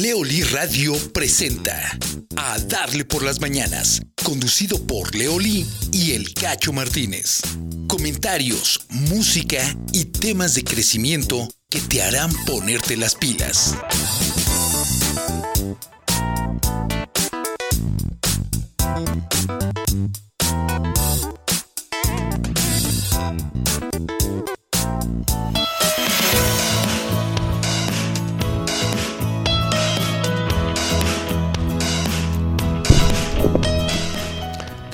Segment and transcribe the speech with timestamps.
[0.00, 1.98] Leoli Radio presenta
[2.36, 7.40] A Darle por las Mañanas, conducido por Leoli y El Cacho Martínez.
[7.88, 13.74] Comentarios, música y temas de crecimiento que te harán ponerte las pilas.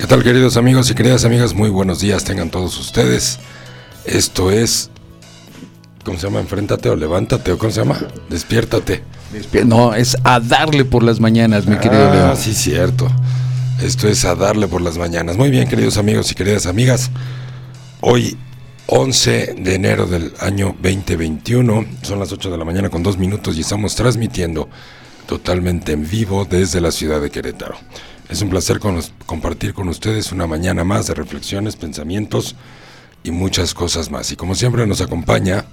[0.07, 1.53] ¿Qué tal queridos amigos y queridas amigas?
[1.53, 3.39] Muy buenos días tengan todos ustedes.
[4.05, 4.89] Esto es...
[6.05, 6.39] ¿Cómo se llama?
[6.39, 7.99] Enfréntate o levántate o ¿cómo se llama?
[8.29, 9.03] Despiértate.
[9.65, 12.35] No, es a darle por las mañanas, mi querido ah, Leo.
[12.37, 13.09] sí, cierto.
[13.83, 15.35] Esto es a darle por las mañanas.
[15.35, 17.11] Muy bien, queridos amigos y queridas amigas.
[17.99, 18.37] Hoy,
[18.85, 23.57] 11 de enero del año 2021, son las 8 de la mañana con dos minutos
[23.57, 24.69] y estamos transmitiendo
[25.27, 27.77] totalmente en vivo desde la ciudad de Querétaro.
[28.29, 28.79] Es un placer
[29.25, 32.55] compartir con ustedes una mañana más de reflexiones, pensamientos
[33.23, 34.31] y muchas cosas más.
[34.31, 35.65] Y como siempre nos acompaña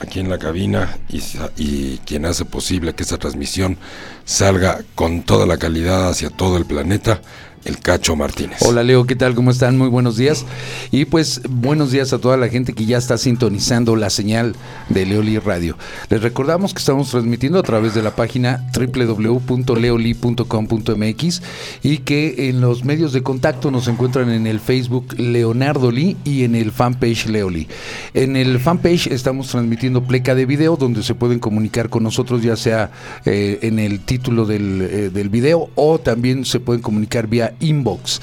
[0.00, 1.22] aquí en la cabina y,
[1.56, 3.78] y quien hace posible que esta transmisión
[4.26, 7.22] salga con toda la calidad hacia todo el planeta,
[7.64, 8.58] el Cacho Martínez.
[8.60, 9.34] Hola Leo, ¿qué tal?
[9.34, 9.78] ¿Cómo están?
[9.78, 10.44] Muy buenos días.
[10.90, 14.54] Y pues buenos días a toda la gente que ya está sintonizando la señal
[14.88, 15.76] de Leoli Radio.
[16.10, 21.42] Les recordamos que estamos transmitiendo a través de la página www.leoli.com.mx
[21.82, 26.44] y que en los medios de contacto nos encuentran en el Facebook Leonardo Lee y
[26.44, 27.68] en el fanpage Leoli.
[28.12, 32.56] En el fanpage estamos transmitiendo pleca de video donde se pueden comunicar con nosotros ya
[32.56, 32.90] sea
[33.24, 38.20] eh, en el título del, eh, del video o también se pueden comunicar vía inbox.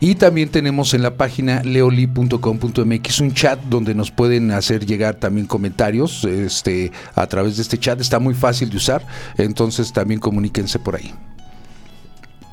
[0.00, 5.46] Y también tenemos en la página leoli.com.mx un chat donde nos pueden hacer llegar también
[5.46, 8.00] comentarios este, a través de este chat.
[8.00, 9.06] Está muy fácil de usar,
[9.38, 11.12] entonces también comuníquense por ahí.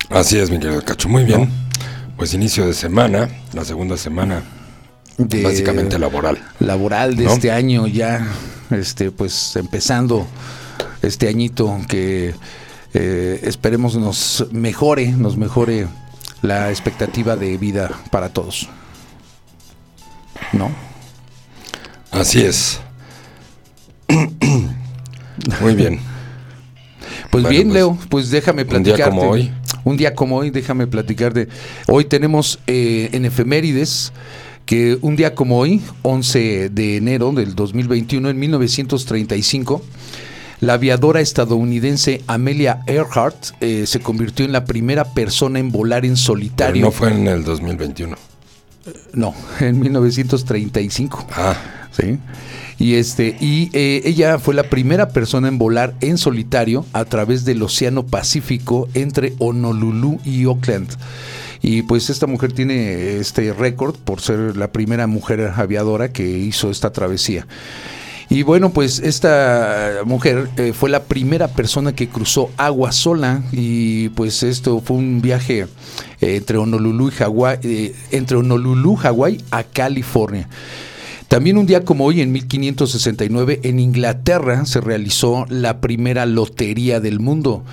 [0.10, 1.10] Así es, mi querido Cacho.
[1.10, 1.50] Muy bien.
[2.16, 4.42] Pues inicio de semana, la segunda semana,
[5.18, 6.40] De- básicamente laboral.
[6.60, 7.34] laboral de ¿No?
[7.34, 8.26] este año ya,
[8.72, 10.26] este, pues empezando
[11.04, 12.34] este añito que
[12.96, 15.86] eh, esperemos nos mejore, nos mejore
[16.42, 18.70] la expectativa de vida para todos.
[20.54, 20.72] ¿No?
[22.12, 22.80] Así es.
[25.62, 26.00] Muy bien.
[27.30, 29.52] Pues Bueno, bien, pues, Leo, pues déjame un día como hoy.
[29.84, 31.48] Un día como hoy, déjame platicar de.
[31.88, 34.12] Hoy tenemos eh, en efemérides
[34.66, 39.82] que un día como hoy, 11 de enero del 2021, en 1935,
[40.60, 46.12] la aviadora estadounidense Amelia Earhart eh, se convirtió en la primera persona en volar en
[46.14, 46.86] Pero solitario.
[46.86, 48.16] no fue en el 2021.
[49.14, 51.28] No, en 1935.
[51.32, 51.56] Ah,
[51.92, 52.18] ¿sí?
[52.80, 57.44] Y este y eh, ella fue la primera persona en volar en solitario a través
[57.44, 60.90] del Océano Pacífico entre Honolulu y Auckland.
[61.62, 66.70] Y pues esta mujer tiene este récord por ser la primera mujer aviadora que hizo
[66.70, 67.48] esta travesía.
[68.30, 74.10] Y bueno, pues esta mujer eh, fue la primera persona que cruzó agua sola y
[74.10, 75.68] pues esto fue un viaje
[76.20, 80.50] eh, entre Honolulu y Hawái, eh, entre Honolulu, Hawái a California.
[81.28, 87.20] También un día como hoy, en 1569, en Inglaterra se realizó la primera lotería del
[87.20, 87.66] mundo.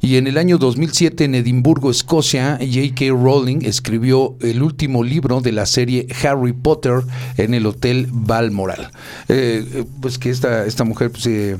[0.00, 3.06] Y en el año 2007, en Edimburgo, Escocia, J.K.
[3.08, 7.02] Rowling escribió el último libro de la serie Harry Potter
[7.36, 8.92] en el Hotel Balmoral.
[9.28, 11.58] Eh, eh, pues que esta, esta mujer pues, eh,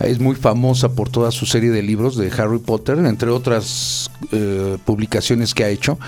[0.00, 4.10] es muy famosa por toda su serie de libros de Harry Potter, entre otras
[4.84, 5.98] publicaciones que ha hecho,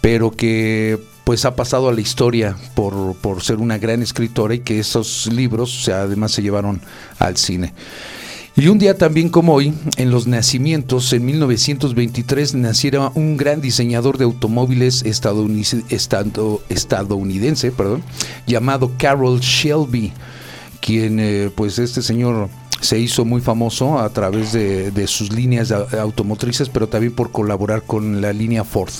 [0.00, 4.60] pero que pues ha pasado a la historia por, por ser una gran escritora y
[4.60, 6.80] que esos libros además se llevaron
[7.18, 7.72] al cine.
[8.54, 14.18] Y un día también como hoy, en los nacimientos, en 1923, naciera un gran diseñador
[14.18, 18.02] de automóviles estadounidense, estado- estadounidense perdón,
[18.46, 20.12] llamado Carroll Shelby,
[20.82, 22.50] quien eh, pues este señor
[22.82, 27.84] se hizo muy famoso a través de, de sus líneas automotrices, pero también por colaborar
[27.84, 28.90] con la línea Ford.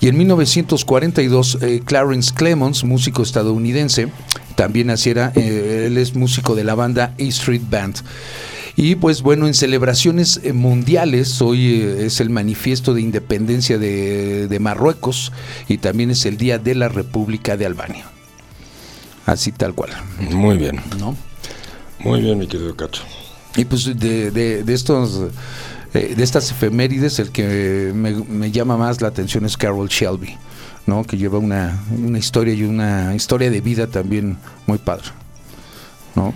[0.00, 4.08] Y en 1942, eh, Clarence Clemons, músico estadounidense,
[4.54, 7.96] también naciera, eh, él es músico de la banda E Street Band.
[8.76, 14.58] Y pues bueno, en celebraciones eh, mundiales, hoy es el manifiesto de independencia de, de
[14.58, 15.32] Marruecos
[15.68, 18.06] y también es el Día de la República de Albania.
[19.26, 19.90] Así tal cual,
[20.30, 20.80] muy bien.
[20.98, 21.14] ¿no?
[21.98, 23.02] Muy bien, mi querido Cacho.
[23.56, 25.20] Y pues de, de- de estos
[25.94, 30.36] eh, de estas efemérides, el que me, me llama más la atención es Carol Shelby,
[30.86, 31.04] ¿no?
[31.04, 35.06] Que lleva una, una historia y una historia de vida también muy padre,
[36.14, 36.32] ¿no?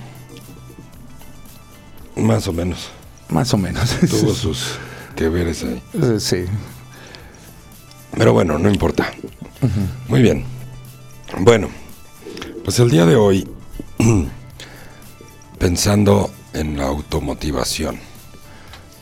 [2.17, 2.91] Más o menos.
[3.29, 3.91] Más o menos.
[4.11, 4.79] Tuvo sus
[5.17, 5.83] que veres ahí.
[5.95, 6.45] Eh, Sí.
[8.17, 9.13] Pero bueno, no importa.
[10.09, 10.45] Muy bien.
[11.41, 11.69] Bueno,
[12.65, 13.49] pues el día de hoy,
[15.59, 17.99] pensando en la automotivación,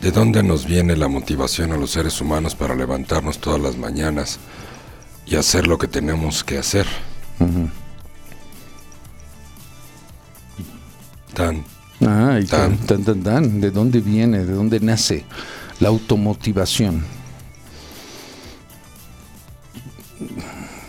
[0.02, 4.38] ¿de dónde nos viene la motivación a los seres humanos para levantarnos todas las mañanas
[5.26, 6.86] y hacer lo que tenemos que hacer?
[11.34, 11.64] Tan,
[12.04, 12.76] Ah, y Tan.
[12.78, 13.60] tan, tan, tan.
[13.60, 14.44] ¿De dónde viene?
[14.44, 15.24] ¿De dónde nace
[15.78, 17.04] la automotivación?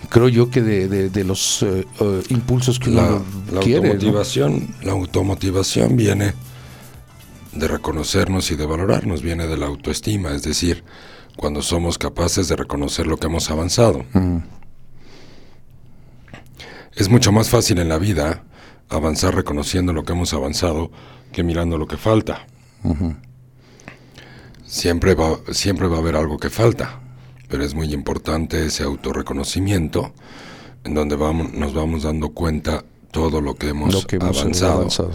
[0.09, 1.85] Creo yo que de, de- de los eh,
[2.29, 3.81] impulsos que la, uno la quiere.
[3.87, 3.93] ¿no?
[3.93, 6.33] automotivación, la automotivación viene
[7.55, 10.83] de reconocernos y de valorarnos, viene de la autoestima, es decir,
[11.35, 14.05] cuando somos capaces de reconocer lo que hemos avanzado.
[16.95, 18.43] Es mucho más fácil en la vida
[18.89, 20.91] avanzar reconociendo lo que hemos avanzado
[21.31, 22.45] que mirando lo que falta.
[24.65, 26.99] Siempre va, siempre va a haber algo que falta,
[27.49, 30.13] pero es muy importante ese autorreconocimiento
[30.83, 34.73] en donde vamos, nos vamos dando cuenta todo lo que hemos, Lo que hemos avanzado,
[34.73, 35.11] avanzado.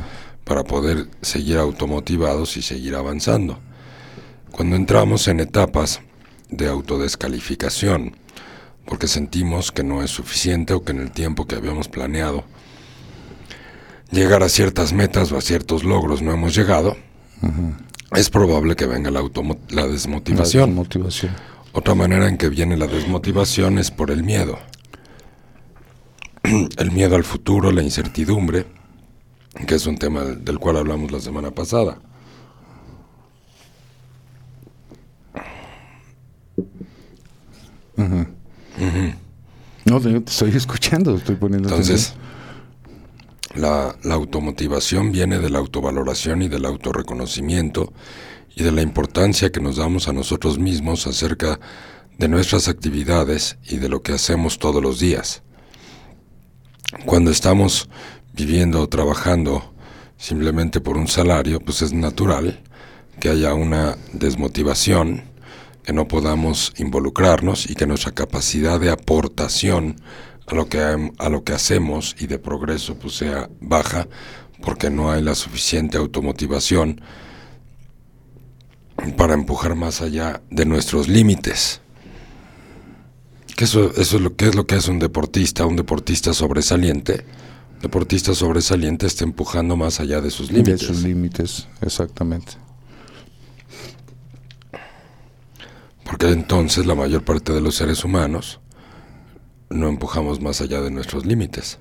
[0.49, 3.59] Para poder seguir automotivados y seguir avanzando.
[4.50, 6.00] Cuando entramos en etapas
[6.49, 8.17] de autodescalificación,
[8.87, 12.45] porque sentimos que no es suficiente o que en el tiempo que habíamos planeado
[14.11, 16.97] llegar a ciertas metas o a ciertos logros no hemos llegado,
[18.17, 19.21] es probable que venga la,
[19.87, 20.75] desmotivación.
[20.75, 21.31] La.
[21.73, 24.59] Otra manera en que viene la desmotivación es por el miedo.
[26.79, 28.65] El miedo al futuro, la incertidumbre,
[29.67, 31.99] que es un tema del cual hablamos la semana pasada.
[39.85, 42.15] No, te te estoy escuchando, estoy poniendo Entonces,
[43.55, 47.93] la, la automotivación viene de la autovaloración y del autorreconocimiento
[48.55, 51.59] y de la importancia que nos damos a nosotros mismos acerca
[52.19, 55.43] de nuestras actividades y de lo que hacemos todos los días.
[57.05, 57.89] Cuando estamos
[58.38, 59.75] viviendo o trabajando
[60.17, 62.61] simplemente por un salario, pues es natural
[63.19, 65.25] que haya una desmotivación,
[65.82, 69.96] que no podamos involucrarnos y que nuestra capacidad de aportación
[70.46, 74.06] a lo que, a lo que hacemos y de progreso pues sea baja
[74.62, 77.00] porque no hay la suficiente automotivación
[79.17, 81.81] para empujar más allá de nuestros límites.
[83.56, 87.25] Que eso, eso es lo que es lo que es un deportista, un deportista sobresaliente.
[87.82, 90.80] Deportista sobresaliente está empujando más allá de sus De límites.
[90.82, 92.52] sus límites, exactamente.
[96.04, 98.60] Porque entonces la mayor parte de los seres humanos
[99.70, 101.78] no empujamos más allá de nuestros límites.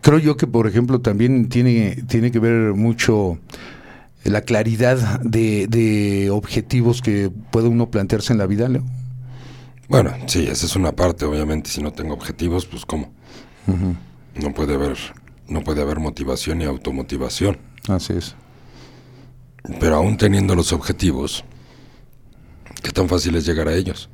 [0.00, 3.38] Creo yo que, por ejemplo, también tiene, tiene que ver mucho
[4.24, 8.84] la claridad de, de objetivos que puede uno plantearse en la vida, Leo.
[9.88, 13.12] Bueno, sí, esa es una parte, obviamente, si no tengo objetivos, pues cómo.
[13.66, 14.96] No puede haber,
[15.48, 17.58] no puede haber motivación ni automotivación.
[17.88, 18.34] Así es.
[19.80, 21.44] Pero aún teniendo los objetivos,
[22.82, 24.10] ¿qué tan fácil es llegar a ellos?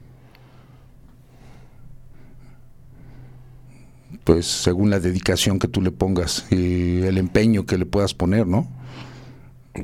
[4.25, 8.47] Pues según la dedicación que tú le pongas y el empeño que le puedas poner,
[8.47, 8.69] ¿no?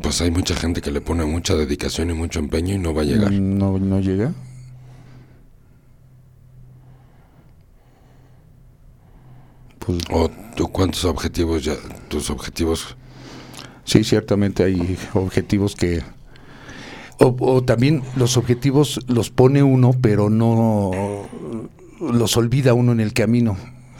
[0.02, 3.02] Pues hay mucha gente que le pone mucha dedicación y mucho empeño y no va
[3.02, 3.32] a llegar.
[3.32, 4.32] No, no llega.
[9.86, 11.74] Pues ¿O tú cuántos objetivos ya,
[12.08, 12.96] tus objetivos
[13.86, 16.02] Sí, ciertamente hay objetivos que...
[17.18, 20.90] O, o también los objetivos los pone uno, pero no
[22.00, 23.56] los olvida uno en el camino.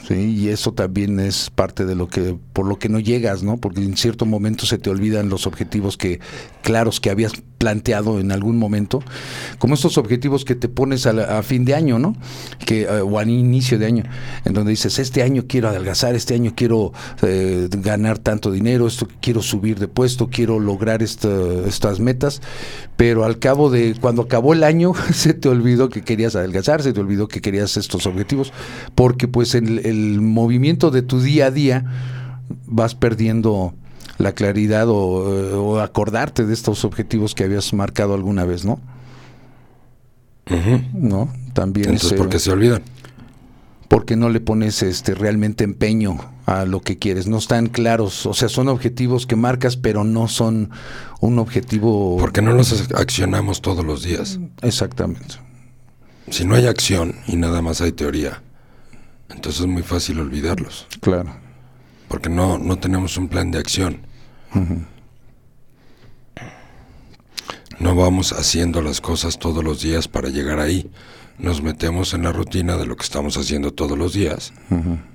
[0.07, 0.15] ¿sí?
[0.15, 3.57] Y eso también es parte de lo que, por lo que no llegas, ¿no?
[3.57, 6.21] Porque en cierto momento se te olvidan los objetivos que,
[6.67, 9.01] claros, que habías planteado en algún momento,
[9.59, 12.17] como estos objetivos que te pones a, a fin de año, ¿no?
[12.67, 14.03] Que, eh, o al inicio de año,
[14.45, 16.93] en donde dices, este año quiero adelgazar, este año quiero
[17.23, 21.29] eh, ganar tanto dinero, esto quiero subir de puesto, quiero lograr esta-
[21.69, 22.43] estas metas,
[22.97, 26.93] pero al cabo de, cuando acabó el año, se te olvidó que querías adelgazar, se
[26.93, 28.53] te olvidó que querías estos objetivos,
[28.97, 31.85] porque pues en el movimiento de tu día a día
[32.67, 33.73] vas perdiendo
[34.19, 38.81] la claridad o, eh, o acordarte de estos objetivos que habías marcado alguna vez, ¿no?
[40.95, 41.29] ¿No?
[41.55, 42.83] También Entonces, ese- ¿por qué se olvidan?
[43.89, 48.35] porque no le pones este realmente empeño a lo que quieres, no están claros, o
[48.35, 50.71] sea, son objetivos que marcas, pero no son
[51.21, 54.41] un objetivo Porque no los accionamos todos los días.
[54.63, 55.37] exactamente.
[56.31, 58.43] Si no hay acción y nada más hay teoría,
[59.31, 60.89] entonces es muy fácil olvidarlos.
[61.01, 61.31] Claro.
[62.17, 64.01] Porque no, no tenemos un plan de acción.
[67.79, 70.91] No vamos haciendo las cosas todos los días para llegar ahí.
[71.37, 74.55] Nos metemos en la rutina de lo que estamos haciendo todos los días.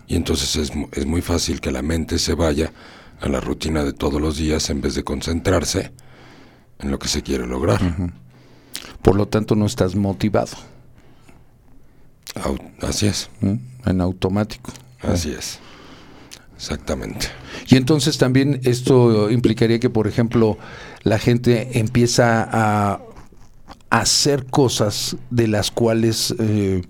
[0.06, 2.72] Y entonces es, es, muy fácil que la mente se vaya
[3.20, 5.92] a la rutina de todos los días en vez de concentrarse
[6.78, 7.82] en lo que se quiere lograr.
[9.02, 10.56] Por lo tanto, no estás motivado.
[12.84, 13.32] así es.
[13.88, 14.72] En automático.
[15.02, 15.60] Así es.
[16.62, 17.26] Exactamente.
[17.70, 20.60] Y entonces también esto implicaría que, por ejemplo,
[21.02, 23.02] la gente empieza a
[23.90, 26.84] hacer cosas de las cuales eh,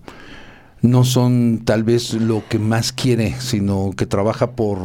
[0.82, 4.78] no son tal vez lo que más quiere, sino que trabaja por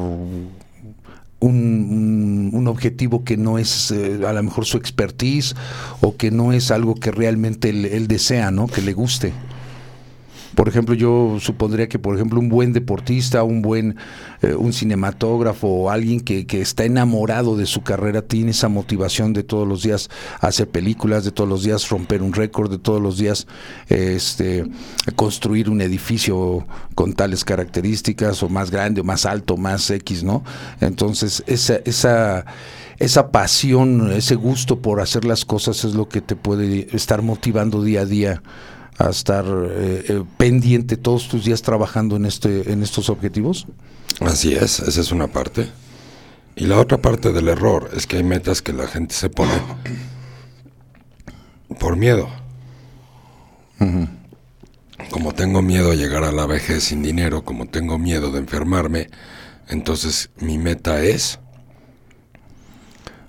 [1.40, 5.56] un, objetivo que no es eh, a lo mejor su expertise
[6.00, 8.68] o que no es algo que realmente él, él desea, ¿no?
[8.68, 9.32] Que le guste.
[10.56, 13.96] Por ejemplo, yo supondría que, por ejemplo, un buen deportista, un buen
[14.40, 19.34] eh, un cinematógrafo o alguien que, que, está enamorado de su carrera tiene esa motivación
[19.34, 20.08] de todos los días
[20.40, 23.46] hacer películas, de todos los días romper un récord, de todos los días
[23.88, 24.64] este,
[25.14, 30.42] construir un edificio con tales características o más grande o más alto, más X, ¿no?
[30.80, 32.46] Entonces, esa, esa
[32.98, 37.82] esa pasión, ese gusto por hacer las cosas es lo que te puede estar motivando
[37.82, 38.42] día a día
[38.98, 43.66] a estar eh, eh, pendiente todos tus días trabajando en este en estos objetivos?
[44.20, 45.68] Así es, esa es una parte.
[46.54, 49.52] Y la otra parte del error es que hay metas que la gente se pone
[51.78, 52.28] por miedo.
[55.10, 59.10] Como tengo miedo a llegar a la vejez sin dinero, como tengo miedo de enfermarme,
[59.68, 61.38] entonces mi meta es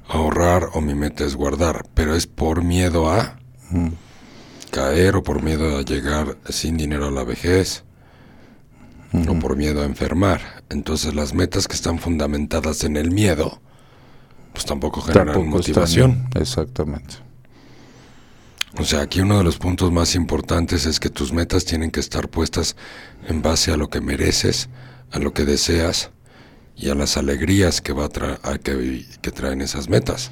[0.08, 3.40] ahorrar o mi meta es guardar, pero es por miedo a
[4.78, 7.84] caer o por miedo a llegar sin dinero a la vejez
[9.28, 10.64] o por miedo a enfermar.
[10.70, 13.60] Entonces las metas que están fundamentadas en el miedo,
[14.54, 16.30] pues tampoco generan motivación.
[16.36, 17.16] exactamente.
[18.78, 22.00] O sea, aquí uno de los puntos más importantes es que tus metas tienen que
[22.00, 22.76] estar puestas
[23.28, 24.70] en base a lo que mereces,
[25.12, 26.12] a lo que deseas
[26.76, 30.30] y a las alegrías que, va a, que, que traen esas metas.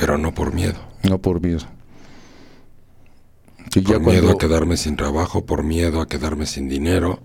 [0.00, 0.80] Pero no por miedo.
[1.02, 1.66] No por miedo.
[3.84, 7.20] por miedo a quedarme sin trabajo, por miedo a quedarme sin dinero,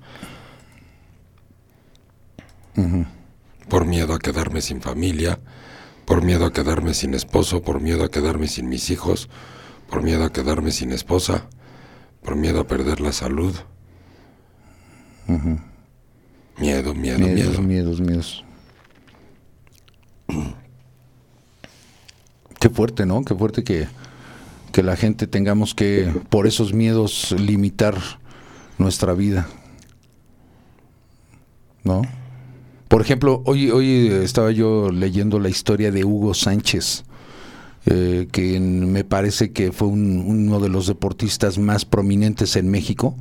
[3.70, 5.40] por miedo a quedarme sin familia,
[6.04, 9.30] por miedo a quedarme sin esposo, por miedo a quedarme sin mis hijos,
[9.90, 11.48] por miedo a quedarme sin esposa,
[12.22, 13.56] por miedo a perder la salud.
[16.60, 17.20] Miedo, miedo, miedo.
[17.20, 18.45] Miedos, miedos, miedos.
[22.66, 23.24] Qué fuerte, ¿no?
[23.24, 23.88] Qué fuerte que,
[24.82, 27.96] la gente tengamos que, por esos miedos, limitar
[28.80, 29.48] nuestra vida.
[31.84, 32.02] ¿No?
[32.88, 37.04] Por ejemplo, hoy, hoy estaba yo leyendo la historia de Hugo Sánchez,
[37.86, 43.16] eh, que me parece que fue uno de los deportistas más prominentes en México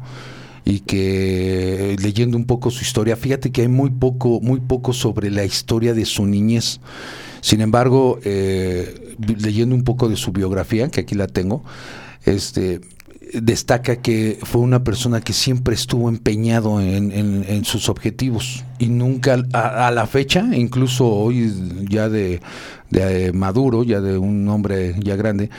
[0.64, 5.30] y que leyendo un poco su historia, fíjate que hay muy poco, muy poco sobre
[5.30, 6.80] la historia de su niñez.
[7.44, 11.62] Sin embargo, eh, leyendo un poco de su biografía, que aquí la tengo,
[12.24, 12.80] este,
[13.34, 19.90] destaca que fue una persona que siempre estuvo empeñado en, sus objetivos y nunca a,
[19.90, 21.52] la fecha, incluso hoy
[21.86, 22.40] ya de,
[22.92, 25.50] eh, maduro, ya de un hombre ya grande,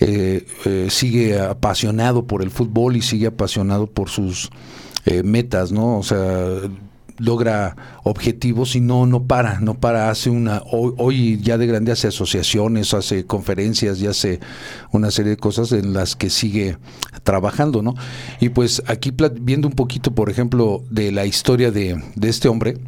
[0.00, 0.44] eh,
[0.90, 4.50] sigue apasionado por el fútbol y sigue apasionado por sus
[5.22, 5.98] metas, ¿no?
[5.98, 6.58] O sea,
[7.18, 12.08] logra objetivos y no no para, no para, hace una hoy, ya de grande hace
[12.08, 14.40] asociaciones, hace conferencias y hace
[14.92, 16.78] una serie de cosas en las que sigue
[17.22, 17.94] trabajando, ¿no?
[18.40, 22.78] Y pues aquí viendo un poquito, por ejemplo, de la historia de, de este hombre,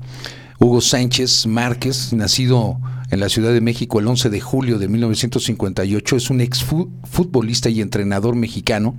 [0.59, 2.79] Hugo Sánchez Márquez, nacido
[3.11, 7.81] en la Ciudad de México el 11 de julio de 1958, es un exfutbolista y
[7.81, 8.95] entrenador mexicano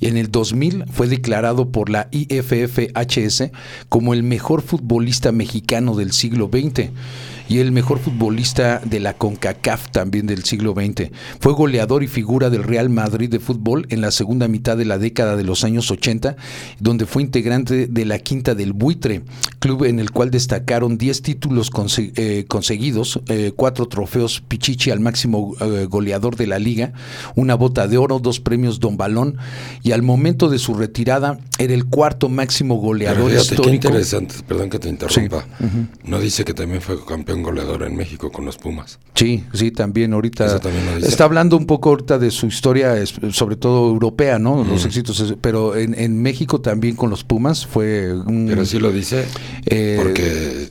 [0.00, 3.50] y en el 2000 fue declarado por la IFFHS
[3.88, 6.90] como el mejor futbolista mexicano del siglo XX
[7.50, 11.10] y el mejor futbolista de la CONCACAF también del siglo XX.
[11.40, 14.98] Fue goleador y figura del Real Madrid de fútbol en la segunda mitad de la
[14.98, 16.36] década de los años 80,
[16.78, 19.22] donde fue integrante de la Quinta del Buitre,
[19.58, 25.56] club en el cual destacaron 10 títulos eh, conseguidos eh, cuatro trofeos Pichichi al máximo
[25.60, 26.92] eh, goleador de la liga,
[27.34, 29.38] una bota de oro, dos premios Don Balón
[29.82, 33.88] y al momento de su retirada era el cuarto máximo goleador Pero fíjate, qué histórico.
[33.88, 35.44] interesante, perdón que te interrumpa.
[36.04, 38.98] No dice que también fue campeón goleador en México con los Pumas.
[39.14, 41.08] Sí, sí, también ahorita Eso también lo dice.
[41.08, 42.94] está hablando un poco ahorita de su historia,
[43.32, 44.64] sobre todo europea, ¿no?
[44.64, 48.46] Los éxitos, pero en, en México también con los Pumas fue un...
[48.48, 49.26] Pero sí lo dice
[49.66, 50.70] Eh, porque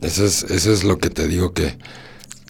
[0.00, 1.78] eso es, eso es lo que te digo que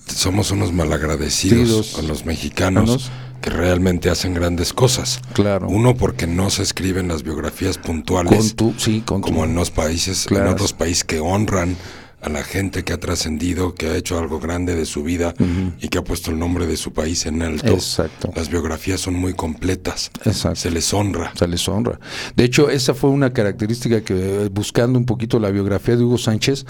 [0.06, 5.20] somos unos malagradecidos Sí, con los mexicanos que realmente hacen grandes cosas.
[5.34, 5.68] Claro.
[5.68, 9.54] Uno porque no se escriben las biografías puntuales con tu, sí, con tu- como en
[9.54, 10.46] los países, Claro.
[10.46, 11.76] en otros países que honran
[12.20, 15.34] a la gente que ha trascendido, que ha hecho algo grande de su vida
[15.80, 17.72] y que ha puesto el nombre de su país en alto.
[17.72, 18.32] Exacto.
[18.34, 20.10] Las biografías son muy completas.
[20.24, 20.56] Exacto.
[20.56, 21.32] Se les honra.
[21.36, 22.00] se les honra.
[22.34, 26.18] De hecho, esa fue una característica que, eh, buscando un poquito la biografía de Hugo
[26.18, 26.66] Sánchez,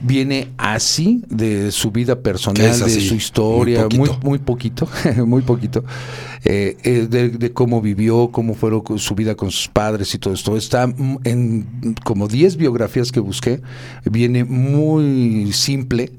[0.00, 4.26] viene así de su vida personal, de su historia, muy muy, poquito.
[4.26, 4.88] muy poquito,
[5.26, 5.84] muy poquito,
[6.44, 10.34] eh, eh, de, de cómo vivió, cómo con su vida con sus padres y todo
[10.34, 10.56] esto.
[10.56, 10.84] Está
[11.24, 13.60] en como 10 biografías que busqué,
[14.04, 16.12] viene muy simple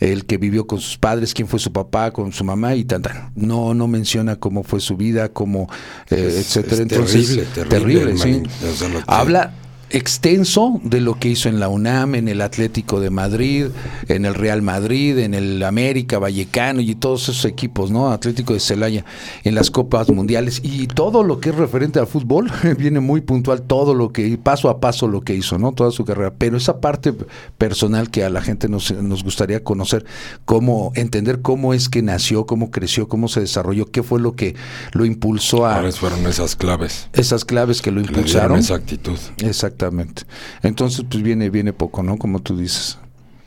[0.00, 3.02] el que vivió con sus padres, quién fue su papá, con su mamá y tan,
[3.02, 3.30] tan.
[3.36, 5.68] No, no menciona cómo fue su vida, cómo,
[6.10, 6.74] eh, Es- etcétera.
[6.74, 8.42] es Entonces, terrible, terrible el sí.
[8.70, 9.54] o sea, Habla
[9.94, 13.66] extenso de lo que hizo en la UNAM, en el Atlético de Madrid,
[14.08, 18.10] en el Real Madrid, en el América, Vallecano y todos esos equipos, ¿no?
[18.10, 19.04] Atlético de Celaya,
[19.44, 23.62] en las Copas Mundiales y todo lo que es referente al fútbol, viene muy puntual
[23.62, 25.70] todo lo que, paso a paso lo que hizo, ¿no?
[25.70, 26.34] Toda su carrera.
[26.36, 27.14] Pero esa parte
[27.56, 30.04] personal que a la gente nos, nos gustaría conocer,
[30.44, 34.56] cómo, entender cómo es que nació, cómo creció, cómo se desarrolló, qué fue lo que
[34.92, 37.08] lo impulsó a ¿Cuáles fueron esas claves?
[37.12, 38.58] esas claves que lo que impulsaron.
[38.58, 39.18] esa actitud.
[39.38, 39.83] Exactamente.
[40.62, 42.16] Entonces, pues viene, viene poco, ¿no?
[42.16, 42.98] Como tú dices.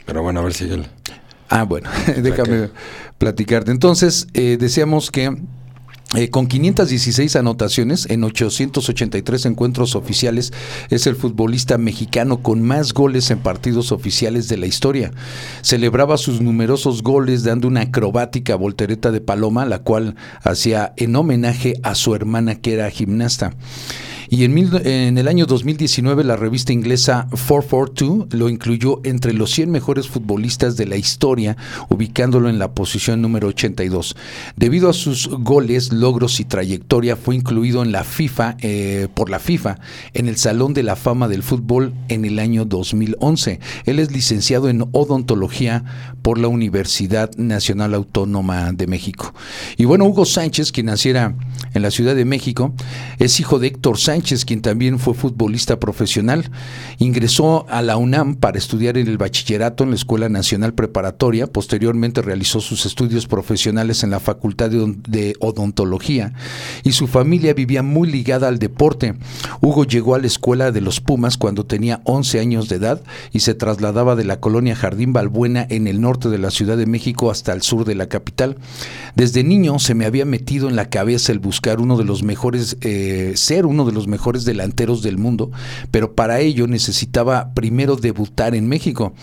[0.05, 0.87] Pero bueno, a ver, síguele.
[1.49, 2.69] Ah, bueno, déjame
[3.17, 3.71] platicarte.
[3.71, 5.35] Entonces, eh, decíamos que
[6.15, 10.53] eh, con 516 anotaciones en 883 encuentros oficiales,
[10.89, 15.11] es el futbolista mexicano con más goles en partidos oficiales de la historia.
[15.61, 21.73] Celebraba sus numerosos goles dando una acrobática voltereta de paloma, la cual hacía en homenaje
[21.83, 23.53] a su hermana que era gimnasta.
[24.29, 29.51] Y en, mil- en el año 2019 la revista inglesa 442 lo incluyó entre los
[29.51, 31.55] 100 mejores futbolistas de la historia,
[31.89, 34.15] ubicándolo en la posición número 82.
[34.55, 39.39] Debido a sus goles, logros y trayectoria, fue incluido en la FIFA eh, por la
[39.39, 39.79] FIFA
[40.13, 43.59] en el Salón de la Fama del Fútbol en el año 2011.
[43.85, 45.83] Él es licenciado en odontología
[46.21, 49.33] por la Universidad Nacional Autónoma de México.
[49.77, 51.35] Y bueno, Hugo Sánchez, quien naciera
[51.73, 52.73] en la Ciudad de México,
[53.19, 56.49] es hijo de Héctor Sánchez, quien también fue futbolista profesional.
[56.99, 61.47] Ingresó a la UNAM para estudiar en el bachillerato en la Escuela Nacional Preparatoria.
[61.47, 66.33] Posteriormente realizó sus estudios profesionales en la Facultad de Odontología
[66.83, 69.15] y su familia vivía muy ligada al deporte.
[69.61, 73.01] Hugo llegó a la escuela de los Pumas cuando tenía 11 años de edad
[73.31, 76.85] y se trasladaba de la colonia Jardín Balbuena en el norte de la Ciudad de
[76.85, 78.57] México hasta el sur de la capital.
[79.15, 82.77] Desde niño se me había metido en la cabeza el buscar uno de los mejores,
[82.81, 85.51] eh, ser uno de los mejores delanteros del mundo,
[85.91, 89.13] pero para ello necesitaba primero debutar en México.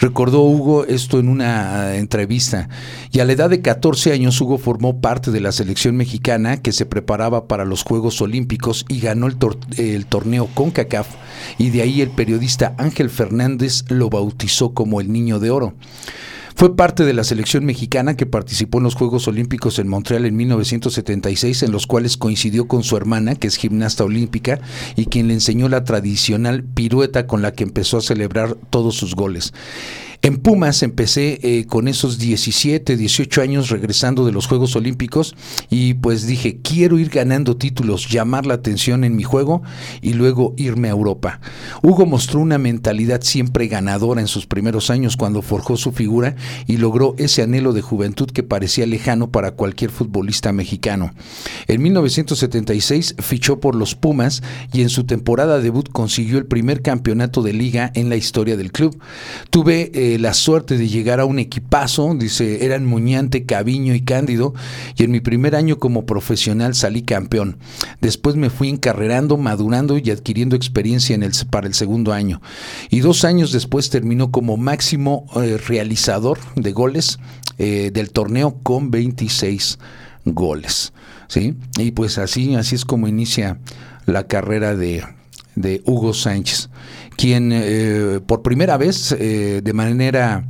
[0.00, 2.68] Recordó Hugo esto en una eh, entrevista
[3.10, 6.72] y a la edad de 14 años Hugo formó parte de la selección mexicana que
[6.72, 11.08] se preparaba para los Juegos Olímpicos y ganó el, tor- el torneo CONCACAF
[11.58, 15.74] y de ahí el periodista Ángel Fernández lo bautizó como el Niño de Oro.
[16.58, 20.34] Fue parte de la selección mexicana que participó en los Juegos Olímpicos en Montreal en
[20.34, 24.58] 1976, en los cuales coincidió con su hermana, que es gimnasta olímpica,
[24.96, 29.14] y quien le enseñó la tradicional pirueta con la que empezó a celebrar todos sus
[29.14, 29.52] goles.
[30.20, 35.36] En Pumas empecé eh, con esos 17, 18 años regresando de los Juegos Olímpicos
[35.70, 39.62] y pues dije, quiero ir ganando títulos, llamar la atención en mi juego
[40.02, 41.40] y luego irme a Europa.
[41.82, 46.34] Hugo mostró una mentalidad siempre ganadora en sus primeros años cuando forjó su figura
[46.66, 51.12] y logró ese anhelo de juventud que parecía lejano para cualquier futbolista mexicano.
[51.68, 57.42] En 1976 fichó por los Pumas y en su temporada debut consiguió el primer campeonato
[57.42, 59.00] de liga en la historia del club.
[59.50, 64.54] Tuve eh, la suerte de llegar a un equipazo, dice, eran Muñante, Caviño y Cándido,
[64.96, 67.58] y en mi primer año como profesional salí campeón.
[68.00, 72.40] Después me fui encarrerando, madurando y adquiriendo experiencia en el, para el segundo año.
[72.90, 77.18] Y dos años después terminó como máximo eh, realizador de goles
[77.58, 79.78] eh, del torneo con 26
[80.24, 80.92] goles.
[81.26, 81.54] ¿sí?
[81.76, 83.58] Y pues así, así es como inicia
[84.06, 85.04] la carrera de,
[85.54, 86.70] de Hugo Sánchez,
[87.18, 90.44] quien eh, por primera vez eh, de manera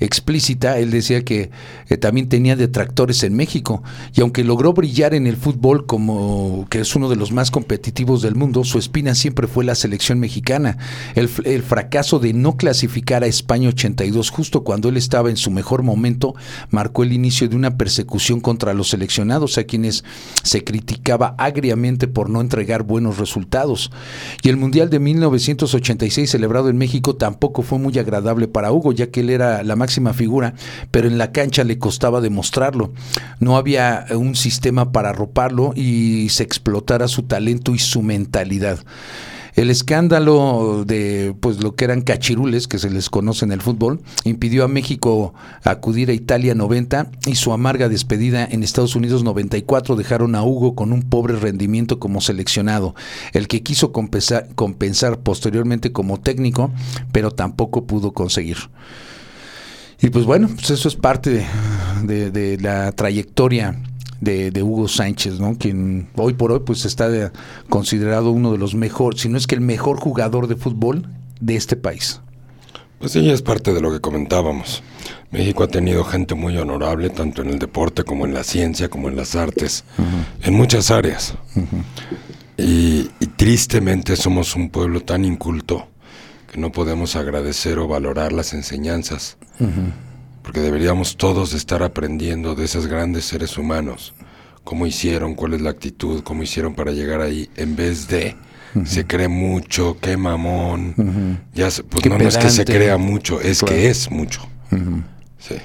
[0.00, 1.50] explícita, él decía que
[1.88, 3.82] eh, también tenía detractores en México
[4.14, 8.22] y aunque logró brillar en el fútbol como que es uno de los más competitivos
[8.22, 10.78] del mundo, su espina siempre fue la selección mexicana.
[11.14, 15.50] El, el fracaso de no clasificar a España 82 justo cuando él estaba en su
[15.50, 16.34] mejor momento
[16.70, 20.04] marcó el inicio de una persecución contra los seleccionados a quienes
[20.42, 23.90] se criticaba agriamente por no entregar buenos resultados.
[24.42, 29.10] Y el Mundial de 1986 celebrado en México tampoco fue muy agradable para Hugo, ya
[29.10, 30.54] que él era la máxima figura,
[30.90, 32.92] pero en la cancha le costaba demostrarlo.
[33.40, 38.78] No había un sistema para arroparlo y se explotara su talento y su mentalidad.
[39.58, 44.00] El escándalo de pues lo que eran cachirules, que se les conoce en el fútbol,
[44.22, 49.96] impidió a México acudir a Italia 90 y su amarga despedida en Estados Unidos 94
[49.96, 52.94] dejaron a Hugo con un pobre rendimiento como seleccionado,
[53.32, 56.70] el que quiso compensar posteriormente como técnico,
[57.10, 58.58] pero tampoco pudo conseguir.
[60.00, 61.44] Y pues bueno, pues eso es parte
[62.04, 63.80] de, de la trayectoria
[64.20, 65.56] de, de, Hugo Sánchez, ¿no?
[65.56, 67.32] quien hoy por hoy pues está
[67.68, 71.08] considerado uno de los mejores, si no es que el mejor jugador de fútbol
[71.40, 72.20] de este país.
[72.98, 74.82] Pues sí, es parte de lo que comentábamos.
[75.30, 79.08] México ha tenido gente muy honorable, tanto en el deporte como en la ciencia, como
[79.08, 80.48] en las artes, uh -huh.
[80.48, 81.34] en muchas áreas.
[81.54, 81.84] Uh -huh.
[82.56, 85.86] y, y tristemente somos un pueblo tan inculto
[86.50, 89.36] que no podemos agradecer o valorar las enseñanzas.
[89.60, 89.92] Uh -huh
[90.48, 94.14] porque deberíamos todos estar aprendiendo de esos grandes seres humanos,
[94.64, 98.34] cómo hicieron, cuál es la actitud, cómo hicieron para llegar ahí, en vez de
[98.74, 98.86] uh -huh.
[98.86, 101.38] se cree mucho, qué mamón, uh -huh.
[101.52, 103.74] ya pues no, no, es que se crea mucho, es claro.
[103.74, 104.40] que es mucho.
[105.38, 105.56] Sí.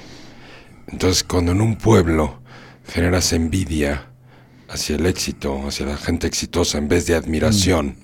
[0.88, 2.42] Entonces cuando en un pueblo
[2.86, 4.10] generas envidia
[4.68, 7.96] hacia el éxito, hacia la gente exitosa, en vez de admiración,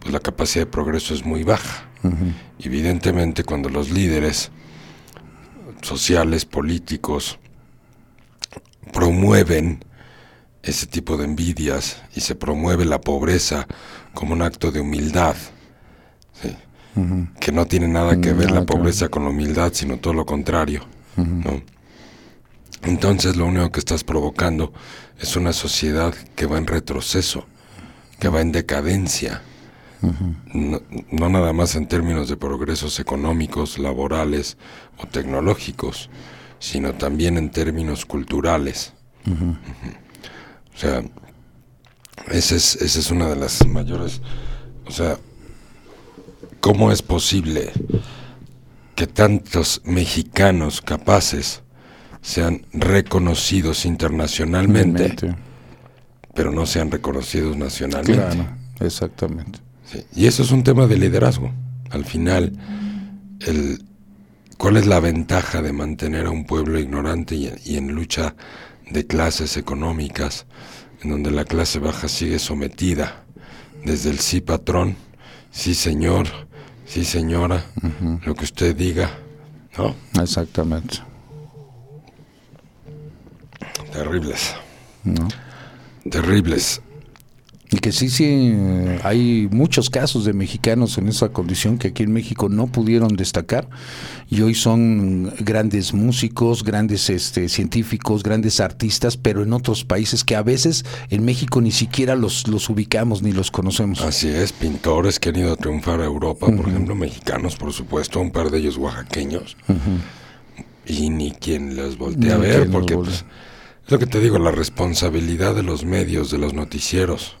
[0.00, 1.88] pues la capacidad de progreso es muy baja.
[2.58, 4.50] Evidentemente cuando los líderes
[5.82, 7.38] sociales, políticos,
[8.92, 9.84] promueven
[10.62, 13.66] ese tipo de envidias y se promueve la pobreza
[14.14, 15.36] como un acto de humildad,
[16.40, 16.56] ¿sí?
[16.96, 17.34] uh -huh.
[17.38, 20.24] que no tiene nada que ver nada la pobreza con la humildad, sino todo lo
[20.24, 20.82] contrario.
[22.82, 24.72] Entonces lo único que estás provocando
[25.18, 27.46] es una sociedad que va en retroceso,
[28.18, 29.42] que va en decadencia.
[30.02, 30.36] Uh -huh.
[30.52, 34.58] no, no, nada más en términos de progresos económicos, laborales
[34.98, 36.10] o tecnológicos,
[36.58, 38.92] sino también en términos culturales.
[39.26, 39.56] Uh -huh.
[40.74, 41.02] O sea,
[42.30, 44.20] esa es, esa es una de las mayores...
[44.86, 45.18] O sea,
[46.60, 47.72] ¿cómo es posible
[48.94, 51.62] que tantos mexicanos capaces
[52.26, 55.36] sean reconocidos internacionalmente, Realmente.
[56.34, 58.14] pero no sean reconocidos nacionalmente?
[58.14, 58.48] Claro,
[58.80, 59.60] exactamente.
[59.84, 61.52] Sí, y eso es un tema de liderazgo.
[61.90, 62.52] Al final,
[63.46, 63.80] el,
[64.58, 68.34] ¿cuál es la ventaja de mantener a un pueblo ignorante y, y, en lucha
[68.90, 70.46] de clases económicas,
[71.04, 73.22] en donde la clase baja sigue sometida
[73.84, 74.96] desde el sí patrón,
[75.52, 76.26] sí señor,
[76.86, 78.24] sí señora, uh -huh.
[78.24, 79.10] lo que usted diga,
[79.78, 79.94] ¿no?
[80.20, 80.98] Exactamente.
[83.92, 84.54] Terribles.
[85.04, 85.28] ¿No?
[86.10, 86.80] Terribles.
[87.68, 88.54] Y que sí, sí,
[89.02, 93.68] hay muchos casos de mexicanos en esa condición que aquí en México no pudieron destacar
[94.30, 100.36] y hoy son grandes músicos, grandes este, científicos, grandes artistas, pero en otros países que
[100.36, 104.00] a veces en México ni siquiera los, los ubicamos ni los conocemos.
[104.00, 106.56] Así es, pintores que han ido a triunfar a Europa, uh -huh.
[106.56, 110.62] por ejemplo, mexicanos, por supuesto, un par de ellos oaxaqueños, uh -huh.
[110.86, 113.24] y ni quien les voltea a ver, porque pues, es
[113.88, 117.36] lo que te digo, la responsabilidad de los medios, de los noticieros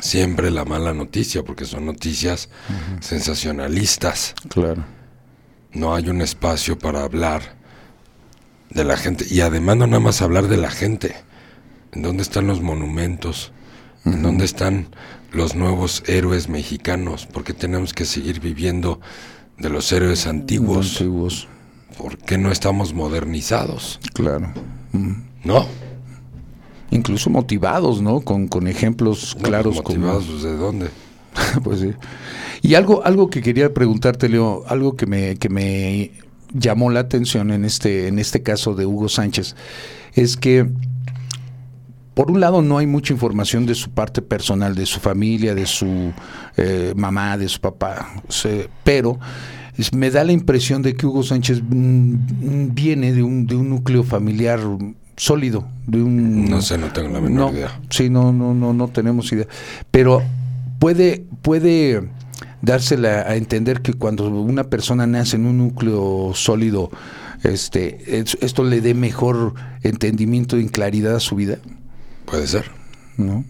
[0.00, 3.02] siempre la mala noticia, porque son noticias uh -huh.
[3.02, 4.34] sensacionalistas.
[4.48, 4.84] Claro.
[5.72, 7.56] No hay un espacio para hablar
[8.70, 9.26] de la gente.
[9.28, 11.16] Y además no nada más hablar de la gente.
[11.92, 13.52] ¿En dónde están los monumentos?
[14.04, 14.14] Uh -huh.
[14.14, 14.88] ¿En dónde están
[15.32, 17.26] los nuevos héroes mexicanos?
[17.26, 19.00] ¿Por qué tenemos que seguir viviendo
[19.58, 20.92] de los héroes antiguos?
[20.92, 21.48] antiguos.
[21.96, 24.00] ¿Por qué no estamos modernizados?
[24.12, 24.52] Claro.
[25.44, 25.66] ¿No?
[26.90, 28.20] incluso motivados, ¿no?
[28.20, 29.80] Con, con ejemplos no, claros.
[29.82, 30.38] Pues motivados, como...
[30.38, 30.86] ¿de dónde?
[31.62, 31.92] pues sí.
[32.62, 36.12] Y algo, algo que quería preguntarte, Leo, algo que me, que me
[36.52, 39.54] llamó la atención en este, en este caso de Hugo Sánchez,
[40.14, 40.68] es que
[42.14, 45.66] por un lado no hay mucha información de su parte personal, de su familia, de
[45.66, 46.12] su
[46.56, 48.32] eh, mamá, de su papá, o
[49.92, 54.02] me da la impresión de que Hugo Sánchez mm, viene de un, de un núcleo
[54.02, 54.60] familiar
[55.16, 58.74] sólido de un no sé no tengo la menor no, idea sí no no no
[58.74, 59.46] no tenemos idea
[59.90, 60.22] pero
[60.78, 62.08] puede puede
[62.60, 66.90] dársela a entender que cuando una persona nace en un núcleo sólido,
[67.44, 71.58] este, es- esto le dé mejor entendimiento y claridad a su vida,
[72.24, 72.64] Puede ser.
[73.18, 73.44] ¿no?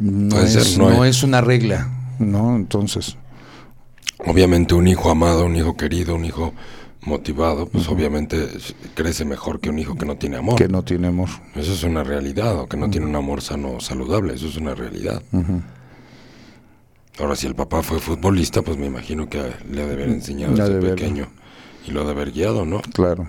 [0.00, 2.56] No, Puede es, ser, no no es una regla, ¿no?
[2.56, 3.16] Entonces,
[4.26, 6.52] Obviamente un hijo amado, un hijo querido, un hijo
[7.04, 8.48] motivado, pues obviamente
[8.94, 10.54] crece mejor que un hijo que no tiene amor.
[10.56, 11.28] que no tiene amor.
[11.56, 14.74] Eso es una realidad, o que no tiene un amor sano, saludable, eso es una
[14.74, 15.20] realidad.
[17.18, 19.38] Ahora, si el papá fue futbolista, pues me imagino que
[19.70, 21.28] le ha de haber enseñado Le ha desde de pequeño
[21.86, 22.80] y lo ha de haber guiado, ¿no?
[22.94, 23.26] Claro.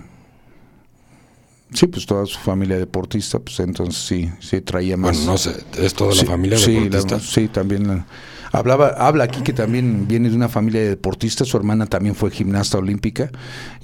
[1.72, 5.16] Sí, pues toda su familia deportista, pues entonces sí, sí traía más.
[5.16, 7.16] Bueno, no sé, ¿es toda la Sí, familia sí, deportista?
[7.16, 7.88] la- sí, también.
[7.88, 8.06] la-
[8.54, 11.48] hablaba, habla aquí que también viene de una familia de deportistas.
[11.48, 13.30] Su hermana también fue gimnasta olímpica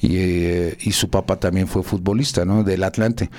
[0.00, 2.64] y, eh, y su papá también fue futbolista, ¿no?
[2.64, 3.30] Del Atlante.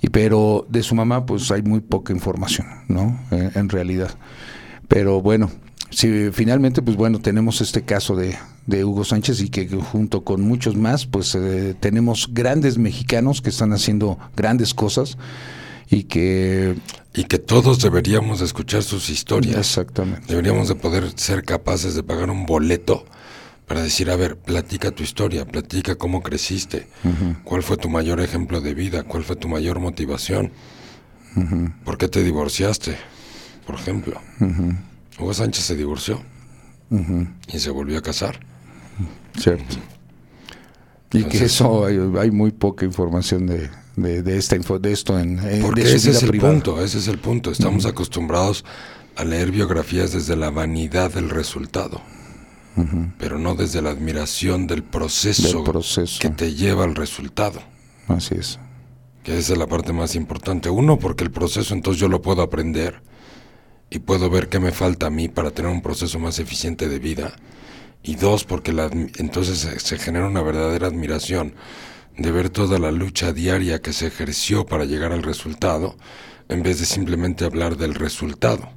[0.00, 3.18] Y pero de su mamá, pues hay muy poca información, ¿no?
[3.30, 4.10] En realidad.
[4.86, 5.50] Pero bueno,
[5.90, 10.42] sí, finalmente, pues bueno, tenemos este caso de, de Hugo Sánchez y que junto con
[10.42, 15.16] muchos más, pues eh, tenemos grandes mexicanos que están haciendo grandes cosas
[15.90, 16.76] y que
[17.16, 19.56] Y que todos deberíamos de escuchar sus historias.
[19.56, 20.26] Exactamente.
[20.26, 23.04] Deberíamos de poder ser capaces de pagar un boleto
[23.68, 26.88] para decir, a ver, platica tu historia, platica cómo creciste,
[27.44, 30.52] cuál fue tu mayor ejemplo de vida, cuál fue tu mayor motivación,
[31.84, 32.96] por qué te divorciaste,
[33.64, 34.20] por ejemplo.
[35.18, 36.20] Hugo Sánchez se divorció
[37.52, 38.40] y se volvió a casar.
[39.38, 39.76] Cierto.
[41.12, 45.18] Y que eso hay, hay muy poca información de, de, de esta info, de esto
[45.18, 46.52] en, en- Porque de ese es el privada.
[46.52, 47.50] punto, ese es el punto.
[47.50, 48.64] Estamos acostumbrados
[49.16, 52.00] a leer biografías desde la vanidad del resultado,
[53.18, 56.18] pero no desde la admiración del proceso, Del proceso.
[56.20, 57.60] que te lleva al resultado,
[58.08, 58.58] Así es.
[59.22, 60.68] que esa es la parte más importante.
[60.70, 63.00] Uno, porque el proceso entonces yo lo puedo aprender
[63.90, 66.98] y puedo ver qué me falta a mí para tener un proceso más eficiente de
[66.98, 67.36] vida.
[68.02, 71.54] Y dos, porque la entonces se, se genera una verdadera admiración
[72.16, 75.96] de ver toda la lucha diaria que se ejerció para llegar al resultado,
[76.48, 78.68] en vez de simplemente hablar del resultado.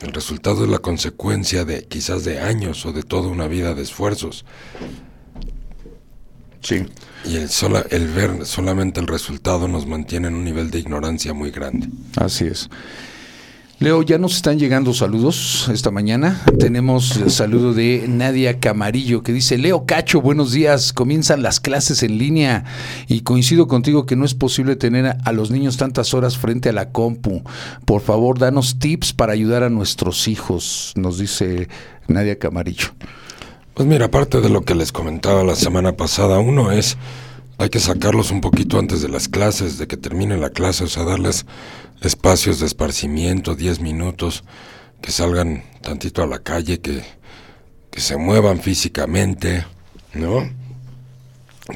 [0.00, 3.82] El resultado es la consecuencia de quizás de años o de toda una vida de
[3.82, 4.44] esfuerzos.
[6.62, 6.86] Sí.
[7.24, 11.34] Y el, sola, el ver solamente el resultado nos mantiene en un nivel de ignorancia
[11.34, 11.88] muy grande.
[12.16, 12.68] Así es.
[13.80, 16.38] Leo, ya nos están llegando saludos esta mañana.
[16.58, 22.02] Tenemos el saludo de Nadia Camarillo que dice, Leo Cacho, buenos días, comienzan las clases
[22.02, 22.66] en línea
[23.08, 26.72] y coincido contigo que no es posible tener a, los niños tantas horas frente a
[26.74, 27.42] la compu.
[27.86, 31.70] Por favor, danos tips para ayudar a nuestros hijos, nos dice
[32.06, 32.88] Nadia Camarillo.
[33.72, 36.98] Pues mira, aparte de lo que les comentaba la semana pasada, uno es,
[37.60, 40.86] hay que sacarlos un poquito antes de las clases, de que termine la clase, o
[40.86, 41.44] sea, darles
[42.00, 44.44] espacios de esparcimiento, 10 minutos,
[45.02, 47.02] que salgan tantito a la calle, que,
[47.90, 49.66] que se muevan físicamente,
[50.14, 50.48] ¿no?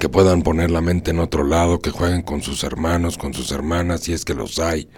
[0.01, 3.53] Que puedan poner la mente en otro lado, que jueguen con sus hermanos, con sus
[3.53, 4.89] hermanas, si es que los hay.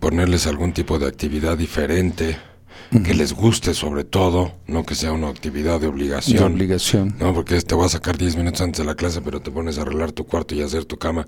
[0.00, 2.36] Ponerles algún tipo de actividad diferente,
[2.90, 6.54] que les guste sobre todo, no que sea una actividad de De obligación.
[6.54, 7.14] obligación.
[7.20, 9.78] No, porque te voy a sacar 10 minutos antes de la clase, pero te pones
[9.78, 11.26] a arreglar tu cuarto y a hacer tu cama.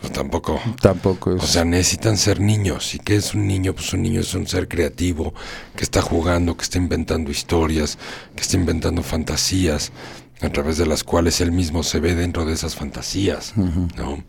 [0.00, 0.60] Pues tampoco.
[0.80, 1.42] Tampoco es.
[1.42, 2.94] O sea, necesitan ser niños.
[2.94, 3.74] ¿Y qué es un niño?
[3.74, 5.34] Pues un niño es un ser creativo,
[5.76, 7.98] que está jugando, que está inventando historias,
[8.34, 9.92] que está inventando fantasías,
[10.40, 14.24] a través de las cuales él mismo se ve dentro de esas fantasías, ¿no?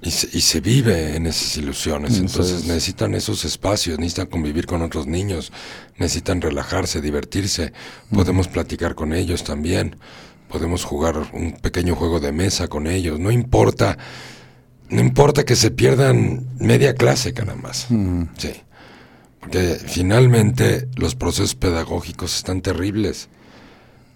[0.00, 2.18] Y se, y se vive en esas ilusiones.
[2.18, 2.66] Entonces es.
[2.66, 5.52] necesitan esos espacios, necesitan convivir con otros niños,
[5.96, 7.72] necesitan relajarse, divertirse.
[8.12, 9.96] Podemos platicar con ellos también.
[10.48, 13.18] Podemos jugar un pequeño juego de mesa con ellos.
[13.18, 13.98] No importa,
[14.88, 17.88] no importa que se pierdan media clase, cara más.
[18.38, 18.52] Sí.
[19.40, 23.28] Porque finalmente los procesos pedagógicos están terribles.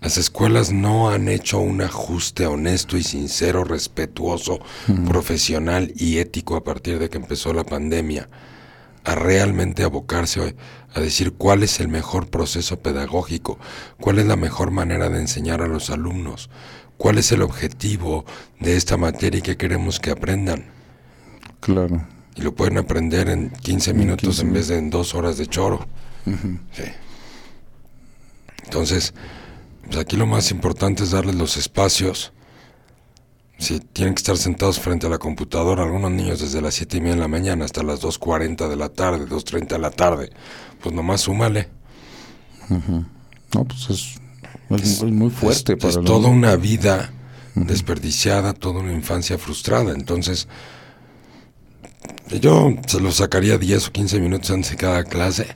[0.02, 4.58] Las escuelas no han hecho un ajuste honesto y sincero, respetuoso,
[5.06, 8.28] profesional y ético a partir de que empezó la pandemia,
[9.04, 10.56] a realmente abocarse
[10.92, 13.58] a decir cuál es el mejor proceso pedagógico,
[14.00, 16.50] cuál es la mejor manera de enseñar a los alumnos,
[16.96, 18.24] cuál es el objetivo
[18.58, 20.64] de esta materia y qué queremos que aprendan.
[21.60, 22.04] Claro.
[22.34, 25.86] Y lo pueden aprender en 15 minutos en vez de en dos horas de choro.
[26.24, 26.84] Sí.
[28.64, 29.14] Entonces,
[29.92, 32.32] pues aquí lo más importante es darles los espacios.
[33.58, 37.00] Si tienen que estar sentados frente a la computadora, algunos niños desde las 7 y
[37.00, 40.30] media de la mañana hasta las 2.40 de la tarde, 2.30 de la tarde,
[40.82, 41.68] pues nomás súmale.
[42.68, 44.14] No, pues es,
[44.70, 47.12] es- es muy fuerte es, para es los- toda una vida
[47.54, 49.92] desperdiciada, toda una infancia frustrada.
[49.92, 50.48] Entonces,
[52.40, 55.48] Yo se lo sacaría 10 o 15 minutos antes de cada clase.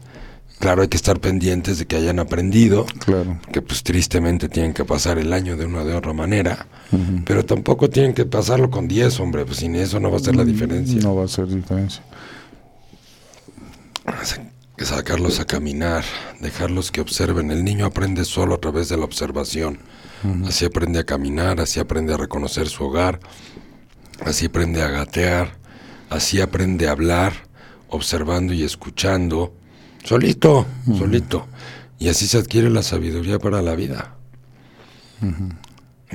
[0.58, 2.86] Claro, hay que estar pendientes de que hayan aprendido.
[3.04, 3.38] Claro.
[3.52, 6.66] Que pues tristemente tienen que pasar el año de una de otra manera.
[7.24, 9.44] Pero tampoco tienen que pasarlo con 10, hombre.
[9.44, 11.00] Pues sin eso no va a ser la diferencia.
[11.00, 12.02] No va a ser diferencia.
[14.78, 16.04] Sacarlos a caminar,
[16.40, 17.50] dejarlos que observen.
[17.50, 19.78] El niño aprende solo a través de la observación.
[20.46, 23.20] Así aprende a caminar, así aprende a reconocer su hogar,
[24.24, 25.56] así aprende a gatear,
[26.10, 27.32] así aprende a hablar,
[27.88, 29.54] observando y escuchando,
[30.06, 30.66] solito,
[30.96, 31.46] solito.
[31.98, 34.16] Y así se adquiere la sabiduría para la vida.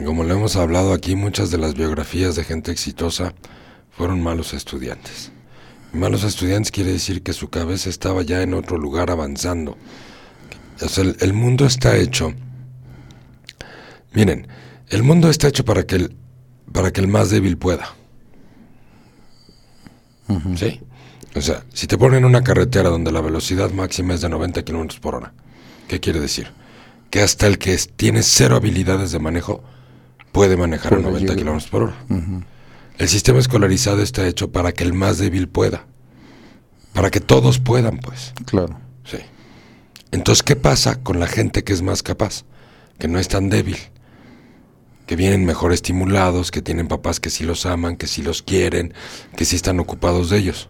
[0.06, 3.34] Como le hemos hablado aquí, muchas de las biografías de gente exitosa
[3.91, 5.32] fueron malos estudiantes.
[5.93, 9.77] Malos estudiantes quiere decir que su cabeza estaba ya en otro lugar avanzando.
[10.82, 12.34] O sea, el, el mundo está hecho.
[14.13, 14.47] Miren,
[14.88, 16.15] el mundo está hecho para que el,
[16.71, 17.95] para que el más débil pueda.
[20.56, 20.80] ¿Sí?
[21.36, 25.00] O sea, si te ponen una carretera donde la velocidad máxima es de 90 kilómetros
[25.00, 25.34] por hora,
[25.88, 26.52] ¿qué quiere decir?
[27.10, 29.63] Que hasta el que tiene cero habilidades de manejo
[30.32, 31.96] puede manejar a 90 kilómetros por hora.
[32.98, 35.86] El sistema escolarizado está hecho para que el más débil pueda.
[36.94, 38.34] Para que todos puedan, pues.
[38.46, 38.78] Claro.
[39.06, 39.17] Sí.
[40.12, 42.44] Entonces, ¿qué pasa con la gente que es más capaz?
[43.00, 43.78] Que no es tan débil.
[45.06, 48.94] Que vienen mejor estimulados, que tienen papás que sí los aman, que sí los quieren,
[49.36, 50.70] que sí están ocupados de ellos.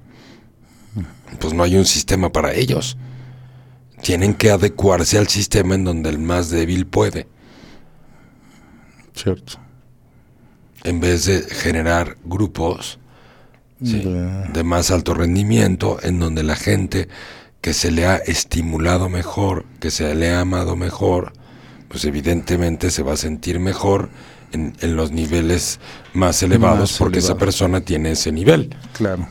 [1.40, 2.98] Pues no hay un sistema para ellos.
[4.02, 7.28] Tienen que adecuarse al sistema en donde el más débil puede.
[9.16, 9.54] Cierto.
[10.84, 12.98] En vez de generar grupos
[13.84, 17.08] sí, De- de más alto rendimiento, en donde la gente
[17.62, 21.34] que se le ha estimulado mejor, que se le ha amado mejor,
[21.88, 24.10] pues evidentemente se va a sentir mejor
[24.52, 25.80] en, en los niveles
[26.14, 28.76] más elevados Más porque esa persona tiene ese nivel.
[28.94, 29.28] Claro.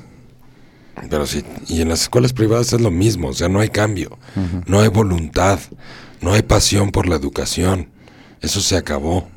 [1.09, 4.19] Pero sí, y en las escuelas privadas es lo mismo, o sea, no hay cambio,
[4.67, 5.59] no hay voluntad,
[6.21, 7.89] no hay pasión por la educación,
[8.41, 9.29] eso se acabó.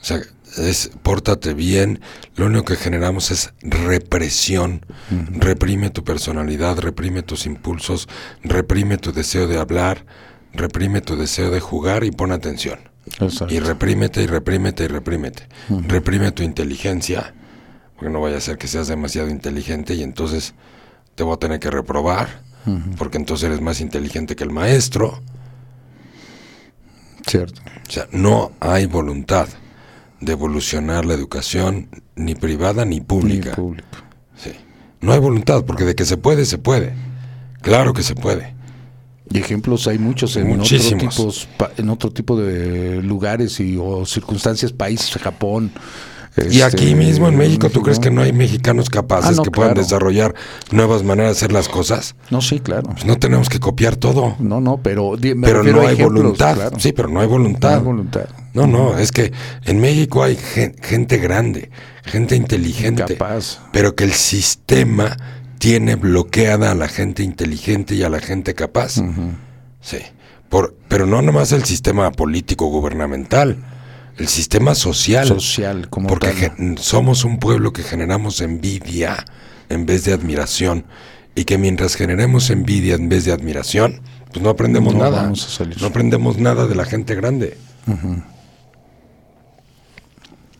[0.00, 0.20] O sea,
[0.56, 2.00] es pórtate bien,
[2.36, 4.84] lo único que generamos es represión.
[5.32, 8.08] Reprime tu personalidad, reprime tus impulsos,
[8.42, 10.04] reprime tu deseo de hablar,
[10.52, 12.78] reprime tu deseo de jugar y pon atención.
[13.20, 13.52] Exacto.
[13.52, 15.48] Y reprímete y reprímete y reprímete.
[15.68, 17.34] Reprime tu inteligencia,
[17.98, 20.54] porque no vaya a ser que seas demasiado inteligente y entonces
[21.16, 22.42] te voy a tener que reprobar,
[22.96, 25.20] porque entonces eres más inteligente que el maestro.
[27.26, 27.60] Cierto.
[27.88, 29.48] O sea, no hay voluntad
[30.20, 33.54] de evolucionar la educación, ni privada ni Ni pública.
[33.54, 33.88] público.
[34.36, 34.52] Sí.
[35.00, 36.94] No hay voluntad, porque de que se puede, se puede.
[37.62, 38.54] Claro que se puede.
[39.30, 41.14] Y ejemplos hay muchos en otro, Muchísimos.
[41.16, 45.70] tipos, pa- en otro tipo de lugares y o circunstancias, países, Japón.
[46.50, 49.42] Y este, aquí mismo en México, ¿tú crees que no hay mexicanos capaces Ah, no,
[49.42, 49.82] que puedan claro.
[49.86, 50.34] desarrollar
[50.70, 52.14] nuevas maneras de hacer las cosas?
[52.30, 52.90] No, sí, claro.
[52.90, 54.36] Pues no tenemos que copiar todo.
[54.38, 56.54] No, no, pero pero no hay ejemplos, voluntad.
[56.54, 56.78] claro.
[56.80, 57.74] Sí, pero no hay No voluntad.
[57.78, 58.26] hay voluntad.
[58.54, 59.32] No, no, es que
[59.64, 61.70] en México hay gen- gente grande,
[62.04, 63.60] gente inteligente, Capaz.
[63.72, 65.16] pero que el sistema
[65.58, 68.94] tiene bloqueada a la gente inteligente y a la gente capaz.
[69.80, 69.98] Sí,
[70.48, 73.56] por, pero no nomás el sistema político gubernamental,
[74.18, 75.26] el sistema social.
[75.26, 76.76] Social, como Porque tal.
[76.78, 79.24] somos un pueblo que generamos envidia
[79.68, 80.84] en vez de admiración.
[81.34, 84.00] Y que mientras generemos envidia en vez de admiración,
[84.32, 85.22] pues no aprendemos No nada.
[85.22, 85.80] vamos a salir.
[85.80, 87.56] No aprendemos nada de la gente grande.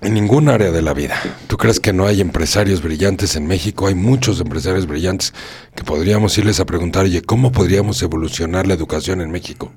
[0.01, 1.17] En ningún área de la vida.
[1.49, 3.89] ¿Tú crees que no hay empresarios brillantes en México?
[3.89, 5.35] Hay muchos empresarios brillantes
[5.75, 9.73] que podríamos irles a preguntar, oye, ¿cómo podríamos evolucionar la educación en México?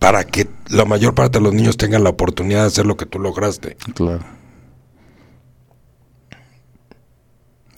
[0.00, 3.06] Para que la mayor parte de los niños tengan la oportunidad de hacer lo que
[3.06, 3.76] tú lograste.
[3.94, 4.24] Claro.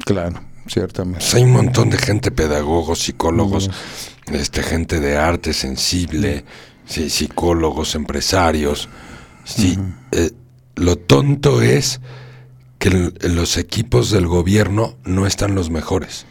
[0.05, 1.19] Claro, ciertamente.
[1.19, 3.71] Pues hay un montón de gente, pedagogos, psicólogos,
[4.33, 6.45] este, gente de arte sensible,
[6.87, 8.89] sí, psicólogos, empresarios.
[9.45, 9.79] Sí,
[10.13, 10.31] eh,
[10.77, 12.01] lo tonto es
[12.79, 16.27] que los equipos del gobierno no están los mejores.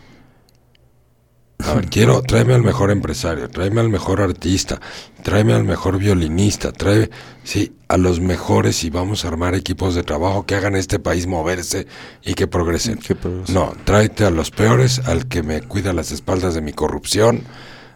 [1.65, 4.79] A ver, quiero, tráeme al mejor empresario, tráeme al mejor artista,
[5.23, 7.09] tráeme al mejor violinista, tráeme,
[7.43, 11.27] sí, a los mejores y vamos a armar equipos de trabajo que hagan este país
[11.27, 11.87] moverse
[12.23, 12.97] y que progresen.
[12.99, 13.53] Que progresen.
[13.55, 17.43] No, tráete a los peores, al que me cuida las espaldas de mi corrupción,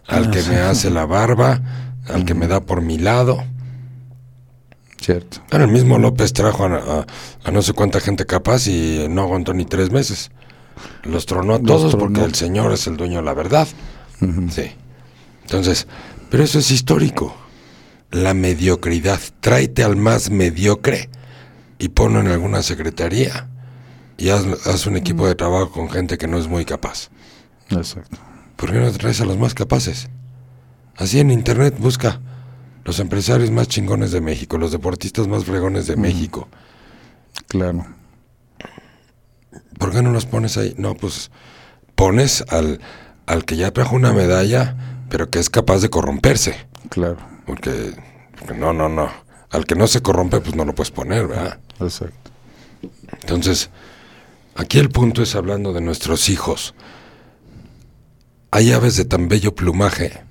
[0.06, 1.60] al que me hace la barba,
[2.08, 3.42] al que me da por mi lado.
[5.00, 5.38] Cierto.
[5.50, 7.06] Bueno, el mismo López trajo a, a-
[7.44, 10.30] a no sé cuánta gente capaz y no aguantó ni tres meses.
[11.04, 12.04] Los tronó a todos tronó.
[12.06, 13.68] porque el Señor es el dueño de la verdad.
[14.50, 14.70] Sí.
[15.42, 15.86] Entonces,
[16.30, 17.34] pero eso es histórico.
[18.10, 19.20] La mediocridad.
[19.40, 21.10] Tráete al más mediocre
[21.78, 23.48] y ponlo en alguna secretaría.
[24.18, 27.10] y haz, haz un equipo de trabajo con gente que no es muy capaz.
[27.70, 28.16] Exacto.
[28.56, 30.08] ¿Por qué no traes a los más capaces?
[30.96, 32.20] Así en internet busca
[32.84, 36.48] los empresarios más chingones de México, los deportistas más fregones de México.
[37.48, 37.84] Claro.
[39.78, 40.74] ¿Por qué no los pones ahí?
[40.78, 41.30] No, pues
[41.94, 42.80] pones al,
[43.26, 44.76] al que ya trajo una medalla,
[45.08, 46.56] pero que es capaz de corromperse.
[46.88, 47.18] Claro.
[47.46, 47.94] Porque,
[48.38, 49.10] porque no, no, no.
[49.50, 51.58] Al que no se corrompe, pues no lo puedes poner, ¿verdad?
[51.80, 52.30] Exacto.
[53.20, 53.70] Entonces,
[54.54, 56.74] aquí el punto es hablando de nuestros hijos.
[58.50, 60.22] Hay aves de tan bello plumaje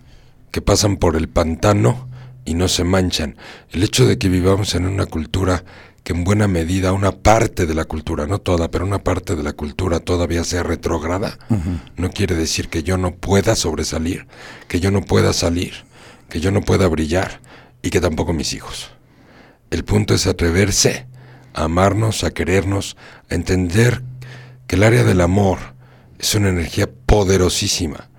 [0.52, 2.08] que pasan por el pantano
[2.46, 3.38] y no se manchan.
[3.72, 5.64] El hecho de que vivamos en una cultura
[6.06, 9.42] que en buena medida una parte de la cultura, no toda, pero una parte de
[9.42, 11.40] la cultura todavía sea retrógrada,
[11.98, 14.28] no quiere decir que yo no pueda sobresalir,
[14.68, 15.74] que yo no pueda salir,
[16.30, 17.42] que yo no pueda brillar
[17.82, 18.92] y que tampoco mis hijos.
[19.72, 21.08] El punto es atreverse
[21.56, 22.98] a amarnos, a querernos,
[23.32, 24.04] a entender
[24.68, 25.58] que el área del amor
[26.20, 28.12] es una energía poderosísima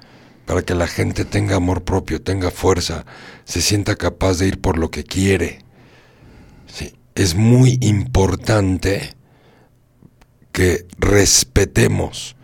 [0.45, 3.07] para que la gente tenga amor propio, tenga fuerza,
[3.45, 5.61] se sienta capaz de ir por lo que quiere.
[7.17, 9.15] Es muy importante
[10.53, 12.37] que respetemos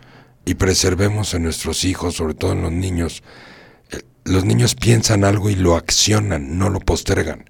[0.45, 3.23] y preservemos en nuestros hijos, sobre todo en los niños.
[3.91, 7.45] Eh, Los niños piensan algo y lo accionan, no lo postergan.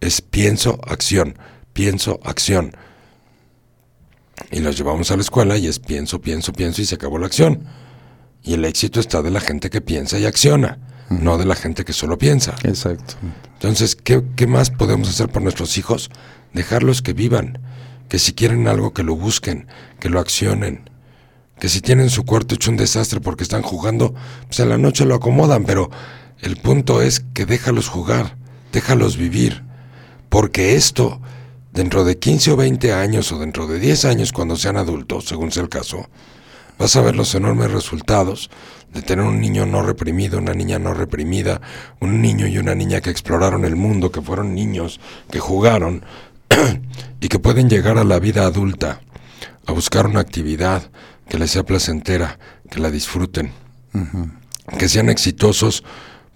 [0.00, 1.38] Es pienso, acción,
[1.72, 2.76] pienso, acción.
[4.50, 7.26] Y los llevamos a la escuela y es pienso, pienso, pienso y se acabó la
[7.26, 7.64] acción.
[8.42, 10.78] Y el éxito está de la gente que piensa y acciona,
[11.08, 12.54] no de la gente que solo piensa.
[12.64, 13.14] Exacto.
[13.54, 16.10] Entonces, ¿qué, qué más podemos hacer por nuestros hijos?
[16.52, 17.58] Dejarlos que vivan,
[18.08, 19.66] que si quieren algo que lo busquen,
[20.00, 20.88] que lo accionen,
[21.58, 24.14] que si tienen su cuarto hecho un desastre porque están jugando,
[24.46, 25.90] pues en la noche lo acomodan, pero
[26.40, 28.36] el punto es que déjalos jugar,
[28.72, 29.64] déjalos vivir,
[30.28, 31.20] porque esto,
[31.72, 35.50] dentro de 15 o 20 años o dentro de 10 años cuando sean adultos, según
[35.50, 36.08] sea el caso,
[36.78, 38.50] vas a ver los enormes resultados
[38.92, 41.60] de tener un niño no reprimido, una niña no reprimida,
[42.00, 46.04] un niño y una niña que exploraron el mundo, que fueron niños, que jugaron
[47.20, 49.00] y que pueden llegar a la vida adulta
[49.66, 50.90] a buscar una actividad
[51.28, 52.38] que les sea placentera,
[52.70, 53.52] que la disfruten,
[54.78, 55.84] que sean exitosos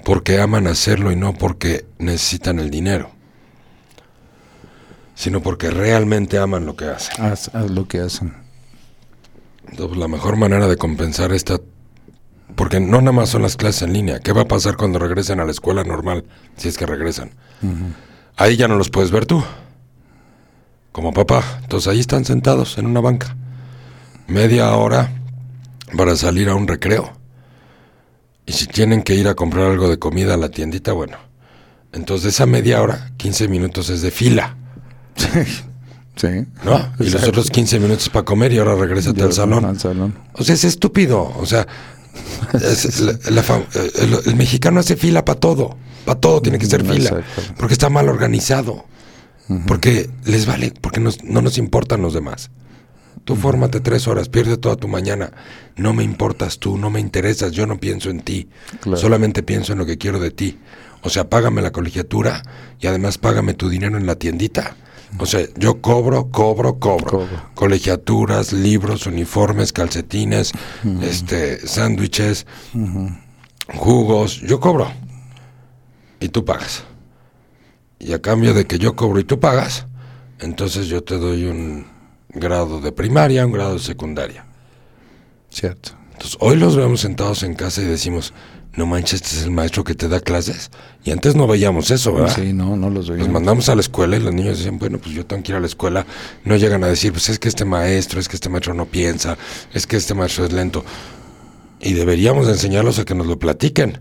[0.05, 3.11] porque aman hacerlo y no porque necesitan el dinero,
[5.15, 7.25] sino porque realmente aman lo que hacen.
[7.25, 8.35] Haz, haz lo que hacen.
[9.69, 11.59] Entonces, la mejor manera de compensar esta...
[12.55, 14.21] Porque no nada más son las clases en línea.
[14.21, 16.25] ¿Qué va a pasar cuando regresen a la escuela normal?
[16.59, 17.31] Si es que regresan.
[18.37, 19.43] Ahí ya no los puedes ver tú.
[20.93, 21.43] Como papá.
[21.63, 23.35] Entonces ahí están sentados en una banca.
[24.29, 25.11] Media hora
[25.97, 27.13] para salir a un recreo.
[28.47, 31.17] Y si tienen que ir a comprar algo de comida a la tiendita, bueno.
[31.93, 34.57] Entonces esa media hora, 15 minutos es de fila.
[36.15, 36.29] Sí.
[36.63, 36.93] ¿No?
[37.01, 39.65] Y los otros 15 minutos para comer y ahora regrésate al salón.
[39.65, 40.15] Al salón.
[40.35, 41.23] O sea, es estúpido.
[41.39, 41.67] O sea,
[42.53, 43.43] es- la- la
[43.99, 45.75] el, el mexicano hace fila para todo.
[46.05, 47.09] Para todo tiene que ser fila.
[47.19, 47.55] Exacto.
[47.57, 48.85] Porque está mal organizado.
[49.67, 52.51] Porque les vale, porque nos- no nos importan los demás.
[53.25, 55.33] Tú fórmate tres horas, pierde toda tu mañana.
[55.77, 58.49] No me importas tú, no me interesas, yo no pienso en ti.
[58.81, 58.97] Claro.
[58.97, 60.59] Solamente pienso en lo que quiero de ti.
[61.03, 62.43] O sea, págame la colegiatura
[62.81, 64.77] y además págame tu dinero en la tiendita.
[65.19, 67.11] O sea, yo cobro, cobro, cobro.
[67.11, 67.43] Cobro.
[67.55, 70.53] Colegiaturas, libros, uniformes, calcetines,
[71.03, 72.47] este, sándwiches,
[73.77, 74.41] jugos.
[74.41, 74.91] Yo cobro.
[76.21, 76.85] Y tú pagas.
[78.03, 79.87] Y a cambio de que yo cobro y tú pagas,
[80.41, 81.87] entonces yo te doy un
[82.31, 84.45] grado de primaria, un grado de secundaria.
[85.51, 85.93] Cierto.
[86.13, 88.35] Entonces, hoy los vemos sentados en casa y decimos,
[88.75, 90.71] no manches, este es el maestro que te da clases.
[91.05, 92.35] Y antes no veíamos eso, ¿verdad?
[92.35, 93.31] Sí, no, no los Los veía.
[93.31, 95.61] mandamos a la escuela y los niños decían, bueno, pues yo tengo que ir a
[95.61, 96.05] la escuela.
[96.45, 99.39] No llegan a decir, pues es que este maestro, es que este maestro no piensa,
[99.73, 100.85] es que este maestro es lento.
[101.81, 104.01] Y deberíamos de enseñarlos a que nos lo platiquen.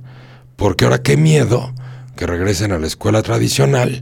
[0.56, 1.72] Porque ahora qué miedo
[2.16, 4.02] que regresen a la escuela tradicional,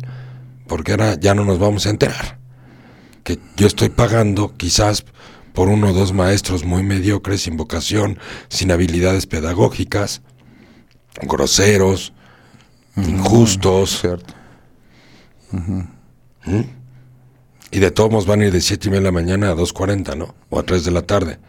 [0.67, 2.39] porque ahora ya no nos vamos a enterar.
[3.23, 5.05] Que yo estoy pagando quizás
[5.53, 10.21] por uno o dos maestros muy mediocres, sin vocación, sin habilidades pedagógicas,
[11.21, 12.13] groseros,
[12.95, 13.99] injustos.
[14.01, 14.33] Cierto.
[17.71, 19.55] Y de todos modos van a ir de 7 y media de la mañana a
[19.55, 20.35] 2.40, ¿no?
[20.49, 21.39] O a 3 de la tarde.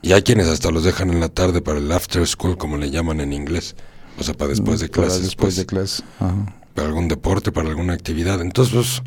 [0.00, 2.90] Y hay quienes hasta los dejan en la tarde para el after school, como le
[2.90, 3.76] llaman en inglés.
[4.18, 5.22] O sea, para después de Para clases.
[5.22, 6.02] Después pues, de clase.
[6.20, 6.54] Ajá.
[6.74, 8.40] Para algún deporte, para alguna actividad.
[8.40, 9.02] Entonces, pues,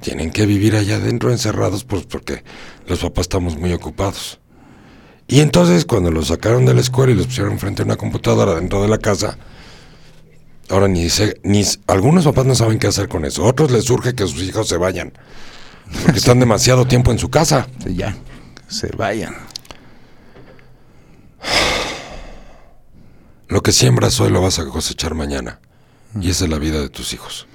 [0.00, 2.44] tienen que vivir allá adentro encerrados, pues porque
[2.86, 4.38] los papás estamos muy ocupados.
[5.26, 8.54] Y entonces, cuando los sacaron de la escuela y los pusieron frente a una computadora
[8.54, 9.36] dentro de la casa,
[10.70, 13.44] ahora ni se, ni algunos papás no saben qué hacer con eso.
[13.44, 15.12] Otros les surge que sus hijos se vayan.
[16.04, 17.68] Porque están demasiado tiempo en su casa.
[17.84, 18.16] Sí, ya.
[18.68, 19.34] se vayan.
[23.48, 25.58] Lo que siembras hoy lo vas a cosechar mañana.
[26.20, 27.46] Y esa es la vida de tus hijos.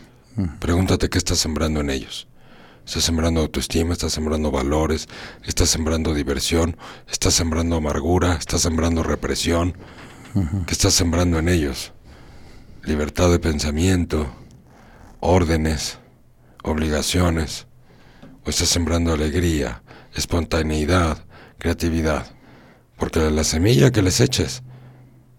[0.59, 2.27] Pregúntate qué estás sembrando en ellos.
[2.83, 5.07] Estás sembrando autoestima, estás sembrando valores,
[5.43, 6.77] estás sembrando diversión,
[7.07, 9.77] estás sembrando amargura, estás sembrando represión.
[10.65, 11.93] ¿Qué estás sembrando en ellos?
[12.83, 14.33] Libertad de pensamiento,
[15.19, 15.99] órdenes,
[16.63, 17.67] obligaciones.
[18.45, 19.83] O estás sembrando alegría,
[20.15, 21.23] espontaneidad,
[21.59, 22.25] creatividad.
[22.97, 24.63] Porque la semilla que les eches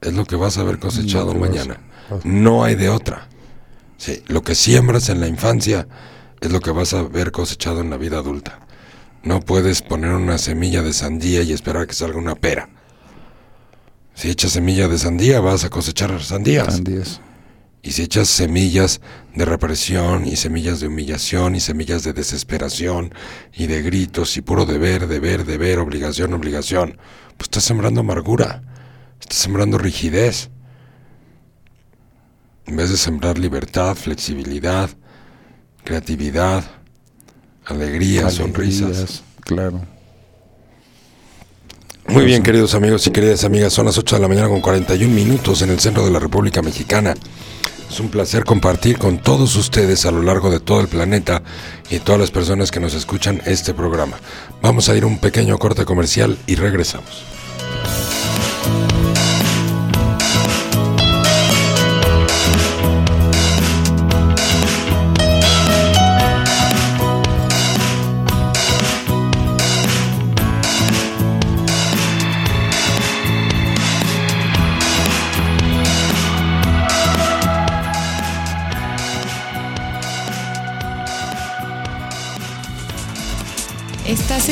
[0.05, 1.81] es lo que vas a ver cosechado mañana.
[2.25, 3.29] No hay de otra.
[3.97, 5.89] Sí, lo que siembras en la infancia
[6.41, 8.61] es lo que vas a ver cosechado en la vida adulta.
[9.23, 12.69] No puedes poner una semilla de sandía y esperar que salga una pera.
[14.15, 16.75] Si echas semilla de sandía, vas a cosechar sandías.
[16.75, 17.21] Sandías.
[17.83, 19.01] Y si echas semillas
[19.35, 23.13] de represión y semillas de humillación y semillas de desesperación
[23.53, 26.99] y de gritos y puro deber, deber, deber, obligación, obligación,
[27.37, 28.63] pues estás sembrando amargura,
[29.25, 30.51] estás sembrando rigidez.
[32.67, 34.91] En vez de sembrar libertad, flexibilidad,
[35.83, 36.65] creatividad,
[37.65, 39.23] alegría, sonrisas.
[39.41, 39.81] Claro.
[42.07, 45.13] Muy bien, queridos amigos y queridas amigas, son las 8 de la mañana con 41
[45.13, 47.15] minutos en el centro de la República Mexicana.
[47.91, 51.43] Es un placer compartir con todos ustedes a lo largo de todo el planeta
[51.91, 54.19] y todas las personas que nos escuchan este programa.
[54.61, 57.34] Vamos a ir a un pequeño corte comercial y regresamos.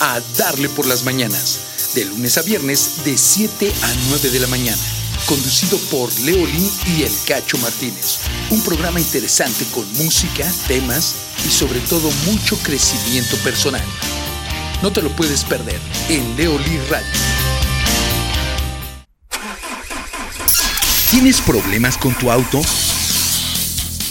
[0.00, 1.60] A Darle por las Mañanas,
[1.94, 4.80] de lunes a viernes de 7 a 9 de la mañana,
[5.26, 8.18] conducido por Leolín y El Cacho Martínez.
[8.50, 11.14] Un programa interesante con música, temas
[11.46, 13.84] y sobre todo mucho crecimiento personal.
[14.82, 17.06] No te lo puedes perder en Leolí Radio.
[21.10, 22.60] ¿Tienes problemas con tu auto?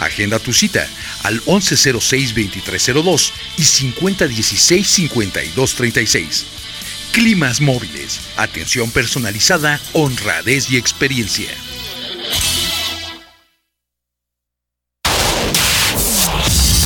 [0.00, 0.86] Agenda tu cita
[1.22, 6.44] al 1106-2302 y 5016-5236.
[7.12, 11.48] Climas móviles, atención personalizada, honradez y experiencia.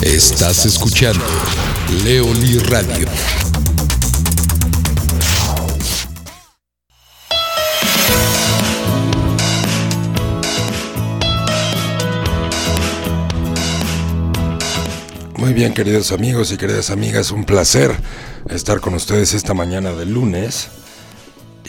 [0.02, 1.26] Estás escuchando
[2.04, 3.06] Leoli Radio
[15.41, 17.93] Muy bien, queridos amigos y queridas amigas, un placer
[18.51, 20.68] estar con ustedes esta mañana de lunes.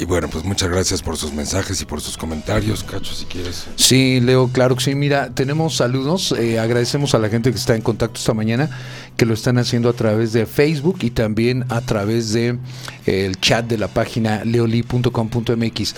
[0.02, 3.68] Y bueno, pues muchas gracias por sus mensajes y por sus comentarios, Cacho, si quieres.
[3.76, 4.96] Sí, Leo, claro que sí.
[4.96, 6.32] Mira, tenemos saludos.
[6.40, 8.68] eh, agradecemos a la gente que está en contacto esta mañana,
[9.16, 12.58] que lo están haciendo a través de Facebook y también a través de
[13.06, 15.96] eh, el chat de la página leoli.com.mx.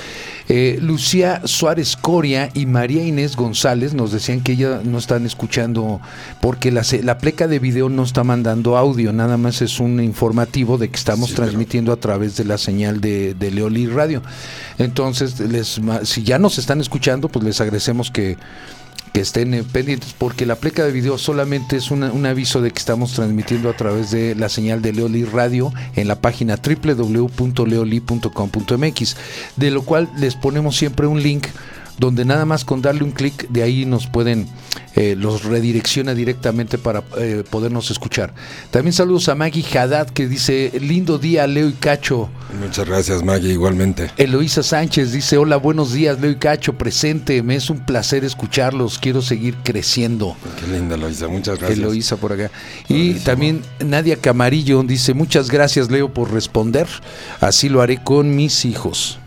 [0.49, 6.01] Eh, Lucía Suárez Coria y María Inés González nos decían que ella no están escuchando
[6.41, 10.78] porque la, la pleca de video no está mandando audio, nada más es un informativo
[10.78, 14.21] de que estamos Sí, pero- transmitiendo a través de la señal de, de Leoli Radio.
[14.77, 18.37] Entonces, les, si ya nos están escuchando, pues les agradecemos que,
[19.13, 22.79] que estén eh, pendientes, porque la pleca de video solamente es un aviso de que
[22.79, 29.15] estamos transmitiendo a través de la señal de Leoli Radio en la página www.leoli.com.mx,
[29.55, 31.45] de lo cual les ponemos siempre un link
[31.97, 34.47] donde nada más con darle un clic de ahí nos pueden,
[34.95, 38.33] eh, los redirecciona directamente para eh, podernos escuchar.
[38.71, 42.29] También saludos a Maggie Haddad que dice, lindo día Leo y Cacho.
[42.59, 44.11] Muchas gracias, Maggie, igualmente.
[44.17, 48.99] Eloísa Sánchez dice, hola, buenos días, Leo y Cacho, presente, me es un placer escucharlos,
[48.99, 50.35] quiero seguir creciendo.
[50.59, 51.79] Qué linda, Loisa, muchas gracias.
[51.79, 52.51] Eloísa por acá.
[52.87, 56.87] Y también Nadia Camarillo dice, muchas gracias Leo por responder,
[57.41, 59.19] así lo haré con mis hijos.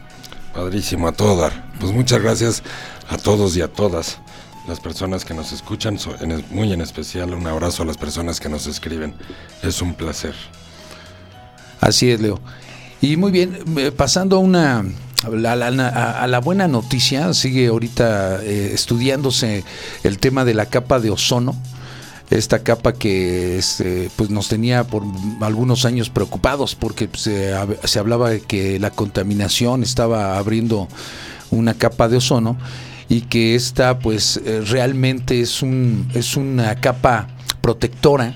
[0.57, 1.71] Padrísimo, a todo dar.
[1.79, 2.63] Pues muchas gracias
[3.11, 4.19] a todos y a todas
[4.67, 5.99] las personas que nos escuchan,
[6.51, 9.15] muy en especial un abrazo a las personas que nos escriben.
[9.63, 10.35] Es un placer.
[11.79, 12.41] Así es, Leo.
[13.03, 14.83] Y muy bien, eh, pasando a una
[15.25, 19.63] a la buena noticia, sigue ahorita eh, estudiándose
[20.05, 21.55] el tema de la capa de ozono.
[22.29, 25.05] Esta capa que este, pues nos tenía por
[25.41, 30.89] algunos años preocupados porque pues, se, hab- se hablaba de que la contaminación estaba abriendo
[31.51, 32.57] una capa de ozono
[33.09, 37.29] y que esta pues eh, realmente es un es una capa
[37.61, 38.35] protectora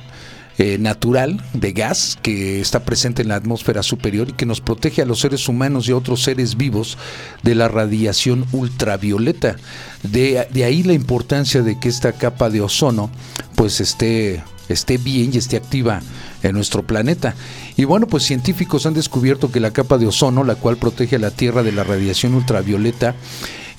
[0.62, 5.00] eh, natural de gas que está presente en la atmósfera superior y que nos protege
[5.00, 6.98] a los seres humanos y a otros seres vivos
[7.42, 9.56] de la radiación ultravioleta.
[10.02, 13.10] De, de ahí la importancia de que esta capa de ozono
[13.54, 16.02] pues esté, esté bien y esté activa
[16.42, 17.34] en nuestro planeta.
[17.78, 21.20] Y bueno, pues científicos han descubierto que la capa de ozono, la cual protege a
[21.20, 23.14] la Tierra de la radiación ultravioleta,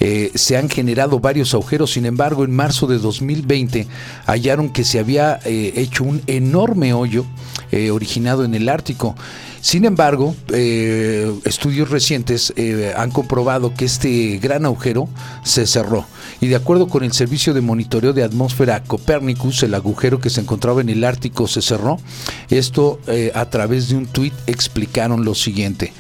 [0.04, 3.86] eh, se han generado varios agujeros, sin embargo, en marzo de 2020
[4.26, 7.24] hallaron que se había eh, hecho un enorme hoyo
[7.72, 9.16] eh, originado en el Ártico.
[9.62, 12.52] Sin embargo, estudios recientes
[12.96, 15.08] han comprobado que este gran agujero
[15.44, 16.08] se cerró.
[16.40, 20.42] Y de acuerdo con el servicio de monitoreo de atmósfera Copernicus, el agujero que se
[20.42, 22.00] encontraba en el Ártico se cerró.
[22.50, 23.00] Esto
[23.36, 25.94] a través de un tuit explicaron lo siguiente.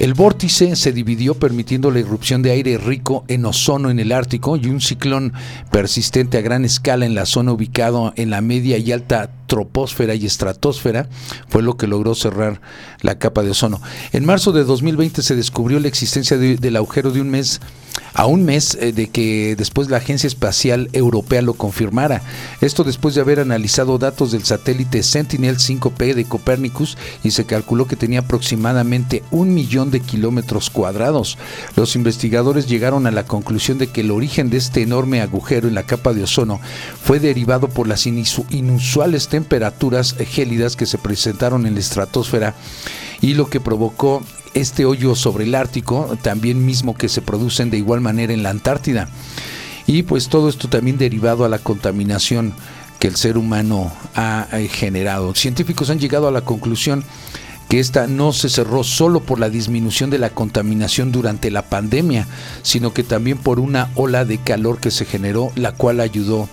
[0.00, 4.56] El vórtice se dividió permitiendo la irrupción de aire rico en ozono en el Ártico
[4.56, 5.34] y un ciclón
[5.70, 10.24] persistente a gran escala en la zona ubicado en la media y alta troposfera y
[10.26, 11.08] estratosfera
[11.48, 12.60] fue lo que logró cerrar
[13.02, 13.82] la capa de ozono.
[14.12, 17.60] En marzo de 2020 se descubrió la existencia de- del agujero de un mes
[18.14, 22.22] a un mes eh, de que después la Agencia Espacial Europea lo confirmara.
[22.60, 27.96] Esto después de haber analizado datos del satélite Sentinel-5P de Copernicus y se calculó que
[27.96, 31.36] tenía aproximadamente un millón de kilómetros cuadrados.
[31.76, 35.74] Los investigadores llegaron a la conclusión de que el origen de este enorme agujero en
[35.74, 36.60] la capa de ozono
[37.02, 42.54] fue derivado por las inusuales temperaturas gélidas que se presentaron en la estratosfera
[43.20, 44.22] y lo que provocó
[44.54, 48.50] este hoyo sobre el Ártico, también mismo que se producen de igual manera en la
[48.50, 49.08] Antártida.
[49.86, 52.54] Y pues todo esto también derivado a la contaminación
[52.98, 55.34] que el ser humano ha eh, generado.
[55.34, 57.02] Científicos han llegado a la conclusión
[57.68, 62.26] que esta no se cerró solo por la disminución de la contaminación durante la pandemia,
[62.62, 66.48] sino que también por una ola de calor que se generó, la cual ayudó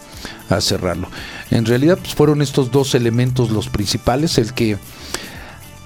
[0.49, 1.09] a cerrarlo.
[1.51, 4.77] En realidad pues, fueron estos dos elementos los principales, el que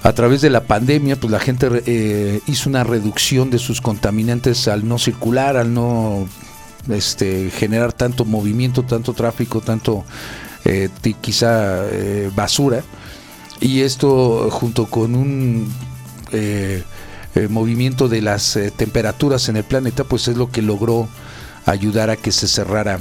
[0.04, 4.68] a través de la pandemia, pues la gente eh, hizo una reducción de sus contaminantes
[4.68, 6.28] al no circular, al no
[6.89, 10.04] este, generar tanto movimiento, tanto tráfico, tanto
[10.66, 10.89] eh,
[11.22, 12.84] quizá eh, basura.
[13.60, 15.72] Y esto junto con un
[17.50, 21.08] movimiento de las temperaturas en el planeta, pues es lo que logró
[21.68, 22.98] ayudar a que se cerrara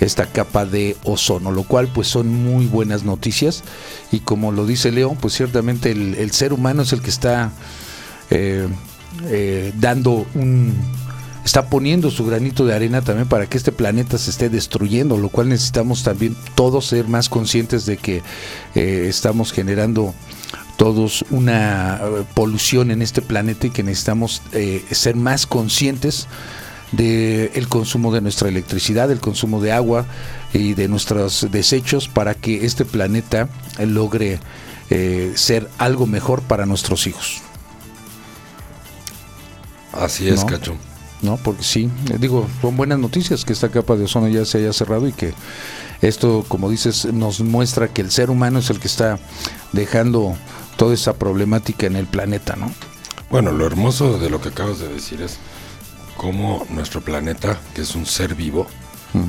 [0.00, 3.62] esta capa de ozono, lo cual pues son muy buenas noticias.
[4.10, 7.52] Y como lo dice Leo, pues ciertamente el, ser humano es el que está
[8.30, 8.66] eh,
[9.26, 10.74] eh, dando un
[11.44, 15.30] está poniendo su granito de arena también para que este planeta se esté destruyendo, lo
[15.30, 18.22] cual necesitamos también todos ser más conscientes de que
[18.74, 20.14] eh, estamos generando
[20.76, 22.00] todos una
[22.34, 26.26] polución en este planeta y que necesitamos eh, ser más conscientes
[26.92, 30.06] del el consumo de nuestra electricidad, el consumo de agua
[30.52, 34.40] y de nuestros desechos para que este planeta logre
[34.90, 37.42] eh, ser algo mejor para nuestros hijos.
[39.92, 40.46] Así es, No.
[40.46, 40.76] Cacho.
[41.22, 41.36] ¿no?
[41.36, 44.72] Porque sí, eh, digo, son buenas noticias que esta capa de ozono ya se haya
[44.72, 45.34] cerrado y que
[46.00, 49.18] esto, como dices, nos muestra que el ser humano es el que está
[49.72, 50.34] dejando
[50.76, 52.72] toda esa problemática en el planeta, ¿no?
[53.30, 55.38] Bueno, lo hermoso de lo que acabas de decir es
[56.20, 58.66] cómo nuestro planeta, que es un ser vivo,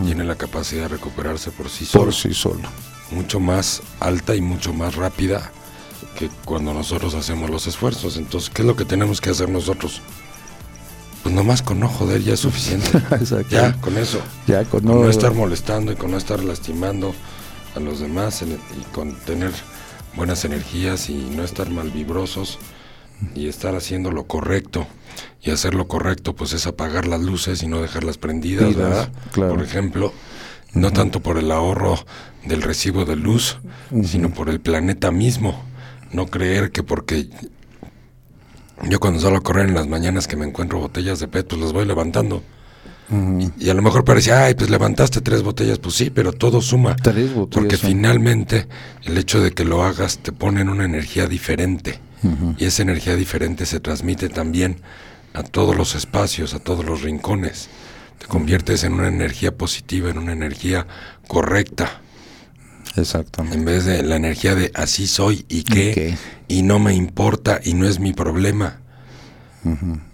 [0.06, 2.68] tiene la capacidad de recuperarse por sí solo, Por sí solo.
[3.12, 5.52] mucho más alta y mucho más rápida
[6.20, 8.18] que cuando nosotros hacemos los esfuerzos.
[8.18, 10.02] Entonces, ¿qué es lo que tenemos que hacer nosotros?
[11.24, 12.92] Pues nomás con no joder ya es suficiente.
[13.50, 14.20] Ya, con eso.
[14.46, 17.16] Ya con Con no, no estar molestando y con no estar lastimando
[17.74, 19.54] a los demás y con tener
[20.18, 22.60] buenas energías y no estar malvibrosos
[23.36, 24.88] y estar haciendo lo correcto
[25.42, 29.12] y hacer lo correcto pues es apagar las luces y no dejarlas prendidas, ¿verdad?
[29.32, 29.54] claro.
[29.56, 30.14] Por ejemplo,
[30.74, 31.98] no tanto por el ahorro
[32.46, 33.60] del recibo de luz,
[34.04, 35.64] sino por el planeta mismo.
[36.12, 37.30] No creer que porque
[38.90, 41.62] yo cuando salgo a correr en las mañanas que me encuentro botellas de PET, pues
[41.62, 42.42] las voy levantando.
[43.60, 46.96] Y a lo mejor parecía, ay, pues levantaste tres botellas, pues sí, pero todo suma.
[46.96, 47.90] Tres botellas Porque son.
[47.90, 48.68] finalmente
[49.04, 52.00] el hecho de que lo hagas te pone en una energía diferente.
[52.58, 54.78] Y esa energía diferente se transmite también
[55.34, 57.70] a todos los espacios, a todos los rincones.
[58.20, 60.86] Te conviertes en una energía positiva, en una energía
[61.28, 62.02] correcta,
[62.96, 63.58] Exactamente.
[63.58, 66.16] en vez de la energía de así soy y qué,
[66.48, 68.82] y no me importa y no es mi problema.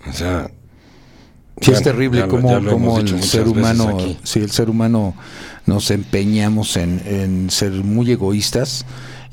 [0.07, 0.49] O sea,
[1.59, 2.49] Sí, es terrible ya cómo,
[3.01, 5.15] ya el ser humano, si el ser humano
[5.65, 8.85] nos empeñamos en, en ser muy egoístas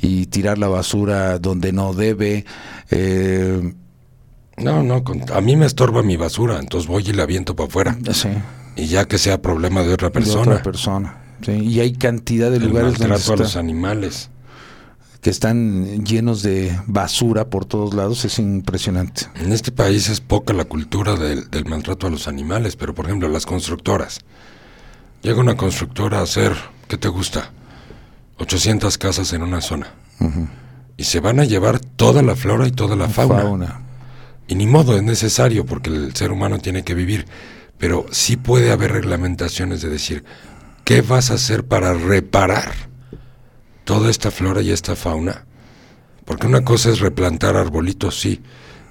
[0.05, 2.45] y tirar la basura donde no debe.
[2.91, 3.73] eh,
[4.59, 5.03] No, no,
[5.33, 7.99] a mí me estorba mi basura, entonces voy y la aviento para afuera.
[8.13, 8.29] sí,
[8.77, 10.43] Y ya que sea problema de otra de persona.
[10.53, 11.17] otra persona.
[11.45, 14.31] sí, Y hay cantidad de el lugares donde maltrato a está- los animales.
[15.23, 18.27] que están llenos de basura por todos lados.
[18.27, 19.23] Es impresionante.
[19.37, 23.07] En este país es poca la cultura del, del maltrato a los animales, pero por
[23.07, 24.21] ejemplo las constructoras.
[25.23, 26.53] Llega una constructora a hacer,
[26.89, 27.51] ¿qué te gusta?
[28.39, 29.95] 800 casas en una zona.
[30.97, 33.43] Y se van a llevar toda la flora y toda la fauna.
[33.43, 33.81] Fauna.
[34.47, 37.27] Y ni modo, es necesario porque el ser humano tiene que vivir.
[37.79, 40.25] Pero sí puede haber reglamentaciones de decir,
[40.85, 42.73] ¿qué vas a hacer para reparar
[43.85, 45.47] toda esta flora y esta fauna?
[46.25, 48.41] Porque una cosa es replantar arbolitos, sí,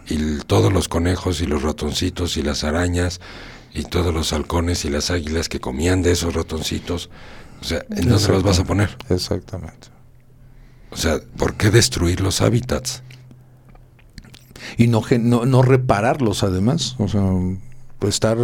[0.08, 3.22] y todos los conejos y los ratoncitos y las arañas
[3.74, 7.10] y todos los halcones y las águilas que comían de esos ratoncitos.
[7.62, 8.98] O sea, ¿en dónde los vas a poner?
[9.10, 9.88] Exactamente.
[10.92, 13.04] O sea, ¿por qué destruir los hábitats?
[14.78, 16.96] y no, no, no repararlos además.
[16.98, 17.22] O sea,
[18.08, 18.38] estar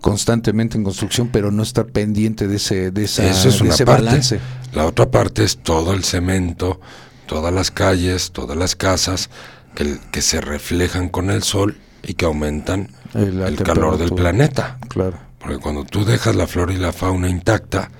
[0.00, 3.74] constantemente en construcción, pero no estar pendiente de ese, de esa, Eso es de una
[3.74, 4.04] ese parte.
[4.04, 4.40] balance.
[4.72, 6.80] La otra parte es todo el cemento,
[7.26, 9.30] todas las calles, todas las casas
[9.74, 14.78] que, que se reflejan con el sol y que aumentan la el calor del planeta.
[14.88, 15.18] Claro.
[15.38, 17.90] Porque cuando tú dejas la flora y la fauna intacta,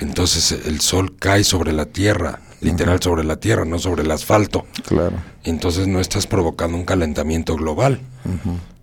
[0.00, 4.66] entonces el sol cae sobre la tierra, literal sobre la tierra, no sobre el asfalto.
[4.86, 5.16] Claro.
[5.44, 8.00] Entonces no estás provocando un calentamiento global.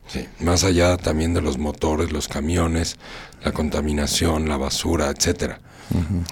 [0.08, 2.98] Sí, más allá también de los motores, los camiones,
[3.44, 5.60] la contaminación, la basura, etcétera.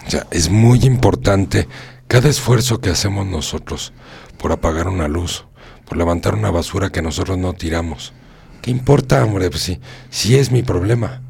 [0.05, 1.67] O sea, es muy importante
[2.07, 3.93] cada esfuerzo que hacemos nosotros
[4.37, 5.45] por apagar una luz,
[5.85, 8.13] por levantar una basura que nosotros no tiramos.
[8.61, 9.49] ¿Qué importa, hombre?
[9.49, 9.79] Pues sí,
[10.09, 11.21] sí es mi problema.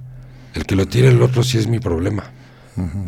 [0.54, 2.32] El que lo tire el otro sí es mi problema.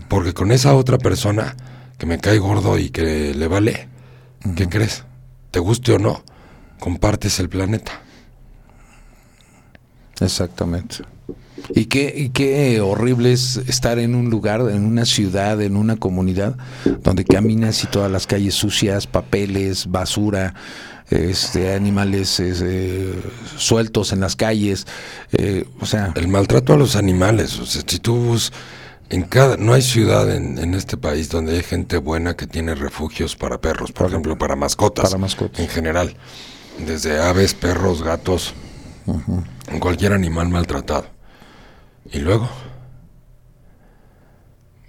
[0.08, 1.56] Porque con esa otra persona
[1.98, 3.88] que me cae gordo y que le vale,
[4.56, 5.04] ¿qué crees?
[5.52, 6.24] Te guste o no,
[6.80, 8.02] compartes el planeta.
[10.20, 10.98] Exactamente.
[11.76, 15.96] Y qué, y qué horrible es estar en un lugar, en una ciudad, en una
[15.96, 16.58] comunidad,
[17.04, 20.54] donde caminas y todas las calles sucias, papeles, basura,
[21.10, 23.14] este, animales eh,
[23.56, 24.88] sueltos en las calles.
[25.32, 28.38] eh, o sea, El maltrato a los animales, o sea, si tú
[29.10, 32.74] en cada, no hay ciudad en, en este país donde hay gente buena que tiene
[32.76, 35.60] refugios para perros, por ejemplo, para mascotas, Para mascotas.
[35.60, 36.16] en general,
[36.86, 38.54] desde aves, perros, gatos,
[39.80, 41.06] cualquier animal maltratado.
[42.12, 42.50] Y luego,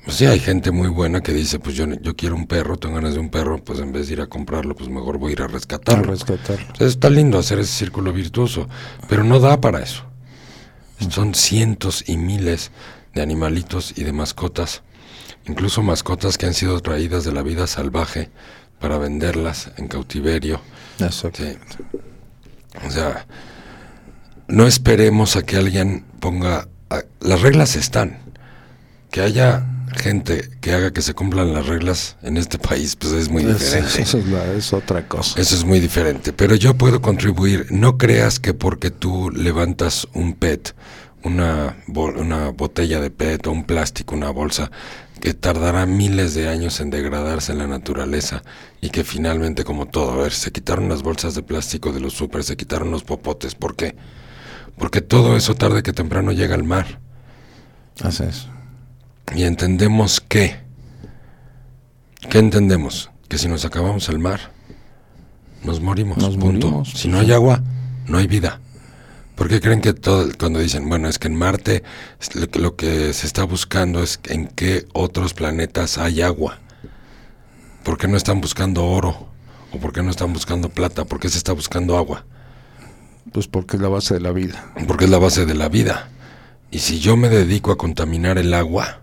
[0.04, 2.94] pues sí, hay gente muy buena que dice, pues yo, yo quiero un perro, tengo
[2.96, 5.32] ganas de un perro, pues en vez de ir a comprarlo, pues mejor voy a
[5.32, 6.04] ir a a rescatarlo.
[6.10, 6.62] rescatarlo.
[6.62, 8.68] Entonces, está lindo hacer ese círculo virtuoso,
[9.08, 10.04] pero no da para eso.
[11.10, 12.70] Son cientos y miles
[13.14, 14.82] de animalitos y de mascotas,
[15.46, 18.30] incluso mascotas que han sido traídas de la vida salvaje
[18.80, 20.60] para venderlas en cautiverio.
[20.98, 21.42] Exacto.
[21.42, 21.56] Sí.
[22.86, 23.26] O sea,
[24.48, 26.68] no esperemos a que alguien ponga...
[26.90, 28.18] a- las reglas están.
[29.10, 29.64] Que haya
[29.96, 34.02] gente que haga que se cumplan las reglas en este país, pues es muy diferente.
[34.02, 35.40] Eso es, la- es otra cosa.
[35.40, 36.32] Eso es muy diferente.
[36.32, 37.66] Pero yo puedo contribuir.
[37.70, 40.74] No creas que porque tú levantas un PET,
[41.24, 44.70] una, bol- una botella de PET o un plástico, una bolsa,
[45.20, 48.42] que tardará miles de años en degradarse en la naturaleza
[48.80, 52.12] y que finalmente, como todo, a ver, se quitaron las bolsas de plástico de los
[52.12, 53.54] super, se quitaron los popotes.
[53.54, 53.96] ¿Por qué?
[54.76, 57.00] Porque todo eso tarde que temprano llega al mar.
[58.02, 58.48] Así es.
[59.34, 60.56] Y entendemos que,
[62.28, 63.10] ¿qué entendemos?
[63.28, 64.52] Que si nos acabamos el mar,
[65.62, 66.18] nos morimos.
[66.18, 66.66] Nos punto.
[66.66, 67.62] morimos, Si no hay agua,
[68.06, 68.60] no hay vida.
[69.34, 71.82] ¿Por qué creen que todo, cuando dicen, bueno, es que en Marte
[72.34, 76.60] lo, que- lo que se está buscando es en qué otros planetas hay agua?
[77.82, 79.28] ¿Por qué no están buscando oro?
[79.72, 81.04] ¿O por qué no están buscando plata?
[81.04, 82.24] ¿Por qué se está buscando agua?
[83.32, 84.72] Pues porque es la base de la vida.
[84.86, 86.08] porque es la base de la vida.
[86.70, 89.00] Y si yo me dedico a contaminar el agua,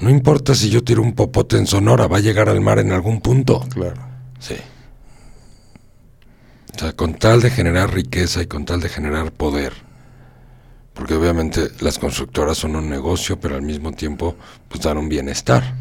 [0.00, 2.92] no importa si yo tiro un popote en Sonora, va a llegar al mar en
[2.92, 3.60] algún punto.
[3.72, 4.00] Claro.
[4.38, 4.54] Sí.
[6.74, 9.72] O sea, con tal de generar riqueza y con tal de generar poder,
[10.92, 14.36] porque obviamente las constructoras son un negocio, pero al mismo tiempo
[14.68, 15.74] pues dan un bienestar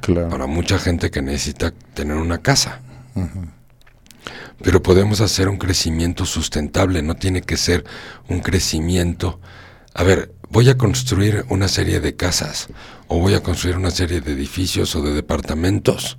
[0.00, 0.28] Claro.
[0.28, 2.82] para mucha gente que necesita tener una casa.
[4.62, 7.84] Pero podemos hacer un crecimiento sustentable, no tiene que ser
[8.28, 9.40] un crecimiento.
[9.94, 12.68] A ver, voy a construir una serie de casas
[13.08, 16.18] o voy a construir una serie de edificios o de departamentos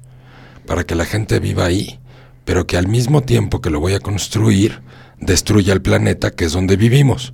[0.65, 1.99] para que la gente viva ahí,
[2.45, 4.81] pero que al mismo tiempo que lo voy a construir,
[5.19, 7.33] destruya el planeta que es donde vivimos.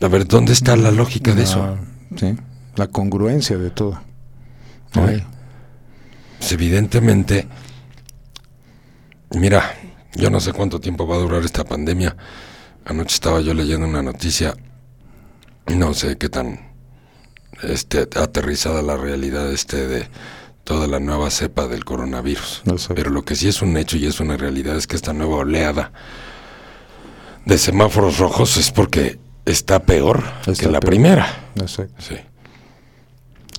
[0.00, 1.78] A ver, ¿dónde está la lógica de eso?
[2.16, 2.36] Sí.
[2.76, 4.00] La congruencia de todo.
[4.92, 5.22] Pues
[6.50, 7.46] evidentemente,
[9.30, 9.74] mira,
[10.14, 12.16] yo no sé cuánto tiempo va a durar esta pandemia.
[12.84, 14.54] Anoche estaba yo leyendo una noticia,
[15.66, 16.72] no sé qué tan
[17.62, 20.08] este, aterrizada la realidad este de
[20.64, 22.62] toda la nueva cepa del coronavirus.
[22.94, 25.36] Pero lo que sí es un hecho y es una realidad es que esta nueva
[25.36, 25.92] oleada
[27.44, 30.90] de semáforos rojos es porque está peor Está que la peor.
[30.90, 31.50] primera.
[31.56, 31.94] Exacto.
[32.00, 32.14] Sí.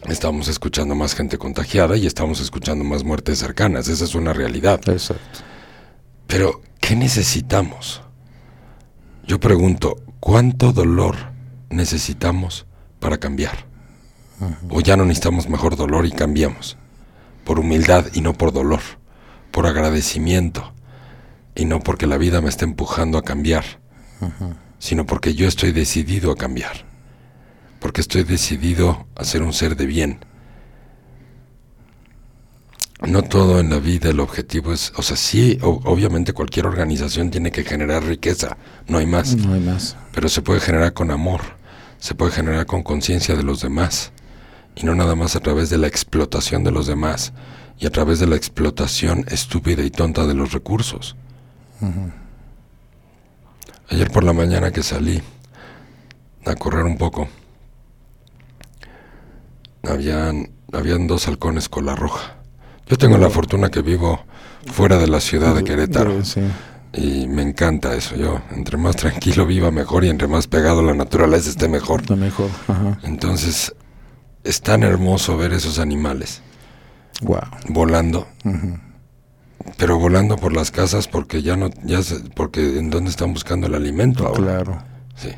[0.08, 3.88] Estamos escuchando más gente contagiada y estamos escuchando más muertes cercanas.
[3.88, 4.82] Esa es una realidad.
[4.90, 5.40] Exacto.
[6.28, 8.02] Pero, ¿qué necesitamos?
[9.26, 11.16] Yo pregunto, ¿cuánto dolor
[11.70, 12.66] necesitamos
[13.00, 13.66] para cambiar?
[14.70, 16.78] ¿O ya no necesitamos mejor dolor y cambiamos?
[17.44, 18.82] Por humildad y no por dolor.
[19.52, 20.74] Por agradecimiento.
[21.56, 23.64] Y no porque la vida me esté empujando a cambiar.
[24.80, 26.92] Sino porque yo estoy decidido a cambiar
[27.80, 30.20] porque estoy decidido a ser un ser de bien.
[33.06, 37.30] No todo en la vida el objetivo es, o sea, sí, o- obviamente cualquier organización
[37.30, 38.56] tiene que generar riqueza,
[38.88, 39.98] no hay más, No hay más.
[40.14, 41.42] pero se puede generar con amor,
[42.00, 44.13] se puede generar con conciencia de los demás,
[44.76, 47.34] y no nada más a través de la explotación de los demás
[47.80, 51.16] y a través de la explotación estúpida y tonta de los recursos.
[53.90, 55.22] Ayer por la mañana que salí
[56.46, 57.28] a correr un poco,
[59.84, 62.38] habían, habían dos halcones cola roja.
[62.88, 64.24] Yo tengo la fortuna que vivo
[64.72, 66.24] fuera de la ciudad de Querétaro.
[66.24, 66.42] Sí.
[66.94, 68.16] Y me encanta eso.
[68.16, 72.08] Yo, entre más tranquilo viva mejor y entre más pegado a la naturaleza esté mejor.
[72.10, 72.50] Lo mejor.
[72.68, 73.00] Ajá.
[73.04, 73.74] Entonces,
[74.44, 76.42] es tan hermoso ver esos animales
[77.22, 77.42] Wow.
[77.70, 78.28] volando.
[79.78, 83.68] Pero volando por las casas porque ya no, ya se- porque en dónde están buscando
[83.68, 84.42] el alimento ahora.
[84.42, 84.84] Claro.
[85.16, 85.30] Sí.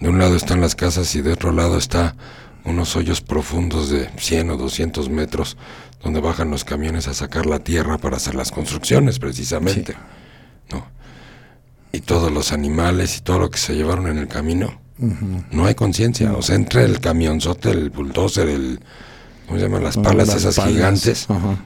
[0.00, 2.16] De un lado están las casas y de otro lado está
[2.64, 5.56] unos hoyos profundos de 100 o 200 metros
[6.02, 9.96] donde bajan los camiones a sacar la tierra para hacer las construcciones precisamente.
[10.70, 10.86] ¿no?
[11.92, 15.74] Y todos los animales y todo lo que se llevaron en el camino, no hay
[15.74, 16.32] conciencia.
[16.34, 18.80] O sea, entre el camionzote, el bulldozer, el...
[19.46, 19.84] ¿Cómo se llaman?
[19.84, 20.72] Las palas Las esas palas.
[20.72, 21.26] gigantes.
[21.30, 21.56] Ajá.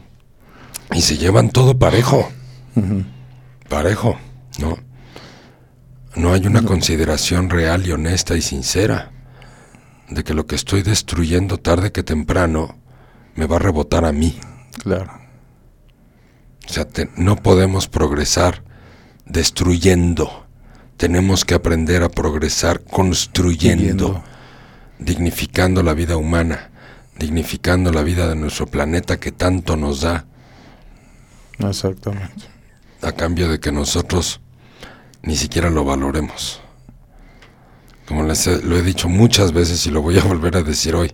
[0.94, 2.28] Y se llevan todo parejo.
[3.68, 4.18] Parejo,
[4.58, 4.78] ¿no?
[6.16, 9.12] No hay una consideración real y honesta y sincera
[10.08, 12.76] de que lo que estoy destruyendo tarde que temprano
[13.36, 14.38] me va a rebotar a mí.
[14.82, 15.12] Claro.
[16.68, 18.64] O sea, te- no podemos progresar
[19.26, 20.46] destruyendo.
[20.98, 24.22] Tenemos que aprender a progresar construyendo,
[24.98, 26.70] dignificando la vida humana,
[27.18, 30.26] dignificando la vida de nuestro planeta que tanto nos da
[31.60, 32.44] Exactamente.
[33.02, 34.40] a cambio de que nosotros
[35.22, 36.60] ni siquiera lo valoremos.
[38.06, 40.94] como les he- lo he dicho muchas veces y lo voy a volver a decir
[40.94, 41.12] hoy,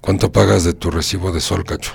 [0.00, 1.92] ¿cuánto pagas de tu recibo de sol, cacho?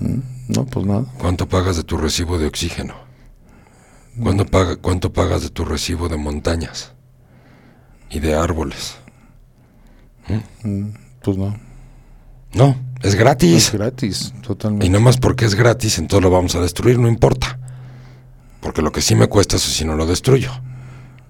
[0.00, 1.04] No, pues nada.
[1.18, 2.94] ¿Cuánto pagas de tu recibo de oxígeno?
[4.20, 6.92] ¿Cuánto, paga, ¿Cuánto pagas de tu recibo de montañas
[8.10, 8.96] y de árboles?
[11.22, 11.56] Pues no.
[12.54, 13.72] No, es Es gratis.
[13.72, 14.88] gratis, Y totalmente.
[14.90, 17.58] no más porque es gratis, entonces lo vamos a destruir, no importa.
[18.60, 20.50] Porque lo que sí me cuesta es si no lo destruyo.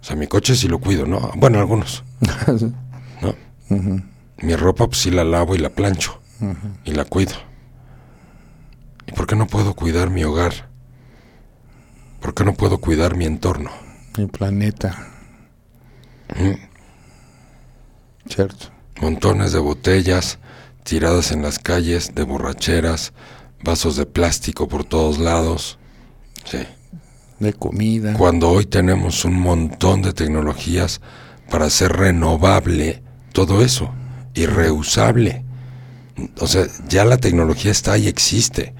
[0.00, 1.30] O sea, mi coche sí lo cuido, ¿no?
[1.36, 2.02] Bueno, algunos,
[3.22, 3.34] ¿no?
[4.38, 6.20] Mi ropa pues sí la lavo y la plancho.
[6.84, 7.34] Y la cuido.
[9.06, 10.68] ¿Y por qué no puedo cuidar mi hogar?
[12.22, 13.70] ¿Por qué no puedo cuidar mi entorno?
[14.16, 15.08] El planeta.
[18.28, 18.66] Cierto.
[19.00, 20.38] Montones de botellas
[20.84, 23.12] tiradas en las calles, de borracheras,
[23.64, 25.78] vasos de plástico por todos lados.
[26.44, 26.60] Sí.
[27.40, 28.14] De comida.
[28.14, 31.00] Cuando hoy tenemos un montón de tecnologías
[31.50, 33.02] para hacer renovable
[33.32, 33.92] todo eso
[34.32, 35.44] y reusable.
[36.40, 38.74] O sea, ya la tecnología está y existe.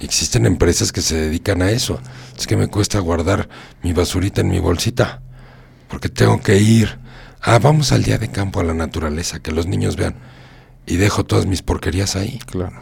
[0.00, 2.00] Existen empresas que se dedican a eso.
[2.36, 3.48] Es que me cuesta guardar
[3.82, 5.22] mi basurita en mi bolsita.
[5.88, 6.98] Porque tengo que ir.
[7.40, 10.14] Ah, vamos al día de campo a la naturaleza, que los niños vean.
[10.86, 12.38] Y dejo todas mis porquerías ahí.
[12.46, 12.76] Claro.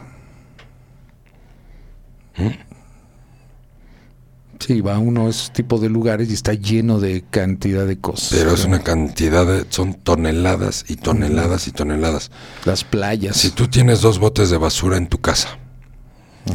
[4.59, 8.29] Sí, va uno a ese tipo de lugares y está lleno de cantidad de cosas.
[8.31, 9.65] Pero es una cantidad de...
[9.69, 12.31] Son toneladas y toneladas y toneladas.
[12.65, 13.37] Las playas.
[13.37, 15.57] Si tú tienes dos botes de basura en tu casa,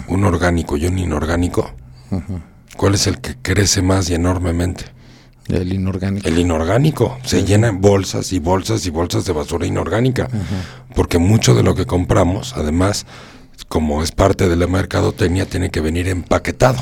[0.09, 1.73] un orgánico y un inorgánico,
[2.77, 4.85] ¿cuál es el que crece más y enormemente?
[5.49, 6.29] El inorgánico.
[6.29, 7.19] El inorgánico.
[7.25, 10.29] Se llenan bolsas y bolsas y bolsas de basura inorgánica.
[10.95, 13.07] Porque mucho de lo que compramos, además,
[13.69, 16.81] como es parte de la mercadotecnia, tiene que venir empaquetado.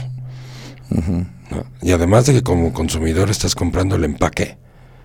[0.91, 1.65] ¿No?
[1.83, 4.59] Y además de que como consumidor estás comprando el empaque,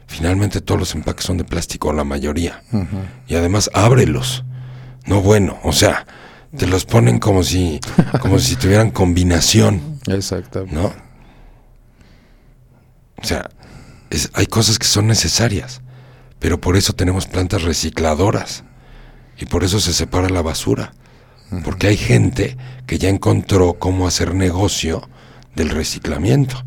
[0.07, 2.61] finalmente todos los empaques son de plástico, la mayoría.
[3.27, 4.43] Y además ábrelos.
[5.05, 6.05] No bueno, o sea,
[6.57, 7.79] te los ponen como si,
[8.21, 10.73] como si tuvieran combinación, Exactamente.
[10.75, 10.93] ¿no?
[13.21, 13.49] O sea,
[14.09, 15.81] es- hay cosas que son necesarias,
[16.39, 18.63] pero por eso tenemos plantas recicladoras
[19.37, 20.93] y por eso se separa la basura,
[21.63, 22.57] porque hay gente
[22.87, 25.07] que ya encontró cómo hacer negocio
[25.55, 26.63] del reciclamiento.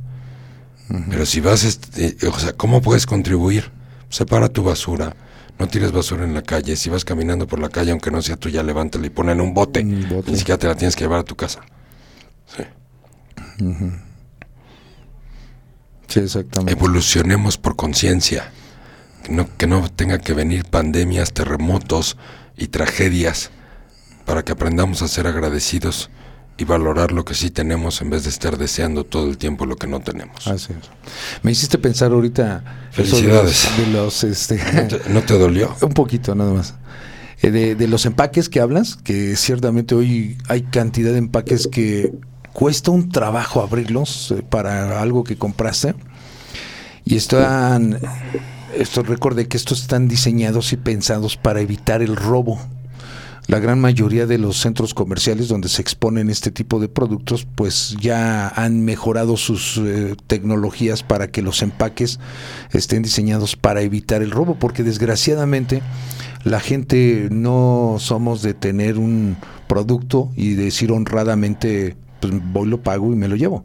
[1.11, 3.71] Pero si vas, este, o sea, ¿cómo puedes contribuir?
[4.09, 5.15] Separa tu basura,
[5.59, 8.37] no tires basura en la calle, si vas caminando por la calle, aunque no sea
[8.37, 10.31] tuya, levántala y ponla en un bote, Un bote.
[10.31, 11.61] ni siquiera te la tienes que llevar a tu casa.
[12.47, 12.63] Sí.
[16.09, 16.73] Sí, exactamente.
[16.73, 18.51] evolucionemos por conciencia,
[19.25, 22.17] que no, que no tenga que venir pandemias, terremotos
[22.57, 23.51] y tragedias
[24.25, 26.09] para que aprendamos a ser agradecidos
[26.59, 29.77] y valorar lo que sí tenemos en vez de estar deseando todo el tiempo lo
[29.77, 30.47] que no tenemos.
[30.49, 30.91] Así es.
[31.43, 33.69] Me hiciste pensar ahorita Felicidades.
[33.79, 35.75] los, de los, este, ¿No te, no te dolió?
[35.83, 36.75] un poquito nada más.
[37.43, 42.13] Eh, de, de los empaques que hablas, que ciertamente hoy hay cantidad de empaques que
[42.53, 45.95] cuesta un trabajo abrirlos eh, para algo que compraste.
[47.05, 48.01] Y están,
[48.77, 52.61] esto recuerde que estos están diseñados y pensados para evitar el robo.
[53.49, 57.97] La gran mayoría de los centros comerciales donde se exponen este tipo de productos, pues
[57.99, 62.21] ya han mejorado sus eh, tecnologías para que los empaques
[62.73, 65.81] estén diseñados para evitar el robo, porque desgraciadamente
[66.45, 73.13] la gente no somos de tener un producto y decir honradamente pues voy lo pago
[73.13, 73.65] y me lo llevo.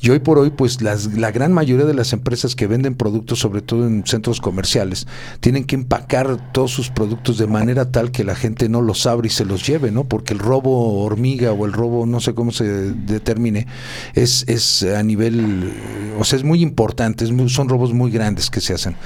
[0.00, 3.38] Y hoy por hoy, pues las, la gran mayoría de las empresas que venden productos,
[3.38, 5.06] sobre todo en centros comerciales,
[5.40, 9.26] tienen que empacar todos sus productos de manera tal que la gente no los abra
[9.26, 10.04] y se los lleve, ¿no?
[10.04, 13.66] Porque el robo hormiga o el robo, no sé cómo se determine,
[14.14, 15.72] es, es a nivel,
[16.18, 18.96] o sea, es muy importante, es muy- son robos muy grandes que se hacen.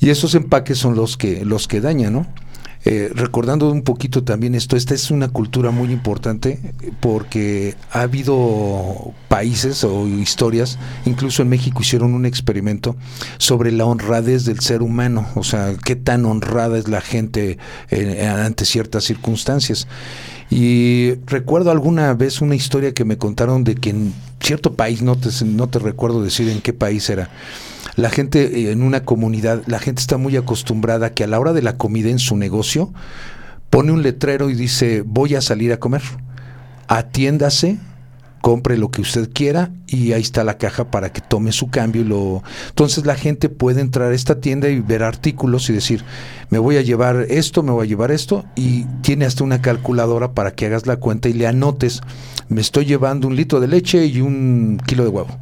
[0.00, 2.26] Y esos empaques son los que, los que dañan, ¿no?
[2.86, 8.02] Eh, recordando un poquito también esto, esta es una cultura muy importante eh, porque ha
[8.02, 12.94] habido países o historias, incluso en México hicieron un experimento
[13.38, 17.56] sobre la honradez del ser humano, o sea, qué tan honrada es la gente
[17.90, 19.88] eh, ante ciertas circunstancias.
[20.50, 25.16] Y recuerdo alguna vez una historia que me contaron de que en cierto país, no
[25.16, 27.30] te, no te recuerdo decir en qué país era,
[27.96, 31.52] la gente eh, en una comunidad, la gente está muy acostumbrada que a la hora
[31.52, 32.92] de la comida en su negocio
[33.70, 36.02] pone un letrero y dice voy a salir a comer.
[36.88, 37.78] Atiéndase
[38.44, 42.02] compre lo que usted quiera y ahí está la caja para que tome su cambio
[42.02, 46.04] y lo entonces la gente puede entrar a esta tienda y ver artículos y decir
[46.50, 50.34] me voy a llevar esto me voy a llevar esto y tiene hasta una calculadora
[50.34, 52.02] para que hagas la cuenta y le anotes
[52.50, 55.38] me estoy llevando un litro de leche y un kilo de huevo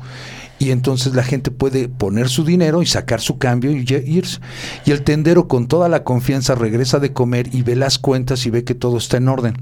[0.63, 4.39] y entonces la gente puede poner su dinero y sacar su cambio y irse.
[4.85, 8.51] Y el tendero con toda la confianza regresa de comer y ve las cuentas y
[8.51, 9.55] ve que todo está en orden.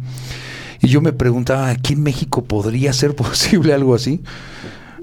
[0.83, 4.23] Y yo me preguntaba, ¿aquí en México podría ser posible algo así?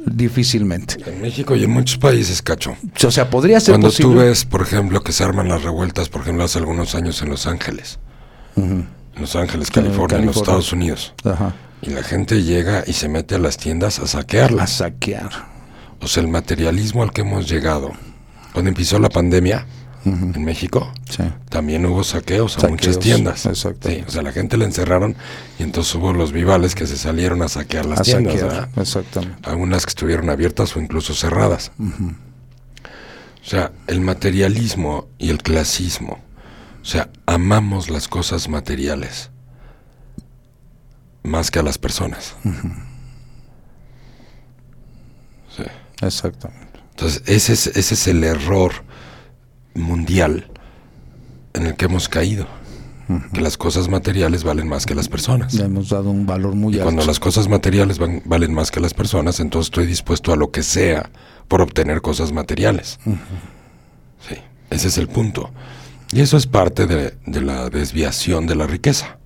[0.05, 0.97] Difícilmente.
[1.05, 2.77] En México y en muchos países, cacho.
[3.05, 4.13] O sea, podría ser Cuando posible.
[4.13, 7.29] tú ves, por ejemplo, que se arman las revueltas, por ejemplo, hace algunos años en
[7.29, 7.99] Los Ángeles.
[8.55, 8.87] En
[9.19, 10.41] Los Ángeles, California, en los California.
[10.41, 11.13] Estados Unidos.
[11.25, 11.53] Ajá.
[11.81, 14.71] Y la gente llega y se mete a las tiendas a A saquearlas.
[14.71, 15.56] saquear.
[16.01, 17.91] O sea, el materialismo al que hemos llegado.
[18.53, 19.65] Cuando empezó la pandemia
[20.05, 21.23] en México, Sí.
[21.49, 23.41] también hubo saqueos a muchas tiendas.
[23.41, 25.15] Sí, o sea, la gente la encerraron
[25.59, 28.33] y entonces hubo los vivales que se salieron a saquear las A tiendas.
[28.33, 28.49] saquear.
[28.51, 28.69] ¿verdad?
[28.81, 29.49] Exactamente.
[29.49, 31.71] Algunas que estuvieron abiertas o incluso cerradas.
[31.79, 36.19] O sea, el materialismo y el clasismo.
[36.81, 39.29] O sea, amamos las cosas materiales
[41.23, 42.35] más que a las personas.
[45.55, 45.63] Sí.
[46.01, 46.79] Exactamente.
[46.91, 48.71] Entonces, ese es, ese es el error
[49.73, 50.49] mundial
[51.53, 52.47] en el que hemos caído.
[53.33, 55.53] Que las cosas materiales valen más que las personas.
[55.53, 56.83] Le hemos dado un valor muy Y alto.
[56.83, 60.51] cuando las cosas materiales van- valen más que las personas, entonces estoy dispuesto a lo
[60.51, 61.09] que sea
[61.47, 62.99] por obtener cosas materiales.
[64.27, 64.35] Sí,
[64.69, 65.51] ese es el punto.
[66.11, 69.17] Y eso es parte de, de la desviación de la riqueza.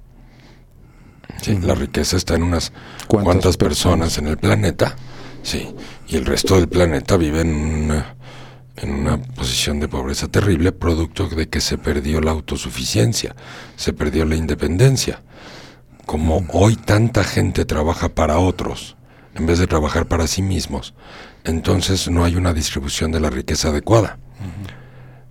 [1.41, 2.71] Sí, La riqueza está en unas
[3.07, 4.09] ¿Cuántas cuantas personas?
[4.09, 4.95] personas en el planeta,
[5.41, 5.73] sí,
[6.11, 8.15] y el resto del planeta vive en una,
[8.75, 13.35] en una posición de pobreza terrible, producto de que se perdió la autosuficiencia,
[13.77, 15.21] se perdió la independencia.
[16.05, 18.97] Como hoy tanta gente trabaja para otros,
[19.35, 20.93] en vez de trabajar para sí mismos,
[21.45, 24.19] entonces no hay una distribución de la riqueza adecuada.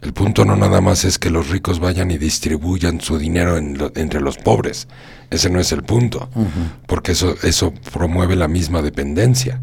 [0.01, 3.77] El punto no nada más es que los ricos vayan y distribuyan su dinero en
[3.77, 4.89] lo- entre los pobres.
[5.29, 6.31] Ese no es el punto,
[6.87, 9.61] porque eso, eso promueve la misma dependencia.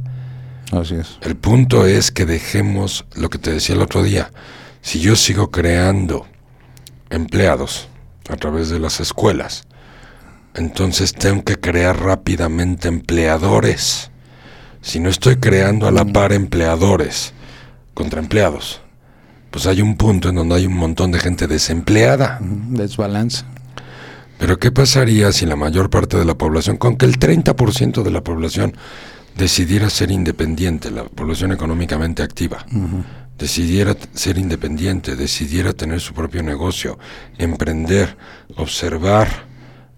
[0.71, 1.17] Así es.
[1.21, 4.31] El punto es que dejemos lo que te decía el otro día.
[4.81, 6.25] Si yo sigo creando
[7.09, 7.87] empleados
[8.29, 9.65] a través de las escuelas,
[10.53, 14.11] entonces tengo que crear rápidamente empleadores.
[14.81, 17.33] Si no estoy creando a la par empleadores
[17.93, 18.81] contra empleados,
[19.51, 22.39] pues hay un punto en donde hay un montón de gente desempleada.
[22.41, 23.43] Desbalance.
[24.37, 28.11] Pero ¿qué pasaría si la mayor parte de la población, con que el 30% de
[28.11, 28.75] la población
[29.37, 32.65] decidiera ser independiente, la población económicamente activa,
[33.37, 36.97] decidiera ser independiente, decidiera tener su propio negocio,
[37.37, 38.17] emprender,
[38.55, 39.45] observar,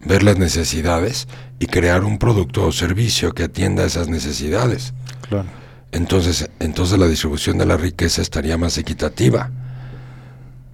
[0.01, 1.27] ver las necesidades
[1.57, 4.93] y crear un producto o servicio que atienda esas necesidades?
[5.27, 5.47] Claro.
[5.91, 9.51] entonces, entonces la distribución de la riqueza estaría más equitativa.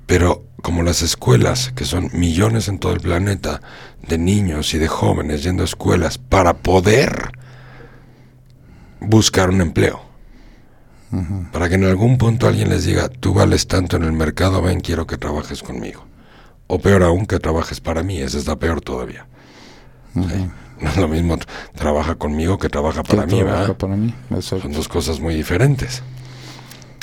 [0.05, 3.61] Pero como las escuelas, que son millones en todo el planeta,
[4.07, 7.31] de niños y de jóvenes yendo a escuelas para poder
[8.99, 10.01] buscar un empleo,
[11.51, 14.79] para que en algún punto alguien les diga, tú vales tanto en el mercado, ven,
[14.81, 16.05] quiero que trabajes conmigo.
[16.67, 19.27] O peor aún, que trabajes para mí, esa está peor todavía.
[20.13, 20.21] Sí.
[20.81, 23.77] No es lo mismo tra- trabaja conmigo que trabaja para mí, trabaja ¿verdad?
[23.77, 24.13] para mí.
[24.31, 24.63] Exacto.
[24.63, 26.03] Son dos cosas muy diferentes.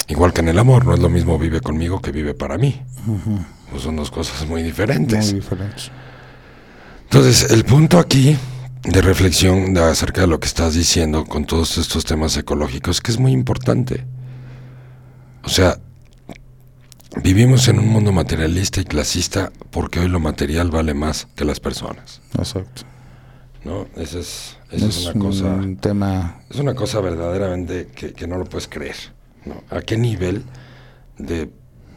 [0.09, 2.83] Igual que en el amor, no es lo mismo vive conmigo que vive para mí.
[3.71, 5.27] Pues son dos cosas muy diferentes.
[5.33, 5.91] Muy diferentes.
[7.05, 8.37] Entonces, el punto aquí
[8.85, 13.19] de reflexión acerca de lo que estás diciendo con todos estos temas ecológicos, que es
[13.19, 14.05] muy importante.
[15.45, 15.79] O sea,
[17.23, 21.61] vivimos en un mundo materialista y clasista porque hoy lo material vale más que las
[21.61, 22.21] personas.
[22.37, 22.83] Exacto.
[23.65, 23.87] ¿No?
[23.97, 25.45] Esa es, esa es, una cosa.
[25.47, 28.97] un tema Es una cosa verdaderamente que, que no lo puedes creer.
[29.45, 29.63] ¿no?
[29.71, 30.43] ¿A qué nivel
[31.19, 31.49] de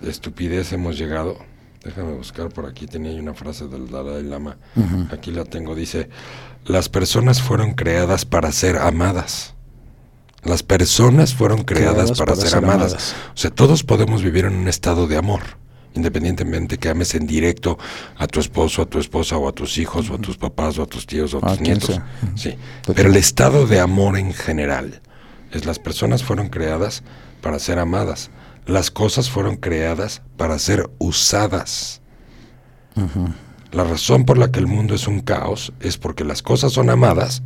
[0.04, 1.40] estupidez hemos llegado?
[1.84, 4.58] Déjame buscar por aquí, tenía una frase del Dalai Lama.
[5.12, 6.10] Aquí la tengo, dice,
[6.66, 9.54] las personas fueron creadas para ser amadas.
[10.44, 13.16] Las personas fueron creadas, para, ser, amadas.
[13.34, 15.42] O sea, todos podemos vivir en un estado de amor,
[15.96, 17.80] independientemente que ames en directo
[18.16, 20.84] a tu esposo, a tu esposa, o a tus hijos, o a tus papás, o
[20.84, 21.96] a tus tíos, o a A tus nietos.
[21.96, 22.06] sea.
[22.36, 22.56] Sí.
[22.94, 25.02] Pero el estado de amor en general
[25.52, 27.02] es las personas fueron creadas
[27.42, 28.30] para ser amadas.
[28.68, 32.02] Las cosas fueron creadas para ser usadas.
[33.76, 36.90] La razón por la que el mundo es un caos es porque las cosas son
[36.90, 37.44] amadas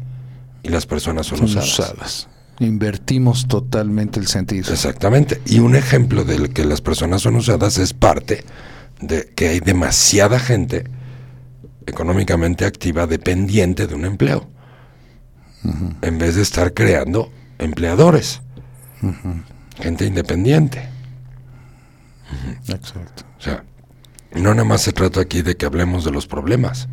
[0.61, 1.67] y las personas son, son usadas.
[1.67, 2.27] usadas.
[2.59, 4.71] Invertimos totalmente el sentido.
[4.71, 5.41] Exactamente.
[5.47, 8.43] Y un ejemplo de que las personas son usadas es parte
[9.01, 10.83] de que hay demasiada gente
[11.87, 14.47] económicamente activa dependiente de un empleo.
[16.01, 18.41] en vez de estar creando empleadores,
[19.79, 20.87] gente independiente.
[22.67, 23.23] Exacto.
[23.37, 23.63] O sea,
[24.33, 26.87] no nada más se trata aquí de que hablemos de los problemas,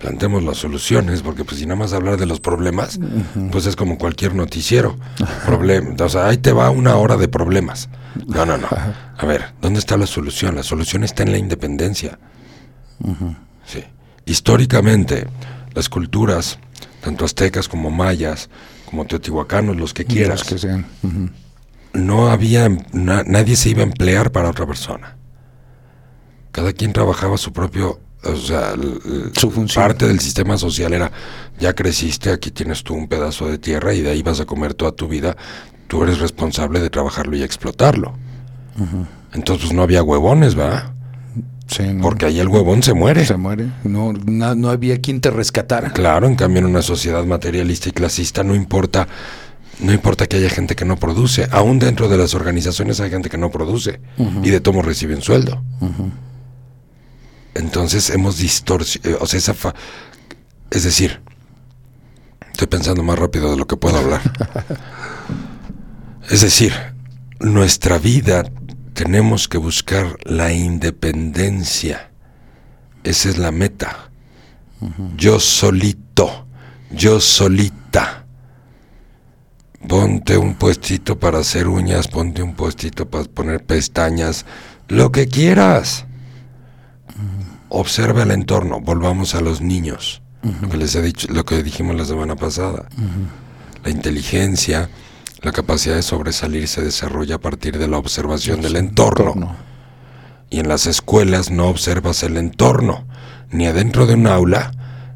[0.00, 2.98] planteemos las soluciones, porque pues si nada más hablar de los problemas,
[3.52, 4.96] pues es como cualquier noticiero.
[5.46, 7.88] Problem, o sea, ahí te va una hora de problemas.
[8.26, 8.66] No, no, no.
[9.18, 10.54] A ver, ¿dónde está la solución?
[10.56, 12.18] La solución está en la independencia.
[13.66, 13.84] Sí.
[14.26, 15.26] Históricamente,
[15.74, 16.58] las culturas,
[17.02, 18.48] tanto aztecas como mayas,
[18.86, 20.86] como teotihuacanos, los que quieras, Los que sean.
[21.02, 21.30] Ujú.
[21.94, 25.16] no había, na- nadie se iba a emplear para otra persona.
[26.52, 28.74] Cada quien trabajaba su propio, o sea,
[29.36, 29.82] Su función.
[29.84, 31.10] parte del sistema social era,
[31.58, 34.74] ya creciste, aquí tienes tú un pedazo de tierra y de ahí vas a comer
[34.74, 35.36] toda tu vida,
[35.86, 38.14] tú eres responsable de trabajarlo y explotarlo.
[39.32, 40.94] Entonces pues, no había huevones, ¿va?
[41.66, 42.02] Sí, no.
[42.02, 43.24] Porque ahí el huevón se muere.
[43.24, 43.68] se muere.
[43.84, 45.92] No, na- no había quien te rescatara.
[45.92, 49.06] Claro, en cambio en una sociedad materialista y clasista no importa,
[49.78, 53.30] no importa que haya gente que no produce, aún dentro de las organizaciones hay gente
[53.30, 54.00] que no produce
[54.42, 55.62] y de tomo reciben sueldo.
[57.54, 59.74] Entonces hemos distorsionado, o sea, esa fa-
[60.70, 61.20] es decir,
[62.52, 64.20] estoy pensando más rápido de lo que puedo hablar.
[66.30, 66.72] es decir,
[67.40, 68.44] nuestra vida
[68.94, 72.10] tenemos que buscar la independencia.
[73.02, 74.10] Esa es la meta
[75.16, 76.46] yo solito,
[76.90, 78.24] yo solita.
[79.86, 84.44] Ponte un puestito para hacer uñas, ponte un puestito para poner pestañas,
[84.88, 86.06] lo que quieras.
[87.70, 91.94] Observa el entorno, volvamos a los niños, lo que les he dicho, lo que dijimos
[91.96, 92.88] la semana pasada.
[93.84, 94.90] La inteligencia,
[95.40, 99.56] la capacidad de sobresalir se desarrolla a partir de la observación del entorno.
[100.50, 103.06] Y en las escuelas no observas el entorno,
[103.50, 104.72] ni adentro de un aula,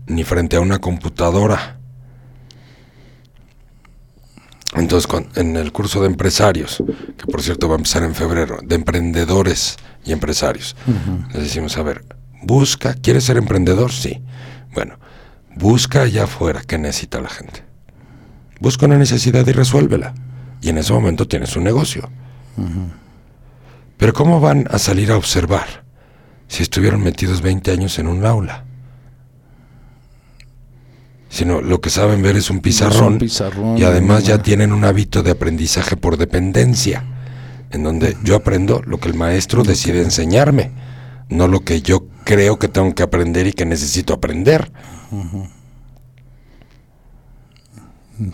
[0.07, 1.79] ni frente a una computadora.
[4.77, 6.83] Entonces, en el curso de empresarios,
[7.17, 10.77] que por cierto va a empezar en febrero, de emprendedores y empresarios,
[11.33, 12.05] les decimos, a ver,
[12.47, 13.93] busca, ¿quieres ser emprendedor?
[13.93, 14.23] Sí.
[14.75, 14.99] Bueno,
[15.57, 17.63] busca allá afuera qué necesita la gente.
[18.61, 20.15] Busca una necesidad y resuélvela.
[20.61, 22.09] Y en ese momento tienes un negocio.
[23.97, 25.85] Pero ¿cómo van a salir a observar
[26.49, 28.65] si estuvieron metidos 20 años en un aula?
[31.29, 35.23] Sino lo que saben ver es un pizarrón, pizarrón, y además ya tienen un hábito
[35.25, 37.05] de aprendizaje por dependencia,
[37.73, 40.71] en donde yo aprendo lo que el maestro decide enseñarme,
[41.29, 44.71] no lo que yo creo que tengo que aprender y que necesito aprender.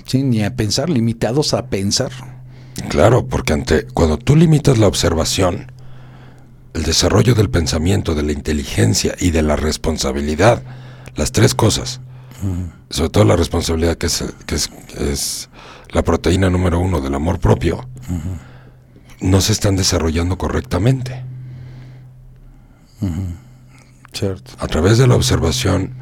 [0.07, 2.11] Sí, ni a pensar, limitados a pensar.
[2.89, 5.73] Claro, porque ante cuando tú limitas la observación,
[6.75, 10.63] el desarrollo del pensamiento, de la inteligencia y de la responsabilidad,
[11.17, 12.01] las tres cosas,
[12.89, 15.51] sobre todo la responsabilidad que es, que es, es
[15.91, 17.89] la proteína número uno del amor propio,
[19.21, 21.25] no se están desarrollando correctamente.
[24.13, 24.53] Cierto.
[24.59, 25.95] A través de la observación,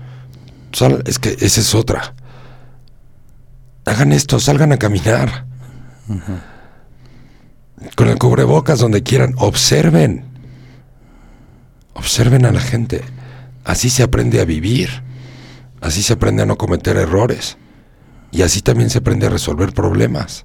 [0.72, 2.14] sal- es que esa es otra.
[3.84, 5.46] Hagan esto, salgan a caminar.
[7.96, 10.24] Con el cubrebocas donde quieran, observen.
[11.94, 13.02] Observen a la gente.
[13.64, 14.88] Así se aprende a vivir.
[15.80, 17.56] Así se aprende a no cometer errores.
[18.30, 20.44] Y así también se aprende a resolver problemas.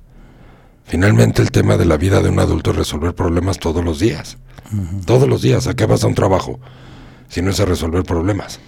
[0.86, 4.38] Finalmente el tema de la vida de un adulto es resolver problemas todos los días.
[5.06, 5.68] Todos los días.
[5.68, 6.60] ¿A qué vas a un trabajo?
[7.30, 8.60] Si no es a resolver problemas.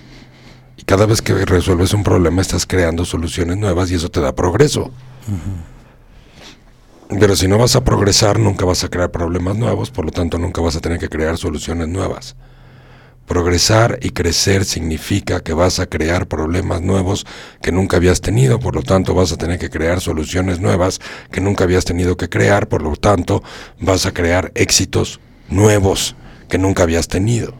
[0.78, 4.36] Y cada vez que resuelves un problema estás creando soluciones nuevas y eso te da
[4.36, 4.92] progreso.
[7.10, 10.38] Pero si no vas a progresar, nunca vas a crear problemas nuevos, por lo tanto
[10.38, 12.36] nunca vas a tener que crear soluciones nuevas.
[13.28, 17.26] Progresar y crecer significa que vas a crear problemas nuevos
[17.62, 21.42] que nunca habías tenido, por lo tanto vas a tener que crear soluciones nuevas que
[21.42, 23.44] nunca habías tenido que crear, por lo tanto
[23.80, 25.20] vas a crear éxitos
[25.50, 26.16] nuevos
[26.50, 27.56] que nunca habías tenido.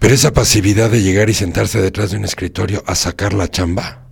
[0.00, 4.06] Pero esa pasividad de llegar y sentarse detrás de un escritorio a sacar la chamba,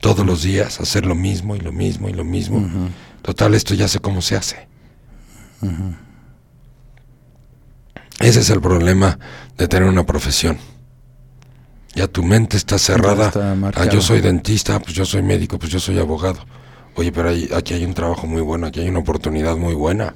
[0.00, 2.90] todos los días, hacer lo mismo y lo mismo y lo mismo.
[3.22, 4.68] Total, esto ya sé cómo se hace.
[8.20, 9.18] Ese es el problema
[9.56, 10.58] de tener una profesión.
[11.94, 13.28] Ya tu mente está cerrada.
[13.28, 16.40] está ah, yo soy dentista, pues yo soy médico, pues yo soy abogado.
[16.94, 20.14] Oye, pero hay- aquí hay un trabajo muy bueno, aquí hay una oportunidad muy buena.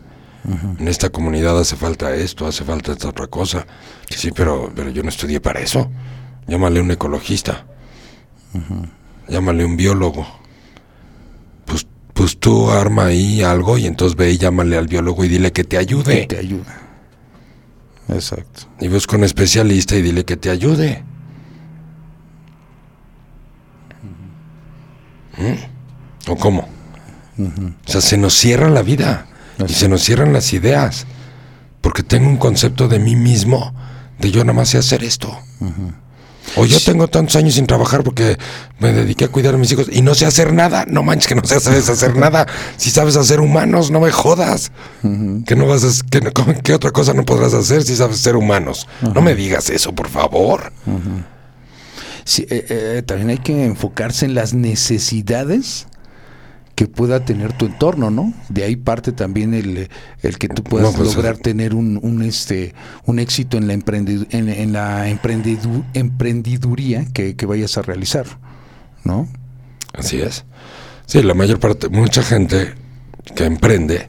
[0.78, 3.66] En esta comunidad hace falta esto, hace falta esta otra cosa.
[4.08, 5.90] Sí, pero, pero yo no estudié para eso.
[6.46, 7.66] Llámale un ecologista.
[9.28, 10.26] Llámale un biólogo.
[11.66, 15.52] Pues, pues tú arma ahí algo y entonces ve y llámale al biólogo y dile
[15.52, 16.22] que te ayude.
[16.22, 16.80] Que te ayuda.
[18.12, 18.62] Exacto.
[18.80, 21.04] Y busca un especialista y dile que te ayude.
[25.38, 26.30] ¿Mm?
[26.30, 26.68] ¿O cómo?
[27.38, 29.26] O sea, se nos cierra la vida
[29.66, 31.06] y se nos cierran las ideas.
[31.80, 33.74] Porque tengo un concepto de mí mismo,
[34.18, 35.38] de yo nada más sé hacer esto.
[36.56, 38.36] O yo tengo tantos años sin trabajar porque
[38.78, 40.84] me dediqué a cuidar a mis hijos y no sé hacer nada.
[40.88, 42.46] No manches que no sabes hacer nada.
[42.76, 44.72] Si sabes hacer humanos, no me jodas.
[45.02, 46.20] Que no vas a, que,
[46.62, 48.88] ¿Qué otra cosa no podrás hacer si sabes ser humanos?
[49.14, 50.72] No me digas eso, por favor.
[52.24, 55.86] Sí, eh, eh, también hay que enfocarse en las necesidades
[56.80, 58.32] que pueda tener tu entorno, ¿no?
[58.48, 59.90] De ahí parte también el,
[60.22, 61.38] el que tú puedas pues, lograr eh.
[61.42, 62.74] tener un, un, este
[63.04, 68.24] un éxito en la en, la emprendiduría que, que, vayas a realizar,
[69.04, 69.28] ¿no?
[69.92, 70.46] Así es.
[71.04, 72.72] Sí, la mayor parte, mucha gente
[73.36, 74.08] que emprende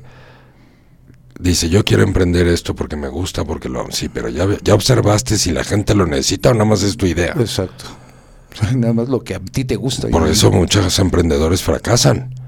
[1.38, 5.38] dice yo quiero emprender esto porque me gusta, porque lo sí, pero ya, ya observaste
[5.38, 7.36] si la gente lo necesita o nada más es tu idea.
[7.38, 7.84] Exacto.
[8.76, 10.08] Nada más lo que a ti te gusta.
[10.08, 12.41] Por eso muchos emprendedores fracasan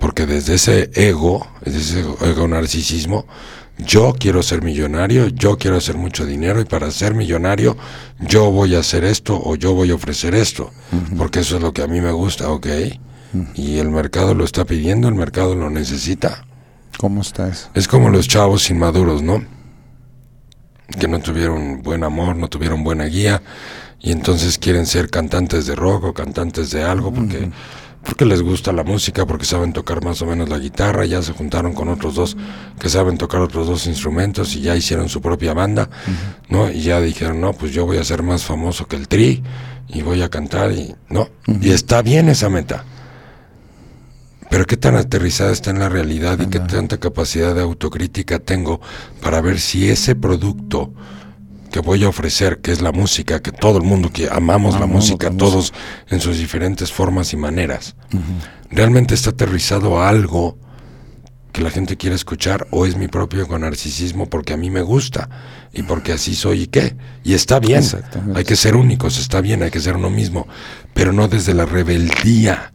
[0.00, 3.26] porque desde ese ego, desde ese ego narcisismo,
[3.78, 7.76] yo quiero ser millonario, yo quiero hacer mucho dinero y para ser millonario
[8.20, 10.70] yo voy a hacer esto o yo voy a ofrecer esto,
[11.16, 12.66] porque eso es lo que a mí me gusta, ¿ok?
[13.54, 16.44] Y el mercado lo está pidiendo, el mercado lo necesita.
[16.98, 17.70] ¿Cómo está eso?
[17.74, 19.42] Es como los chavos inmaduros, ¿no?
[21.00, 23.42] Que no tuvieron buen amor, no tuvieron buena guía
[23.98, 27.50] y entonces quieren ser cantantes de rock o cantantes de algo porque
[28.04, 31.32] porque les gusta la música, porque saben tocar más o menos la guitarra, ya se
[31.32, 32.36] juntaron con otros dos
[32.78, 35.88] que saben tocar otros dos instrumentos y ya hicieron su propia banda,
[36.48, 36.70] ¿no?
[36.70, 39.42] Y ya dijeron, no, pues yo voy a ser más famoso que el Tri
[39.88, 41.28] y voy a cantar y, ¿no?
[41.46, 42.84] Y está bien esa meta.
[44.50, 48.80] Pero qué tan aterrizada está en la realidad y qué tanta capacidad de autocrítica tengo
[49.22, 50.92] para ver si ese producto
[51.72, 54.86] que voy a ofrecer, que es la música, que todo el mundo que amamos la
[54.86, 55.72] música, todos
[56.08, 57.96] en sus diferentes formas y maneras,
[58.70, 60.58] realmente está aterrizado a algo
[61.50, 64.82] que la gente quiere escuchar o es mi propio con narcisismo porque a mí me
[64.82, 65.28] gusta
[65.72, 66.94] y porque así soy y qué.
[67.24, 67.82] Y está bien,
[68.34, 70.46] hay que ser únicos, está bien, hay que ser uno mismo,
[70.94, 72.72] pero no desde la rebeldía.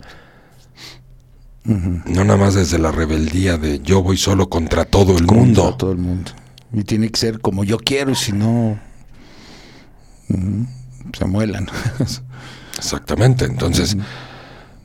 [1.63, 5.75] No nada más desde la rebeldía de yo voy solo contra todo el mundo.
[5.77, 6.31] todo el mundo.
[6.73, 8.86] Y tiene que ser como yo quiero, si no
[10.27, 11.67] se muelan.
[12.77, 13.97] Exactamente, entonces,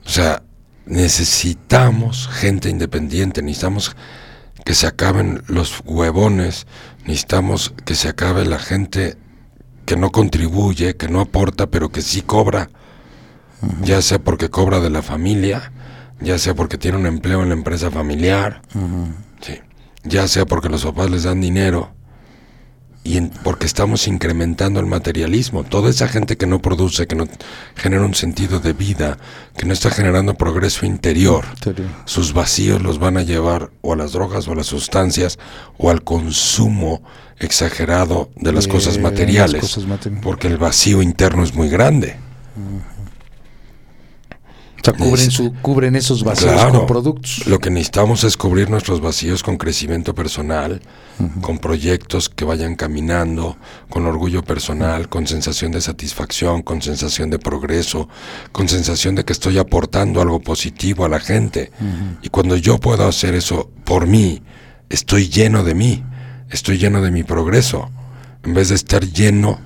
[0.04, 0.42] o sea,
[0.86, 3.94] necesitamos gente independiente, necesitamos
[4.64, 6.66] que se acaben los huevones,
[7.04, 9.16] necesitamos que se acabe la gente
[9.84, 12.70] que no contribuye, que no aporta, pero que sí cobra,
[13.82, 15.72] ya sea porque cobra de la familia,
[16.20, 18.62] ya sea porque tiene un empleo en la empresa familiar,
[19.40, 19.60] sí.
[20.04, 21.92] ya sea porque los papás les dan dinero,
[23.04, 25.64] y porque estamos incrementando el materialismo.
[25.64, 27.26] Toda esa gente que no produce, que no
[27.74, 29.18] genera un sentido de vida,
[29.56, 31.44] que no está generando progreso interior,
[32.04, 35.38] sus vacíos los van a llevar o a las drogas o a las sustancias
[35.78, 37.02] o al consumo
[37.38, 39.76] exagerado de las, cosas, materiales,
[40.22, 42.16] porque el vacío interno es muy grande.
[44.82, 47.46] O sea, cubren, su, cubren esos vacíos con productos.
[47.46, 50.82] Lo que necesitamos es cubrir nuestros vacíos con crecimiento personal,
[51.40, 53.56] con proyectos que vayan caminando,
[53.88, 58.08] con orgullo personal, con sensación de satisfacción, con sensación de progreso,
[58.50, 61.70] con sensación de que estoy aportando algo positivo a la gente.
[62.22, 64.42] Y cuando yo puedo hacer eso por mí,
[64.90, 66.02] estoy lleno de mí,
[66.50, 67.88] estoy lleno de mi progreso,
[68.42, 69.60] en vez de estar lleno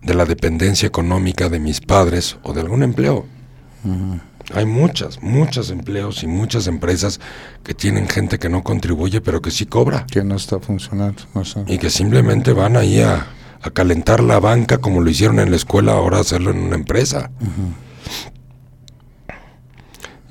[0.00, 3.26] de la dependencia económica de mis padres o de algún empleo.
[4.54, 7.20] Hay muchas, muchos empleos y muchas empresas
[7.62, 10.06] que tienen gente que no contribuye, pero que sí cobra.
[10.06, 11.22] Que no está funcionando.
[11.66, 13.26] Y que simplemente van ahí a,
[13.74, 17.30] calentar la banca como lo hicieron en la escuela, ahora hacerlo en una empresa.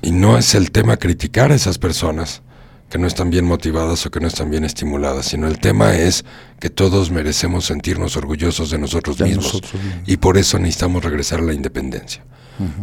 [0.02, 2.42] Y no es el tema criticar a esas personas
[2.90, 6.24] que no están bien motivadas o que no están bien estimuladas, sino el tema es
[6.58, 9.62] que todos merecemos sentirnos orgullosos de nosotros, mismos,
[10.06, 12.24] y por eso necesitamos regresar a la independencia.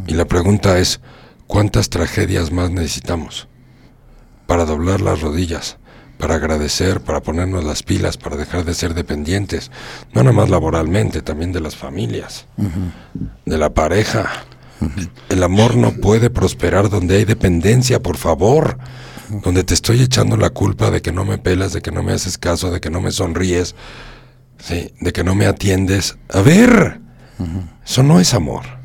[0.08, 1.02] Y la pregunta es,
[1.48, 3.48] ¿Cuántas tragedias más necesitamos?
[4.46, 5.78] Para doblar las rodillas,
[6.18, 9.72] para agradecer, para ponernos las pilas, para dejar de ser dependientes,
[10.14, 12.46] no nada más laboralmente, también de las familias,
[13.46, 14.46] de la pareja.
[15.30, 18.78] El amor no puede prosperar donde hay dependencia, por favor.
[19.44, 22.14] Donde te estoy echando la culpa de que no me pelas, de que no me
[22.14, 23.76] haces caso, de que no me sonríes,
[24.58, 26.18] sí, de que no me atiendes.
[26.30, 27.02] A ver,
[27.86, 28.77] eso no es amor.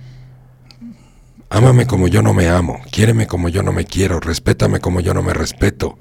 [1.55, 5.13] Ámame como yo no me amo, quiéreme como yo no me quiero, respétame como yo
[5.13, 5.99] no me respeto,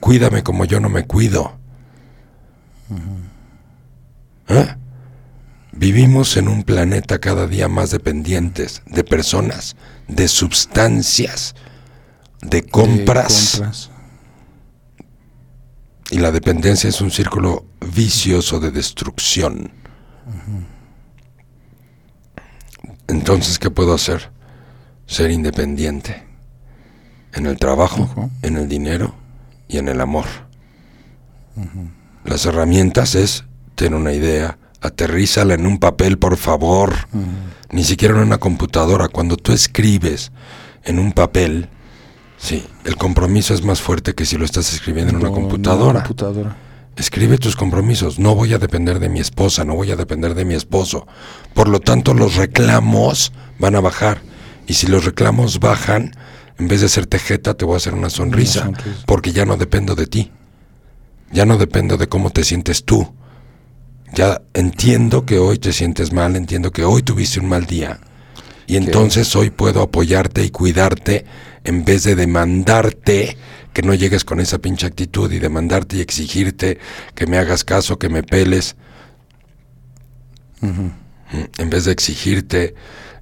[0.00, 1.58] cuídame como yo no me cuido.
[4.48, 4.74] ¿Eh?
[5.72, 9.76] Vivimos en un planeta cada día más dependientes de personas,
[10.08, 11.54] de sustancias,
[12.40, 13.90] de De compras, compras.
[16.10, 19.72] y la dependencia es un círculo vicioso de destrucción.
[23.08, 24.34] Entonces, ¿qué puedo hacer?
[25.06, 26.24] Ser independiente.
[27.32, 29.14] En el trabajo, en el dinero
[29.68, 30.24] y en el amor.
[32.24, 36.94] Las herramientas es tener una idea, aterrízala en un papel, por favor.
[37.70, 39.08] Ni siquiera en una computadora.
[39.08, 40.32] Cuando tú escribes
[40.84, 41.68] en un papel,
[42.38, 46.00] sí, el compromiso es más fuerte que si lo estás escribiendo en una No, computadora.
[46.02, 46.56] computadora.
[46.96, 48.18] Escribe tus compromisos.
[48.18, 51.06] No voy a depender de mi esposa, no voy a depender de mi esposo.
[51.52, 54.22] Por lo tanto, los reclamos van a bajar.
[54.66, 56.12] Y si los reclamos bajan,
[56.58, 58.64] en vez de hacerte jeta, te voy a hacer una sonrisa.
[58.64, 59.04] sonrisa.
[59.06, 60.32] Porque ya no dependo de ti.
[61.32, 63.12] Ya no dependo de cómo te sientes tú.
[64.14, 68.00] Ya entiendo que hoy te sientes mal, entiendo que hoy tuviste un mal día.
[68.66, 71.24] Y entonces hoy puedo apoyarte y cuidarte
[71.64, 73.36] en vez de demandarte
[73.72, 76.78] que no llegues con esa pinche actitud y demandarte y exigirte
[77.14, 78.76] que me hagas caso, que me peles.
[80.60, 80.88] Mm,
[81.58, 82.74] En vez de exigirte,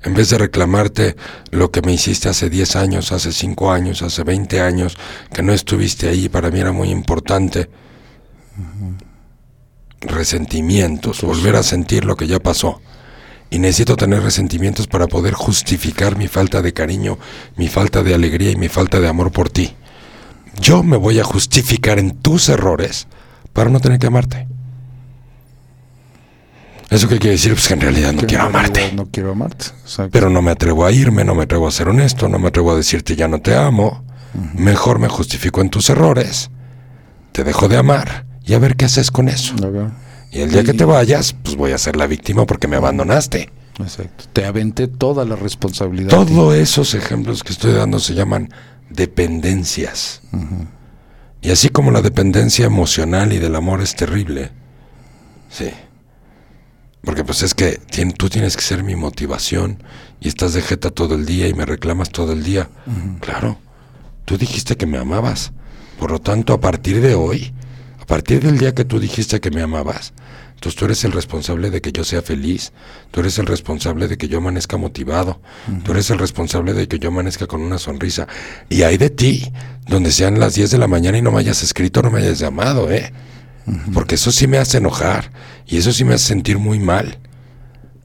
[0.05, 1.17] en vez de reclamarte
[1.51, 4.99] lo que me hiciste hace 10 años, hace 5 años, hace 20 años,
[5.33, 7.71] que no estuviste ahí, para mí era muy importante.
[10.03, 12.83] Resentimientos, volver a sentir lo que ya pasó.
[13.49, 17.19] Y necesito tener resentimientos para poder justificar mi falta de cariño,
[17.57, 19.75] mi falta de alegría y mi falta de amor por ti.
[20.61, 23.07] Yo me voy a justificar en tus errores
[23.55, 24.54] para no tener que amarte.
[26.95, 27.53] ¿Eso qué quiere decir?
[27.53, 28.93] Pues que en realidad no Que quiero realidad amarte.
[28.95, 29.67] No quiero amarte.
[29.83, 30.11] Exacto.
[30.13, 32.73] Pero no me atrevo a irme, no me atrevo a ser honesto, no me atrevo
[32.73, 34.05] a decirte ya no te amo.
[34.55, 36.51] Mejor me justifico en tus errores.
[37.33, 39.55] Te dejo de amar y a ver qué haces con eso.
[40.31, 43.51] Y el día que te vayas, pues voy a ser la víctima porque me abandonaste.
[43.79, 44.25] Exacto.
[44.33, 46.11] Te aventé toda la responsabilidad.
[46.11, 48.51] Todos esos ejemplos que estoy dando se llaman
[48.91, 50.23] dependencias.
[51.41, 54.51] Y así como la dependencia emocional y del amor es terrible,
[55.51, 55.71] sí.
[57.05, 59.83] Porque pues es que tien- tú tienes que ser mi motivación
[60.21, 62.69] y estás de jeta todo el día y me reclamas todo el día.
[63.21, 63.59] Claro,
[64.25, 65.53] tú dijiste que me amabas.
[65.99, 67.53] Por lo tanto, a partir de hoy,
[68.01, 70.13] a partir del día que tú dijiste que me amabas,
[70.55, 72.73] entonces tú eres el responsable de que yo sea feliz,
[73.11, 75.41] tú eres el responsable de que yo amanezca motivado,
[75.85, 78.27] tú eres el responsable de que yo amanezca con una sonrisa.
[78.71, 79.53] Y hay de ti,
[79.87, 82.39] donde sean las 10 de la mañana y no me hayas escrito, no me hayas
[82.39, 83.13] llamado, ¿eh?
[83.93, 85.33] Porque eso sí me hace enojar
[85.67, 87.19] y eso sí me hace sentir muy mal.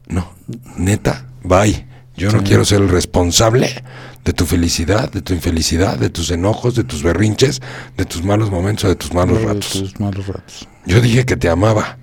[0.08, 0.32] No,
[0.76, 1.86] neta, bye.
[2.16, 3.82] Yo no quiero ser el responsable
[4.24, 7.60] de tu felicidad, de tu infelicidad, de tus enojos, de tus berrinches,
[7.96, 9.70] de tus malos momentos de tus malos De ratos.
[9.72, 10.68] tus malos ratos.
[10.86, 11.98] Yo dije que te amaba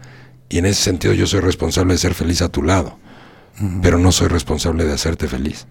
[0.49, 2.97] y en ese sentido yo soy responsable de ser feliz a tu lado,
[3.81, 5.67] pero no soy responsable de hacerte feliz.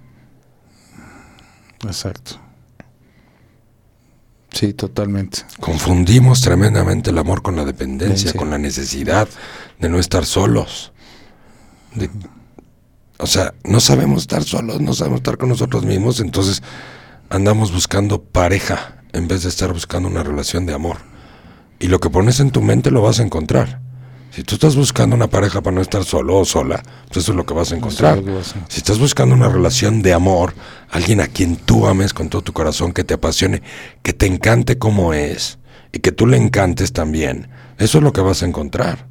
[1.84, 2.40] Exacto.
[4.56, 5.38] Sí, totalmente.
[5.60, 9.28] Confundimos tremendamente el amor con la dependencia, con la necesidad
[9.78, 10.92] de no estar solos.
[11.94, 12.10] De-
[13.18, 16.62] o sea, no sabemos estar solos, no sabemos estar con nosotros mismos, entonces
[17.30, 20.98] andamos buscando pareja en vez de estar buscando una relación de amor.
[21.78, 23.80] Y lo que pones en tu mente lo vas a encontrar.
[24.36, 27.36] Si tú estás buscando una pareja para no estar solo o sola, pues eso es
[27.36, 28.16] lo que vas a encontrar.
[28.22, 30.52] vas a- Si estás buscando una relación de amor,
[30.90, 33.62] alguien a quien tú ames con todo tu corazón, que te apasione,
[34.02, 35.58] que te encante como es
[35.90, 37.48] y que tú le encantes también,
[37.78, 39.06] eso es lo que vas a encontrar.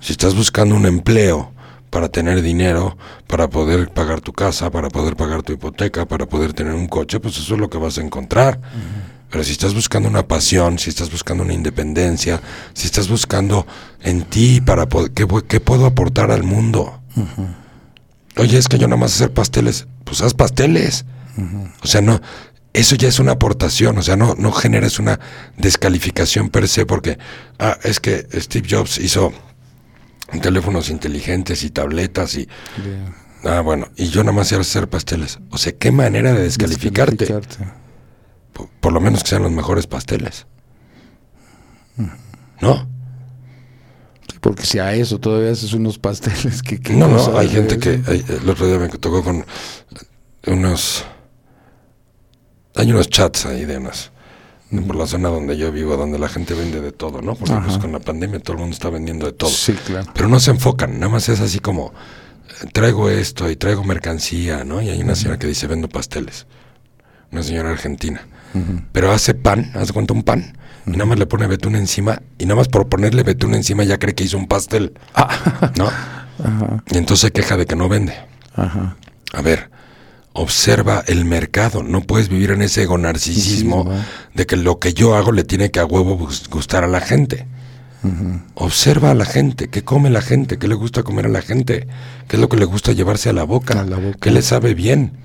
[0.00, 1.52] Si estás buscando un empleo
[1.90, 6.54] para tener dinero, para poder pagar tu casa, para poder pagar tu hipoteca, para poder
[6.54, 8.60] tener un coche, pues eso es lo que vas a encontrar.
[9.30, 12.40] Pero si estás buscando una pasión, si estás buscando una independencia,
[12.74, 13.66] si estás buscando
[14.02, 17.00] en ti para poder, ¿qué, pu- qué puedo aportar al mundo?
[18.36, 21.04] Oye, es que yo nada más hacer pasteles, pues haz pasteles.
[21.82, 22.20] O sea, no,
[22.72, 25.18] eso ya es una aportación, o sea, no, no generes una
[25.56, 27.18] descalificación per se porque,
[27.58, 29.32] ah, es que Steve Jobs hizo
[30.42, 32.48] teléfonos inteligentes y tabletas y,
[33.44, 35.38] ah, bueno, y yo nada más sé hacer pasteles.
[35.50, 37.26] O sea, qué manera de descalificarte.
[37.26, 37.85] Descalificarte.
[38.56, 40.46] Por, por lo menos que sean los mejores pasteles.
[42.60, 42.88] ¿No?
[44.40, 46.80] Porque si a eso todavía haces unos pasteles que...
[46.80, 49.44] que No, no, hay gente que hay- el otro día me tocó con
[50.46, 51.04] unos
[52.76, 54.12] hay unos chats ahí de unas
[54.86, 57.34] por la zona donde yo vivo, donde la gente vende de todo, ¿no?
[57.34, 59.48] Porque pues con la pandemia todo el mundo está vendiendo de todo.
[59.48, 60.10] Sí, claro.
[60.12, 61.92] Pero no se enfocan, nada más es así como
[62.62, 64.82] eh, traigo esto y traigo mercancía, ¿no?
[64.82, 66.46] Y hay una señora que dice vendo pasteles.
[67.32, 68.26] Una señora argentina.
[68.92, 70.56] Pero hace pan, hace cuenta un pan,
[70.86, 73.98] y nada más le pone betún encima, y nada más por ponerle betún encima ya
[73.98, 74.92] cree que hizo un pastel.
[75.76, 75.86] ¿No?
[75.86, 78.14] Ajá, Y entonces se queja de que no vende.
[78.54, 78.96] ajá.
[79.32, 79.70] A ver,
[80.32, 81.82] observa el mercado.
[81.82, 83.90] No puedes vivir en ese ego narcisismo
[84.34, 87.46] de que lo que yo hago le tiene que a huevo gustar a la gente.
[88.54, 91.88] Observa a la gente, qué come la gente, qué le gusta comer a la gente,
[92.28, 93.84] qué es lo que le gusta llevarse a la boca,
[94.20, 95.18] qué le sabe bien.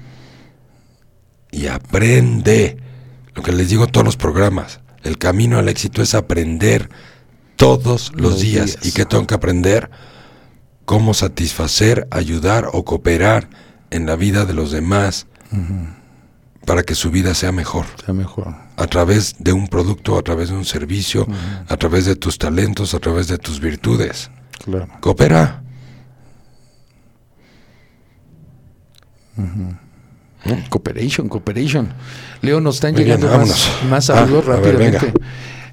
[1.52, 2.78] Y aprende.
[3.36, 6.90] Lo que les digo todos los programas, el camino al éxito es aprender
[7.56, 8.78] todos los, días.
[8.84, 9.90] ¿Y qué tengo que aprender?
[10.86, 13.50] Cómo satisfacer, ayudar o cooperar
[13.92, 15.28] en la vida de los demás
[16.66, 17.86] para que su vida sea mejor.
[18.04, 18.56] Sea mejor.
[18.78, 21.28] A través de un producto, a través de un servicio,
[21.68, 24.32] a través de tus talentos, a través de tus virtudes.
[24.64, 24.88] Claro.
[25.00, 25.62] Coopera.
[30.70, 31.90] Cooperation, cooperation.
[32.42, 34.98] Leo, nos están llegando más, más Ah, saludos ver, rápidamente.
[35.06, 35.14] venga.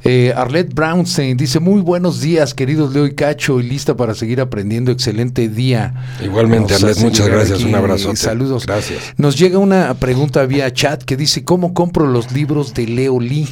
[0.05, 4.41] Eh, Arlette Brownstein dice, muy buenos días, queridos Leo y Cacho, y lista para seguir
[4.41, 4.93] aprendiendo.
[4.93, 5.93] Excelente día.
[6.23, 8.17] Igualmente, Nos Arlette, muchas gracias, un abrazote.
[8.17, 8.65] Saludos.
[8.67, 9.15] Gracias.
[9.17, 13.49] Nos llega una pregunta vía chat que dice, ¿cómo compro los libros de Leo Lee?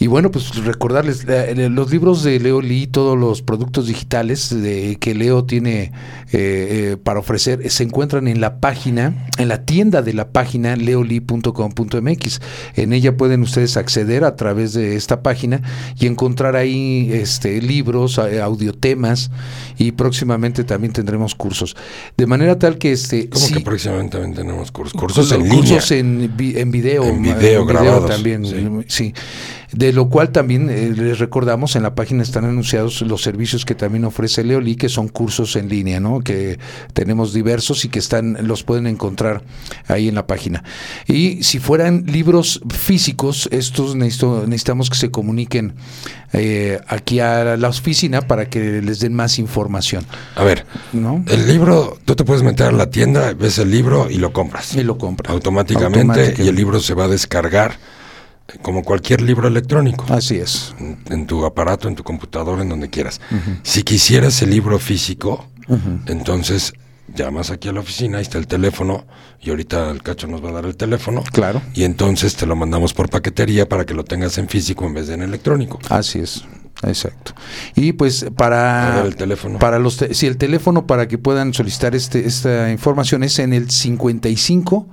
[0.00, 5.14] Y bueno, pues recordarles, los libros de Leo Lee, todos los productos digitales de, que
[5.14, 5.90] Leo tiene eh,
[6.32, 12.40] eh, para ofrecer, se encuentran en la página, en la tienda de la página leoli.com.mx.
[12.76, 15.62] En ella pueden ustedes acceder a través de esta página
[15.98, 19.30] y encontrar ahí este, libros, eh, audiotemas
[19.78, 21.76] y próximamente también tendremos cursos.
[22.16, 23.28] De manera tal que este...
[23.28, 24.98] ¿Cómo sí- que próximamente también tenemos cursos?
[24.98, 26.28] Cursos en cursos línea.
[26.38, 27.04] en, en video.
[27.04, 28.68] En video grabados, también, sí.
[28.86, 29.14] sí.
[29.72, 33.74] De lo cual también eh, les recordamos, en la página están anunciados los servicios que
[33.74, 36.20] también ofrece Leoli, que son cursos en línea, ¿no?
[36.20, 36.58] Que
[36.94, 39.42] tenemos diversos y que están, los pueden encontrar
[39.86, 40.64] ahí en la página.
[41.06, 45.74] Y si fueran libros físicos, estos necesito- necesitamos que se comuniquen
[46.32, 50.04] eh, aquí a la oficina para que les den más información,
[50.34, 51.22] A ver, ¿no?
[51.26, 54.74] el libro, tú te puedes meter a la tienda, ves el libro y lo compras.
[54.74, 55.32] Y lo compran.
[55.32, 56.44] automáticamente, Automáticamente.
[56.44, 57.76] y el libro se va a descargar
[58.62, 60.04] como cualquier libro electrónico.
[60.08, 60.74] Así es.
[60.78, 63.20] en, en tu aparato, en tu computadora, en donde quieras.
[63.62, 65.46] Si quisieras el libro físico,
[66.06, 66.72] entonces
[67.14, 69.04] llamas aquí a la oficina, ahí está el teléfono,
[69.40, 71.22] y ahorita el cacho nos va a dar el teléfono.
[71.32, 71.62] Claro.
[71.74, 75.06] Y entonces te lo mandamos por paquetería para que lo tengas en físico en vez
[75.08, 75.78] de en electrónico.
[75.88, 76.44] Así es,
[76.82, 77.32] exacto.
[77.74, 79.58] Y pues para el teléfono.
[79.58, 83.52] para los te- si el teléfono para que puedan solicitar este esta información es en
[83.54, 84.86] el 55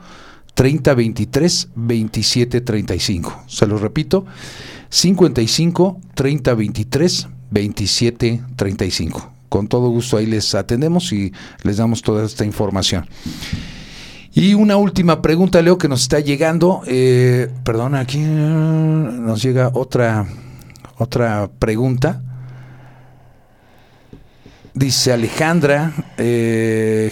[0.55, 3.43] 30 23 27 35.
[3.47, 4.25] Se lo repito,
[4.89, 9.31] 55 30 23 27 35.
[9.49, 11.31] Con todo gusto ahí les atendemos y
[11.63, 13.05] les damos toda esta información.
[14.33, 16.81] Y una última pregunta, Leo, que nos está llegando.
[16.87, 20.27] Eh, perdón, aquí eh, nos llega otra,
[20.97, 22.21] otra pregunta.
[24.73, 27.09] Dice Alejandra eh,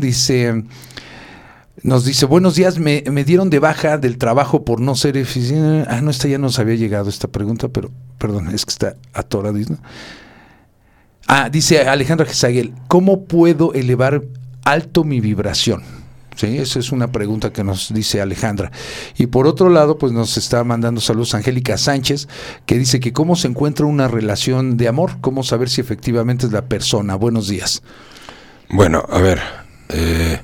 [0.00, 0.64] dice,
[1.82, 5.88] nos dice, buenos días, me, me dieron de baja del trabajo por no ser eficiente.
[5.90, 9.58] Ah, no, esta ya nos había llegado esta pregunta, pero perdón, es que está atorado.
[9.58, 9.78] ¿no?
[11.26, 14.22] Ah, dice Alejandra Gesagel, ¿cómo puedo elevar
[14.64, 15.82] alto mi vibración?
[16.36, 18.70] Sí, esa es una pregunta que nos dice Alejandra.
[19.16, 22.28] Y por otro lado, pues nos está mandando saludos Angélica Sánchez,
[22.66, 26.52] que dice que cómo se encuentra una relación de amor, cómo saber si efectivamente es
[26.52, 27.14] la persona.
[27.14, 27.82] Buenos días.
[28.68, 29.40] Bueno, a ver,
[29.88, 30.40] eh,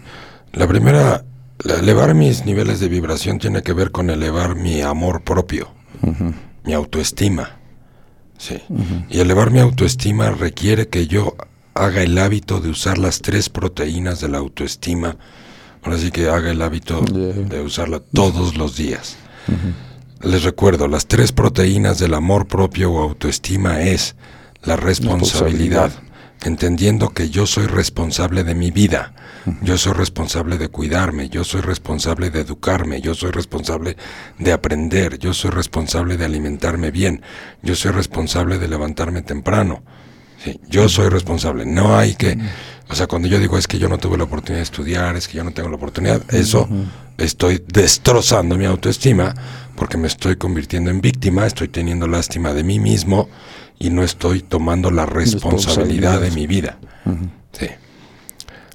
[0.53, 1.24] la primera,
[1.65, 5.69] elevar mis niveles de vibración tiene que ver con elevar mi amor propio,
[6.65, 7.59] mi autoestima.
[8.39, 8.61] Sí.
[9.09, 11.37] Y elevar mi autoestima requiere que yo
[11.74, 15.16] haga el hábito de usar las tres proteínas de la autoestima.
[15.83, 19.16] Ahora sí que haga el hábito De- de usarla todos los días.
[20.20, 24.15] Les recuerdo, las tres proteínas del amor propio o autoestima es
[24.62, 26.11] la responsabilidad, responsabilidad.
[26.44, 29.12] Entendiendo que yo soy responsable de mi vida,
[29.62, 33.97] yo soy responsable de cuidarme, yo soy responsable de educarme, yo soy responsable
[34.39, 37.23] de aprender, yo soy responsable de alimentarme bien,
[37.62, 39.82] yo soy responsable de levantarme temprano.
[40.44, 42.36] Sí, yo soy responsable, no hay que,
[42.89, 45.28] o sea, cuando yo digo es que yo no tuve la oportunidad de estudiar, es
[45.28, 46.69] que yo no tengo la oportunidad, eso
[47.16, 49.35] estoy destrozando mi autoestima
[49.77, 53.28] porque me estoy convirtiendo en víctima, estoy teniendo lástima de mí mismo
[53.78, 56.78] y no estoy tomando la responsabilidad de mi vida.
[57.53, 57.66] Sí.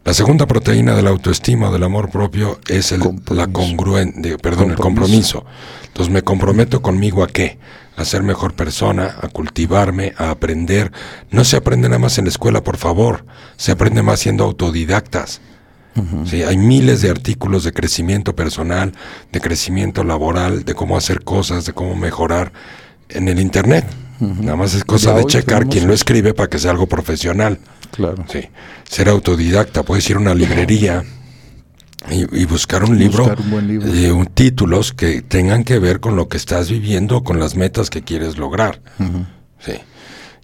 [0.03, 3.35] La segunda proteína de la autoestima o del amor propio es el, Compromiso.
[3.35, 5.39] la congruencia, perdón, el Compromiso.
[5.39, 5.45] compromiso.
[5.87, 7.59] Entonces me comprometo conmigo a qué?
[7.97, 10.91] A ser mejor persona, a cultivarme, a aprender.
[11.29, 13.25] No se aprende nada más en la escuela, por favor.
[13.57, 15.41] Se aprende más siendo autodidactas.
[16.25, 18.93] Sí, hay miles de artículos de crecimiento personal,
[19.31, 22.53] de crecimiento laboral, de cómo hacer cosas, de cómo mejorar
[23.09, 23.85] en el internet.
[24.19, 26.87] Nada más es cosa Ya de checar tenemos quién lo escribe para que sea algo
[26.87, 27.59] profesional.
[27.91, 28.25] Claro.
[28.31, 28.41] Sí,
[28.89, 31.03] ser autodidacta, puedes ir a una librería
[32.11, 33.93] Y, y buscar un libro, Buscar un buen libro.
[33.93, 37.89] eh, un- títulos que tengan que ver con lo que estás viviendo, con las metas
[37.89, 38.81] que quieres lograr.
[39.59, 39.73] Sí.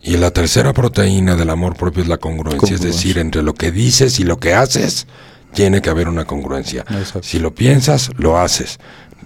[0.01, 3.71] Y la tercera proteína del amor propio es la congruencia, es decir, entre lo que
[3.71, 5.07] dices y lo que haces,
[5.53, 6.81] tiene que haber una congruencia.
[6.89, 7.23] Exacto.
[7.23, 8.79] Si lo piensas, lo haces.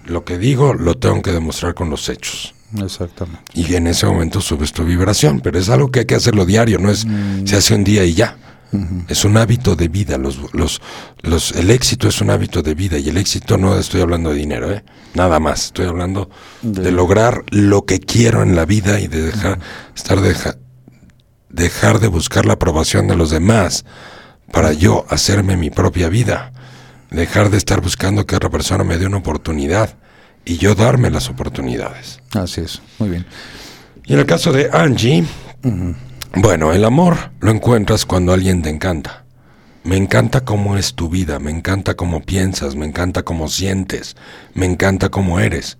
[0.06, 2.54] Lo que digo, lo tengo que demostrar con los hechos.
[2.76, 3.42] Exactamente.
[3.54, 6.78] Y en ese momento subes tu vibración, pero es algo que hay que hacerlo diario,
[6.78, 7.06] no es
[7.44, 8.36] se hace un día y ya.
[9.08, 10.18] Es un hábito de vida.
[10.18, 10.82] Los, los,
[11.22, 14.36] los, el éxito es un hábito de vida y el éxito no estoy hablando de
[14.36, 14.84] dinero, ¿eh?
[15.14, 15.66] nada más.
[15.66, 16.28] Estoy hablando
[16.60, 19.58] de, lograr lo que quiero en la vida y de dejar,
[19.96, 20.56] estar deja,
[21.48, 23.86] dejar de buscar la aprobación de los demás
[24.52, 26.52] para yo hacerme mi propia vida.
[27.10, 29.96] Dejar de estar buscando que otra persona me dé una oportunidad
[30.48, 32.20] y yo darme las oportunidades.
[32.32, 32.80] Así es.
[32.98, 33.26] Muy bien.
[34.06, 35.24] Y en el caso de Angie,
[36.34, 39.24] bueno, el amor lo encuentras cuando alguien te encanta.
[39.84, 44.16] Me encanta cómo es tu vida, me encanta cómo piensas, me encanta cómo sientes,
[44.54, 45.76] me encanta cómo eres.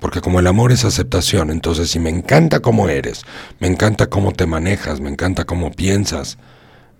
[0.00, 3.22] Porque como el amor es aceptación, entonces si me encanta cómo eres,
[3.58, 6.38] me encanta cómo te manejas, me encanta cómo piensas,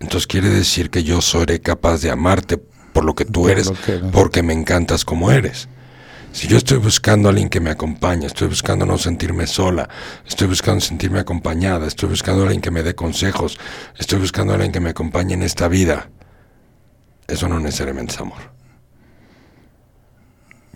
[0.01, 2.59] entonces quiere decir que yo seré capaz de amarte
[2.93, 3.73] por lo que tú eres.
[4.13, 5.69] porque me encantas como eres.
[6.33, 9.89] Si yo estoy buscando a alguien que me acompañe, estoy buscando no sentirme sola,
[10.27, 13.59] estoy buscando sentirme acompañada, estoy buscando a alguien que me dé consejos,
[13.99, 16.09] estoy buscando a alguien que me acompañe en esta vida,
[17.27, 18.61] eso no necesariamente es amor.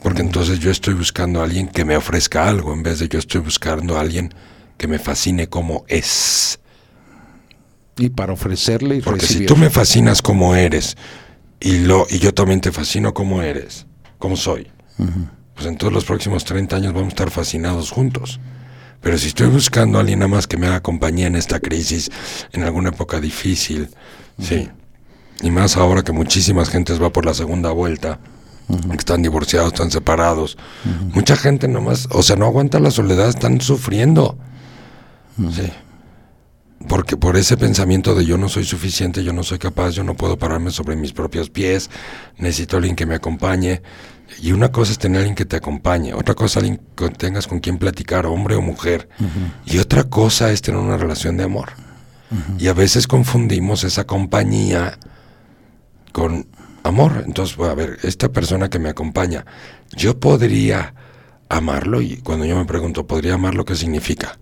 [0.02, 3.18] Porque entonces yo estoy buscando a alguien que me ofrezca algo en vez de yo
[3.18, 4.34] estoy buscando a alguien
[4.76, 6.58] que me fascine como es.
[7.96, 10.96] Y para ofrecerle y Porque si tú me fascinas como eres
[11.60, 13.86] y, lo, y yo también te fascino como eres,
[14.18, 14.70] como soy,
[15.54, 18.40] pues en todos los próximos 30 años vamos a estar fascinados juntos.
[19.00, 22.10] Pero si estoy buscando a alguien nada más que me haga compañía en esta crisis,
[22.52, 23.90] en alguna época difícil,
[24.40, 24.68] sí.
[25.42, 28.18] Y más ahora que muchísimas gentes va por la segunda vuelta,
[28.66, 30.56] que están divorciados, están separados.
[31.12, 34.38] Mucha gente nomás, o sea, no aguanta la soledad, están sufriendo.
[35.36, 35.70] Sí.
[36.88, 40.14] Porque por ese pensamiento de yo no soy suficiente, yo no soy capaz, yo no
[40.14, 41.90] puedo pararme sobre mis propios pies,
[42.38, 43.82] necesito a alguien que me acompañe.
[44.40, 47.46] Y una cosa es tener a alguien que te acompañe, otra cosa alguien que tengas
[47.46, 49.08] con quien platicar, hombre o mujer.
[49.64, 51.70] Y otra cosa es tener una relación de amor.
[52.58, 54.98] Y a veces confundimos esa compañía
[56.12, 56.46] con
[56.82, 57.22] amor.
[57.26, 59.44] Entonces, a ver, esta persona que me acompaña,
[59.96, 60.94] yo podría
[61.48, 64.38] amarlo y cuando yo me pregunto, ¿podría amarlo qué significa?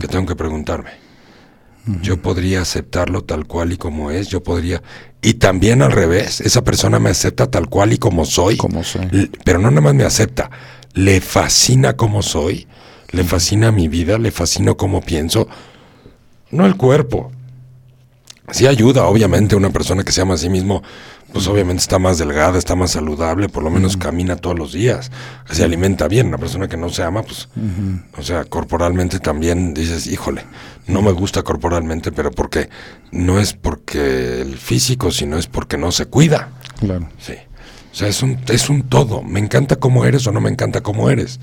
[0.00, 0.90] Que tengo que preguntarme.
[2.02, 4.82] Yo podría aceptarlo tal cual y como es, yo podría...
[5.22, 8.56] Y también al revés, esa persona me acepta tal cual y como soy.
[8.56, 9.30] Como soy.
[9.44, 10.50] Pero no nada más me acepta,
[10.94, 12.66] le fascina como soy,
[13.10, 15.48] le fascina mi vida, le fascina cómo pienso.
[16.50, 17.32] No el cuerpo.
[18.52, 20.82] Sí ayuda, obviamente, una persona que se ama a sí mismo,
[21.32, 25.10] pues obviamente está más delgada, está más saludable, por lo menos camina todos los días,
[25.50, 26.28] se alimenta bien.
[26.28, 27.48] Una persona que no se ama, pues,
[28.16, 30.44] o sea, corporalmente también dices, híjole,
[30.86, 32.68] no me gusta corporalmente, pero porque
[33.12, 36.50] no es porque el físico, sino es porque no se cuida.
[36.80, 37.08] Claro.
[37.18, 37.34] Sí.
[37.92, 39.22] O sea, es un, es un todo.
[39.22, 41.40] Me encanta cómo eres o no me encanta cómo eres.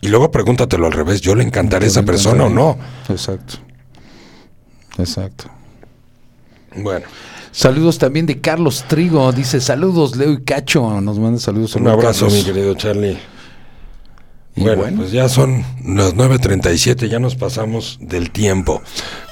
[0.00, 1.20] Y luego pregúntatelo al revés.
[1.20, 2.76] ¿Yo le encantaré a esa persona o no?
[3.08, 3.58] Exacto.
[4.98, 5.50] Exacto.
[6.76, 7.06] Bueno,
[7.54, 9.30] Saludos también de Carlos Trigo.
[9.30, 11.00] Dice, saludos, Leo y Cacho.
[11.00, 11.76] Nos manda saludos.
[11.76, 12.32] un abrazo, Carlos.
[12.34, 13.16] mi querido Charlie.
[14.56, 14.96] Bueno, bueno.
[14.98, 18.82] pues ya son las 9.37, ya nos pasamos del tiempo.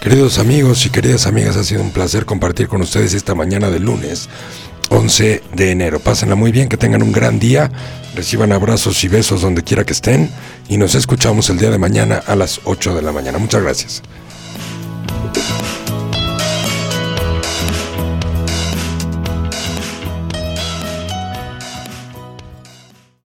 [0.00, 3.80] Queridos amigos y queridas amigas, ha sido un placer compartir con ustedes esta mañana de
[3.80, 4.28] lunes,
[4.90, 5.98] 11 de enero.
[5.98, 7.70] Pásenla muy bien, que tengan un gran día,
[8.14, 10.30] reciban abrazos y besos donde quiera que estén
[10.68, 13.38] y nos escuchamos el día de mañana a las 8 de la mañana.
[13.38, 14.02] Muchas gracias.